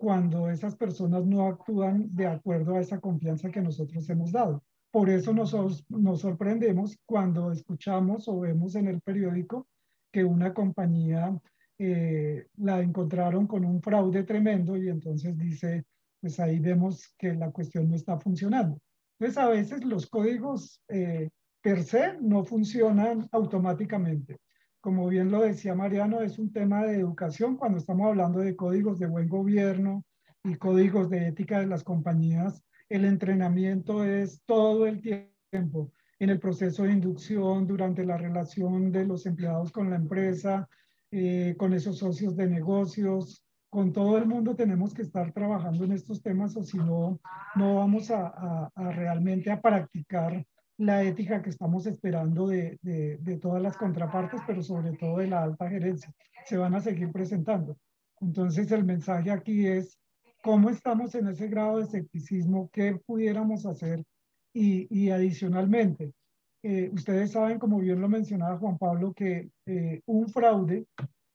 cuando 0.00 0.48
esas 0.48 0.76
personas 0.76 1.26
no 1.26 1.46
actúan 1.46 2.08
de 2.14 2.26
acuerdo 2.26 2.74
a 2.74 2.80
esa 2.80 2.98
confianza 2.98 3.50
que 3.50 3.60
nosotros 3.60 4.08
hemos 4.08 4.32
dado. 4.32 4.62
Por 4.90 5.10
eso 5.10 5.34
nos, 5.34 5.54
nos 5.90 6.20
sorprendemos 6.22 6.96
cuando 7.04 7.52
escuchamos 7.52 8.26
o 8.26 8.40
vemos 8.40 8.76
en 8.76 8.88
el 8.88 9.02
periódico 9.02 9.66
que 10.10 10.24
una 10.24 10.54
compañía 10.54 11.38
eh, 11.78 12.46
la 12.56 12.80
encontraron 12.80 13.46
con 13.46 13.62
un 13.62 13.82
fraude 13.82 14.22
tremendo 14.22 14.74
y 14.78 14.88
entonces 14.88 15.36
dice, 15.36 15.84
pues 16.18 16.40
ahí 16.40 16.60
vemos 16.60 17.14
que 17.18 17.34
la 17.34 17.50
cuestión 17.50 17.90
no 17.90 17.94
está 17.94 18.18
funcionando. 18.18 18.78
Entonces 19.18 19.36
a 19.36 19.50
veces 19.50 19.84
los 19.84 20.06
códigos 20.06 20.80
eh, 20.88 21.28
per 21.60 21.82
se 21.82 22.18
no 22.22 22.42
funcionan 22.42 23.28
automáticamente 23.32 24.38
como 24.80 25.08
bien 25.08 25.30
lo 25.30 25.42
decía 25.42 25.74
Mariano, 25.74 26.22
es 26.22 26.38
un 26.38 26.52
tema 26.52 26.84
de 26.84 26.98
educación 26.98 27.56
cuando 27.56 27.78
estamos 27.78 28.06
hablando 28.06 28.40
de 28.40 28.56
códigos 28.56 28.98
de 28.98 29.06
buen 29.06 29.28
gobierno 29.28 30.04
y 30.42 30.54
códigos 30.54 31.10
de 31.10 31.28
ética 31.28 31.60
de 31.60 31.66
las 31.66 31.84
compañías. 31.84 32.64
El 32.88 33.04
entrenamiento 33.04 34.04
es 34.04 34.42
todo 34.46 34.86
el 34.86 35.00
tiempo 35.00 35.92
en 36.18 36.30
el 36.30 36.38
proceso 36.38 36.82
de 36.82 36.92
inducción, 36.92 37.66
durante 37.66 38.04
la 38.04 38.16
relación 38.16 38.92
de 38.92 39.06
los 39.06 39.26
empleados 39.26 39.72
con 39.72 39.90
la 39.90 39.96
empresa, 39.96 40.68
eh, 41.10 41.54
con 41.58 41.72
esos 41.72 41.98
socios 41.98 42.36
de 42.36 42.46
negocios, 42.46 43.42
con 43.70 43.92
todo 43.92 44.18
el 44.18 44.26
mundo 44.26 44.54
tenemos 44.54 44.92
que 44.92 45.02
estar 45.02 45.32
trabajando 45.32 45.84
en 45.84 45.92
estos 45.92 46.22
temas 46.22 46.56
o 46.56 46.62
si 46.62 46.76
no, 46.76 47.20
no 47.54 47.76
vamos 47.76 48.10
a, 48.10 48.26
a, 48.26 48.70
a 48.74 48.92
realmente 48.92 49.50
a 49.50 49.60
practicar 49.60 50.44
la 50.80 51.02
ética 51.02 51.42
que 51.42 51.50
estamos 51.50 51.86
esperando 51.86 52.46
de, 52.46 52.78
de, 52.80 53.36
todas 53.36 53.62
las 53.62 53.76
contrapartes, 53.76 54.40
pero 54.46 54.62
sobre 54.62 54.92
todo 54.96 55.18
de 55.18 55.26
la 55.26 55.42
alta 55.42 55.68
gerencia. 55.68 56.10
Se 56.46 56.56
van 56.56 56.74
a 56.74 56.80
seguir 56.80 57.12
presentando. 57.12 57.76
Entonces, 58.20 58.72
el 58.72 58.84
mensaje 58.84 59.30
aquí 59.30 59.66
es 59.66 59.98
cómo 60.42 60.70
estamos 60.70 61.14
en 61.14 61.28
ese 61.28 61.48
grado 61.48 61.76
de 61.76 61.84
escepticismo, 61.84 62.70
qué 62.72 62.98
pudiéramos 63.04 63.66
hacer 63.66 64.02
y, 64.54 64.86
y 64.88 65.10
adicionalmente, 65.10 66.14
eh, 66.62 66.90
ustedes 66.94 67.32
saben, 67.32 67.58
como 67.58 67.78
bien 67.78 68.00
lo 68.00 68.08
mencionaba 68.08 68.58
Juan 68.58 68.78
Pablo, 68.78 69.12
que 69.12 69.50
eh, 69.66 70.00
un 70.06 70.28
fraude 70.28 70.86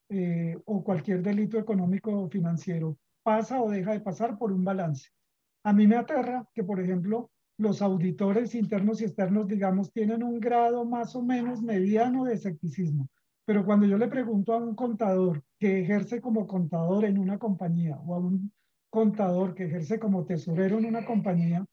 eh, 0.10 0.58
o 0.66 0.84
cualquier 0.84 1.22
delito 1.22 1.60
económico 1.60 2.12
o 2.12 2.30
financiero 2.30 2.98
pasa 3.22 3.62
o 3.62 3.70
deja 3.70 3.92
de 3.92 4.02
pasar 4.02 4.40
por 4.40 4.52
un 4.52 4.64
balance. 4.64 5.10
A 5.64 5.72
mí 5.72 5.86
me 5.86 5.98
aterra 5.98 6.48
que, 6.54 6.64
por 6.64 6.80
ejemplo, 6.80 7.30
los 7.58 7.82
auditores 7.82 8.56
internos 8.56 9.02
y 9.02 9.06
externos, 9.06 9.48
digamos, 9.48 9.92
tienen 9.92 10.24
un 10.24 10.40
grado 10.40 10.86
más 10.86 11.16
o 11.16 11.24
menos 11.24 11.62
mediano 11.62 12.26
de 12.26 12.34
escepticismo. 12.34 13.08
Pero 13.46 13.66
cuando 13.66 13.86
yo 13.86 13.98
le 13.98 14.08
pregunto 14.08 14.54
a 14.54 14.58
un 14.58 14.76
contador 14.76 15.44
que 15.60 15.82
ejerce 15.82 16.20
como 16.20 16.48
contador 16.48 17.06
en 17.06 17.18
una 17.18 17.38
compañía 17.38 17.98
o 17.98 18.16
a 18.16 18.20
un 18.20 18.52
contador 18.90 19.54
que 19.54 19.66
ejerce 19.66 20.00
como 20.00 20.26
tesorero 20.26 20.80
en 20.80 20.86
una 20.86 21.06
compañía, 21.06 21.66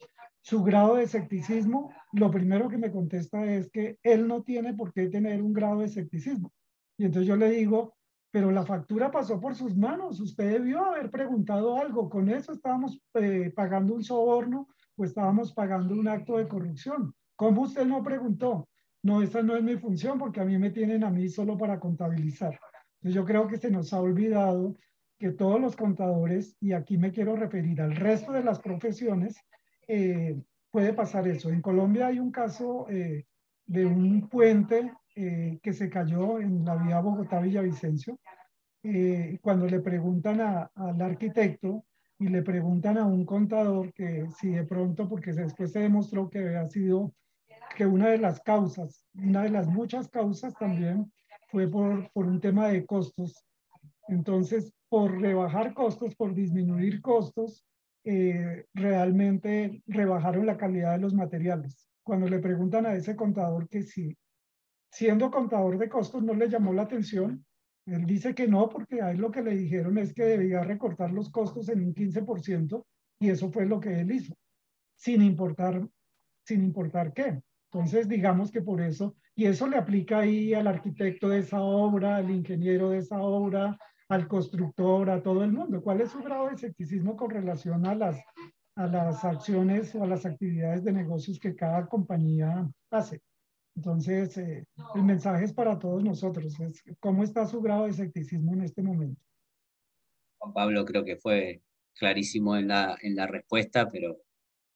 su 0.42 0.62
grado 0.62 0.96
de 0.96 1.04
escepticismo, 1.04 1.92
lo 2.12 2.30
primero 2.30 2.68
que 2.68 2.76
me 2.76 2.90
contesta 2.90 3.44
es 3.44 3.70
que 3.70 3.98
él 4.02 4.26
no 4.26 4.42
tiene 4.42 4.74
por 4.74 4.92
qué 4.92 5.08
tener 5.08 5.42
un 5.42 5.52
grado 5.52 5.80
de 5.80 5.86
escepticismo. 5.86 6.52
Y 6.98 7.04
entonces 7.04 7.28
yo 7.28 7.36
le 7.36 7.50
digo, 7.50 7.94
pero 8.30 8.50
la 8.50 8.64
factura 8.64 9.10
pasó 9.10 9.40
por 9.40 9.54
sus 9.54 9.76
manos, 9.76 10.20
usted 10.20 10.52
debió 10.52 10.84
haber 10.84 11.10
preguntado 11.10 11.76
algo, 11.76 12.10
con 12.10 12.28
eso 12.28 12.52
estábamos 12.52 13.00
eh, 13.14 13.52
pagando 13.54 13.94
un 13.94 14.02
soborno 14.02 14.68
pues 14.96 15.10
estábamos 15.10 15.52
pagando 15.52 15.94
un 15.94 16.08
acto 16.08 16.38
de 16.38 16.48
corrupción. 16.48 17.14
¿Cómo 17.36 17.62
usted 17.62 17.84
no 17.86 18.02
preguntó? 18.02 18.68
No, 19.02 19.20
esa 19.20 19.42
no 19.42 19.56
es 19.56 19.62
mi 19.62 19.76
función 19.76 20.18
porque 20.18 20.40
a 20.40 20.44
mí 20.44 20.58
me 20.58 20.70
tienen 20.70 21.02
a 21.02 21.10
mí 21.10 21.28
solo 21.28 21.58
para 21.58 21.80
contabilizar. 21.80 22.58
Yo 23.00 23.24
creo 23.24 23.48
que 23.48 23.56
se 23.56 23.70
nos 23.70 23.92
ha 23.92 24.00
olvidado 24.00 24.76
que 25.18 25.32
todos 25.32 25.60
los 25.60 25.76
contadores, 25.76 26.56
y 26.60 26.72
aquí 26.72 26.98
me 26.98 27.12
quiero 27.12 27.36
referir 27.36 27.80
al 27.80 27.94
resto 27.94 28.32
de 28.32 28.44
las 28.44 28.60
profesiones, 28.60 29.36
eh, 29.86 30.40
puede 30.70 30.92
pasar 30.92 31.26
eso. 31.28 31.50
En 31.50 31.62
Colombia 31.62 32.08
hay 32.08 32.18
un 32.18 32.30
caso 32.30 32.86
eh, 32.88 33.26
de 33.66 33.86
un 33.86 34.28
puente 34.28 34.92
eh, 35.14 35.58
que 35.62 35.72
se 35.72 35.88
cayó 35.88 36.40
en 36.40 36.64
la 36.64 36.76
vía 36.76 37.00
Bogotá-Villavicencio 37.00 38.18
cuando 39.40 39.66
le 39.66 39.78
preguntan 39.78 40.40
al 40.40 41.00
arquitecto 41.00 41.84
y 42.22 42.28
le 42.28 42.42
preguntan 42.42 42.98
a 42.98 43.04
un 43.04 43.26
contador 43.26 43.92
que 43.92 44.28
si 44.38 44.50
de 44.50 44.62
pronto, 44.62 45.08
porque 45.08 45.32
después 45.32 45.72
se 45.72 45.80
demostró 45.80 46.30
que 46.30 46.38
había 46.38 46.64
sido 46.66 47.12
que 47.76 47.84
una 47.84 48.10
de 48.10 48.18
las 48.18 48.40
causas, 48.40 49.04
una 49.14 49.42
de 49.42 49.50
las 49.50 49.66
muchas 49.66 50.08
causas 50.08 50.54
también 50.54 51.10
fue 51.48 51.66
por, 51.66 52.12
por 52.12 52.26
un 52.26 52.40
tema 52.40 52.68
de 52.68 52.86
costos. 52.86 53.44
Entonces, 54.06 54.72
por 54.88 55.20
rebajar 55.20 55.74
costos, 55.74 56.14
por 56.14 56.32
disminuir 56.32 57.02
costos, 57.02 57.66
eh, 58.04 58.66
realmente 58.72 59.82
rebajaron 59.86 60.46
la 60.46 60.56
calidad 60.56 60.92
de 60.92 61.00
los 61.00 61.14
materiales. 61.14 61.88
Cuando 62.04 62.28
le 62.28 62.38
preguntan 62.38 62.86
a 62.86 62.94
ese 62.94 63.16
contador 63.16 63.68
que 63.68 63.82
si, 63.82 64.16
siendo 64.92 65.28
contador 65.28 65.76
de 65.76 65.88
costos, 65.88 66.22
no 66.22 66.34
le 66.34 66.48
llamó 66.48 66.72
la 66.72 66.82
atención, 66.82 67.44
él 67.86 68.06
dice 68.06 68.34
que 68.34 68.46
no, 68.46 68.68
porque 68.68 69.02
a 69.02 69.10
él 69.10 69.18
lo 69.18 69.30
que 69.30 69.42
le 69.42 69.56
dijeron 69.56 69.98
es 69.98 70.14
que 70.14 70.24
debía 70.24 70.62
recortar 70.62 71.12
los 71.12 71.30
costos 71.30 71.68
en 71.68 71.82
un 71.84 71.94
15% 71.94 72.84
y 73.18 73.30
eso 73.30 73.50
fue 73.50 73.66
lo 73.66 73.80
que 73.80 74.00
él 74.00 74.12
hizo, 74.12 74.34
sin 74.96 75.22
importar, 75.22 75.86
sin 76.44 76.64
importar 76.64 77.12
qué. 77.12 77.40
Entonces, 77.72 78.08
digamos 78.08 78.50
que 78.50 78.60
por 78.60 78.80
eso, 78.80 79.16
y 79.34 79.46
eso 79.46 79.66
le 79.66 79.76
aplica 79.76 80.20
ahí 80.20 80.54
al 80.54 80.66
arquitecto 80.66 81.28
de 81.28 81.38
esa 81.38 81.60
obra, 81.62 82.16
al 82.16 82.30
ingeniero 82.30 82.90
de 82.90 82.98
esa 82.98 83.20
obra, 83.20 83.78
al 84.08 84.28
constructor, 84.28 85.08
a 85.08 85.22
todo 85.22 85.42
el 85.42 85.52
mundo. 85.52 85.82
¿Cuál 85.82 86.02
es 86.02 86.10
su 86.10 86.22
grado 86.22 86.48
de 86.48 86.54
escepticismo 86.54 87.16
con 87.16 87.30
relación 87.30 87.86
a 87.86 87.94
las, 87.94 88.22
a 88.76 88.86
las 88.86 89.24
acciones 89.24 89.94
o 89.94 90.04
a 90.04 90.06
las 90.06 90.26
actividades 90.26 90.84
de 90.84 90.92
negocios 90.92 91.38
que 91.38 91.56
cada 91.56 91.86
compañía 91.86 92.68
hace? 92.90 93.22
Entonces, 93.74 94.36
eh, 94.38 94.66
el 94.94 95.02
mensaje 95.02 95.44
es 95.44 95.52
para 95.52 95.78
todos 95.78 96.02
nosotros. 96.04 96.58
Es, 96.60 96.84
¿Cómo 97.00 97.24
está 97.24 97.46
su 97.46 97.60
grado 97.60 97.84
de 97.84 97.90
escepticismo 97.90 98.52
en 98.52 98.62
este 98.62 98.82
momento? 98.82 99.20
Juan 100.38 100.52
Pablo 100.52 100.84
creo 100.84 101.04
que 101.04 101.16
fue 101.16 101.62
clarísimo 101.94 102.56
en 102.56 102.68
la, 102.68 102.96
en 103.00 103.16
la 103.16 103.26
respuesta, 103.26 103.88
pero 103.90 104.18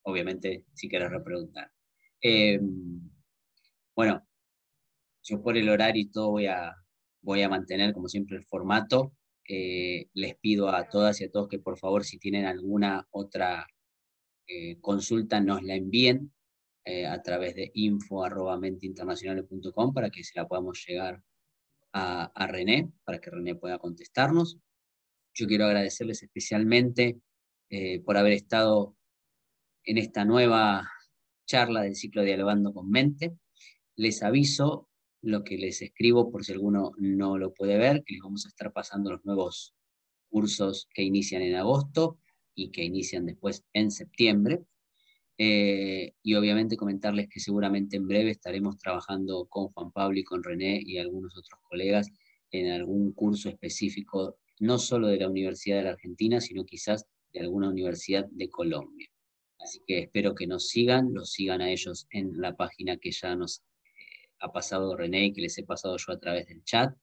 obviamente 0.03 0.64
si 0.74 0.88
quieres 0.88 1.11
repreguntar. 1.11 1.70
Eh, 2.22 2.61
bueno, 3.94 4.26
yo 5.22 5.42
por 5.42 5.57
el 5.57 5.68
horario 5.68 6.03
y 6.03 6.11
todo 6.11 6.30
voy 6.30 6.47
a, 6.47 6.74
voy 7.20 7.42
a 7.42 7.49
mantener 7.49 7.92
como 7.92 8.09
siempre 8.09 8.36
el 8.36 8.44
formato. 8.44 9.12
Eh, 9.49 10.09
les 10.14 10.36
pido 10.38 10.70
a 10.70 10.88
todas 10.88 11.20
y 11.20 11.24
a 11.24 11.30
todos 11.30 11.49
que 11.49 11.59
por 11.59 11.78
favor 11.78 12.05
si 12.05 12.18
tienen 12.18 12.47
alguna 12.47 13.07
otra 13.11 13.66
eh, 14.49 14.80
consulta 14.80 15.40
nos 15.40 15.62
la 15.62 15.74
envíen 15.74 16.32
a 16.87 17.20
través 17.22 17.57
de 17.57 17.72
info.menteinternacionales.com 17.74 19.93
para 19.93 20.11
que 20.11 20.22
se 20.22 20.39
la 20.39 20.47
podamos 20.47 20.84
llegar 20.87 21.20
a, 21.93 22.30
a, 22.34 22.47
René, 22.47 22.93
para 23.05 23.20
que 23.20 23.30
René 23.30 23.57
pueda 23.57 23.78
contestarnos. 23.78 24.59
Yo 25.34 25.47
quiero 25.47 25.64
agradecerles 25.64 26.22
especialmente 26.22 27.18
por 28.05 28.16
haber 28.16 28.34
estado 28.34 28.97
en 29.84 29.99
esta 29.99 30.24
nueva 30.24 30.89
charla 31.47 31.82
del 31.82 31.95
ciclo 31.95 32.22
Dialogando 32.22 32.74
con 32.74 32.91
Mente. 32.91 33.37
Les 33.97 34.22
aviso 34.22 34.89
lo 35.22 35.45
que 35.45 35.57
les 35.57 35.80
escribo 35.82 36.30
por 36.30 36.45
si 36.45 36.53
alguno 36.53 36.93
no 36.99 37.39
lo 37.39 37.55
puede 37.55 37.78
ver, 37.78 38.05
que 38.05 38.14
les 38.14 38.22
vamos 38.22 38.45
a 38.45 38.49
estar 38.49 38.72
pasando 38.72 39.11
los 39.11 39.24
nuevos 39.24 39.74
cursos 40.28 40.89
que 40.93 41.03
inician 41.03 41.43
en 41.43 41.55
agosto 41.55 42.18
y 42.55 42.70
que 42.70 42.84
inician 42.84 43.26
después 43.26 43.64
en 43.72 43.91
septiembre. 43.91 44.64
Eh, 45.39 46.14
y 46.22 46.34
obviamente 46.34 46.76
comentarles 46.76 47.28
que 47.28 47.41
seguramente 47.41 47.97
en 47.97 48.09
breve 48.09 48.30
estaremos 48.30 48.78
trabajando 48.78 49.47
con 49.47 49.68
Juan 49.68 49.93
Pablo 49.93 50.18
y 50.18 50.24
con 50.24 50.43
René 50.43 50.80
y 50.82 50.99
algunos 50.99 51.37
otros 51.37 51.61
colegas 51.68 52.09
en 52.51 52.70
algún 52.70 53.12
curso 53.12 53.51
específico, 53.51 54.39
no 54.61 54.78
solo 54.78 55.09
de 55.09 55.18
la 55.18 55.28
Universidad 55.28 55.78
de 55.78 55.84
la 55.84 55.91
Argentina, 55.91 56.41
sino 56.41 56.64
quizás 56.64 57.07
de 57.32 57.41
alguna 57.41 57.68
universidad 57.68 58.26
de 58.30 58.49
Colombia. 58.49 59.11
Así 59.59 59.80
que 59.87 59.99
espero 59.99 60.34
que 60.34 60.47
nos 60.47 60.68
sigan, 60.68 61.12
los 61.12 61.32
sigan 61.32 61.61
a 61.61 61.70
ellos 61.70 62.07
en 62.11 62.41
la 62.41 62.57
página 62.57 62.97
que 62.97 63.11
ya 63.11 63.34
nos 63.37 63.59
eh, 63.59 64.28
ha 64.41 64.53
pasado 64.53 64.97
René 64.97 65.26
y 65.26 65.32
que 65.32 65.43
les 65.43 65.59
he 65.59 65.64
pasado 65.64 65.97
yo 65.99 66.12
a 66.12 66.18
través 66.18 66.47
del 66.47 66.62
chat. 66.64 66.95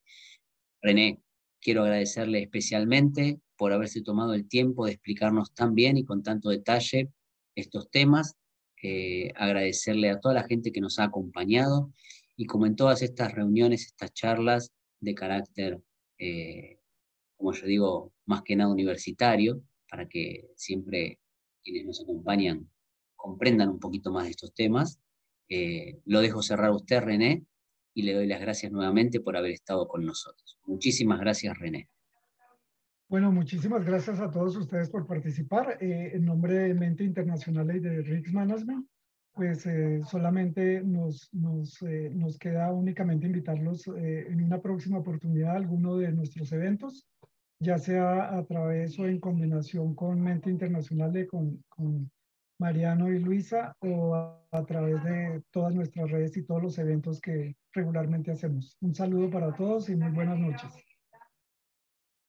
René, 0.82 1.20
quiero 1.60 1.82
agradecerle 1.82 2.42
especialmente 2.42 3.40
por 3.56 3.72
haberse 3.72 4.02
tomado 4.02 4.34
el 4.34 4.48
tiempo 4.48 4.86
de 4.86 4.92
explicarnos 4.92 5.54
tan 5.54 5.74
bien 5.74 5.96
y 5.96 6.04
con 6.04 6.22
tanto 6.22 6.48
detalle 6.48 7.12
estos 7.54 7.90
temas. 7.90 8.36
Eh, 8.82 9.32
agradecerle 9.34 10.10
a 10.10 10.20
toda 10.20 10.34
la 10.34 10.44
gente 10.44 10.70
que 10.70 10.80
nos 10.80 10.98
ha 10.98 11.04
acompañado 11.04 11.90
y 12.36 12.46
como 12.46 12.66
en 12.66 12.76
todas 12.76 13.00
estas 13.02 13.32
reuniones, 13.32 13.86
estas 13.86 14.12
charlas 14.12 14.72
de 15.00 15.14
carácter, 15.14 15.80
eh, 16.18 16.80
como 17.36 17.52
yo 17.52 17.66
digo, 17.66 18.12
más 18.26 18.42
que 18.42 18.56
nada 18.56 18.70
universitario, 18.70 19.62
para 19.88 20.08
que 20.08 20.50
siempre 20.56 21.20
quienes 21.62 21.86
nos 21.86 22.02
acompañan 22.02 22.68
comprendan 23.16 23.70
un 23.70 23.80
poquito 23.80 24.12
más 24.12 24.24
de 24.24 24.30
estos 24.30 24.52
temas. 24.54 25.00
Eh, 25.48 26.00
lo 26.04 26.20
dejo 26.20 26.42
cerrar 26.42 26.70
a 26.70 26.76
usted, 26.76 27.00
René, 27.00 27.44
y 27.94 28.02
le 28.02 28.12
doy 28.12 28.26
las 28.26 28.40
gracias 28.40 28.72
nuevamente 28.72 29.20
por 29.20 29.36
haber 29.36 29.52
estado 29.52 29.88
con 29.88 30.04
nosotros. 30.04 30.58
Muchísimas 30.66 31.20
gracias, 31.20 31.56
René. 31.58 31.88
Bueno, 33.14 33.30
muchísimas 33.30 33.84
gracias 33.84 34.18
a 34.18 34.28
todos 34.28 34.56
ustedes 34.56 34.90
por 34.90 35.06
participar. 35.06 35.78
Eh, 35.80 36.10
en 36.14 36.24
nombre 36.24 36.54
de 36.54 36.74
Mente 36.74 37.04
Internacional 37.04 37.70
y 37.76 37.78
de 37.78 38.02
Risk 38.02 38.32
Management, 38.32 38.88
pues 39.32 39.64
eh, 39.66 40.00
solamente 40.02 40.82
nos, 40.82 41.32
nos, 41.32 41.80
nos, 41.80 42.36
queda 42.40 42.72
únicamente 42.72 43.28
invitarlos 43.28 43.86
en 43.86 44.42
una 44.42 44.60
próxima 44.60 44.98
oportunidad 44.98 45.52
a 45.52 45.58
alguno 45.58 45.96
de 45.96 46.10
nuestros 46.10 46.50
eventos 46.50 47.06
ya 47.60 47.78
sea 47.78 48.36
a 48.36 48.44
través 48.46 48.98
o 48.98 49.06
en 49.06 49.20
combinación 49.20 49.94
con 49.94 50.20
Mente 50.20 50.50
Internacional, 50.50 51.12
con, 51.28 51.62
con 51.68 52.10
Mariano 52.58 53.12
y 53.12 53.20
Luisa, 53.20 53.76
o 53.78 54.16
a, 54.16 54.66
través 54.66 55.04
de 55.04 55.40
todas 55.52 55.72
nuestras 55.72 56.10
redes 56.10 56.36
y 56.36 56.42
todos 56.42 56.64
los 56.64 56.78
eventos 56.78 57.20
que 57.20 57.54
regularmente 57.74 58.32
hacemos. 58.32 58.76
Un 58.80 58.92
saludo 58.92 59.30
para 59.30 59.54
todos 59.54 59.88
y 59.88 59.94
muy 59.94 60.10
buenas 60.10 60.40
noches. 60.40 60.93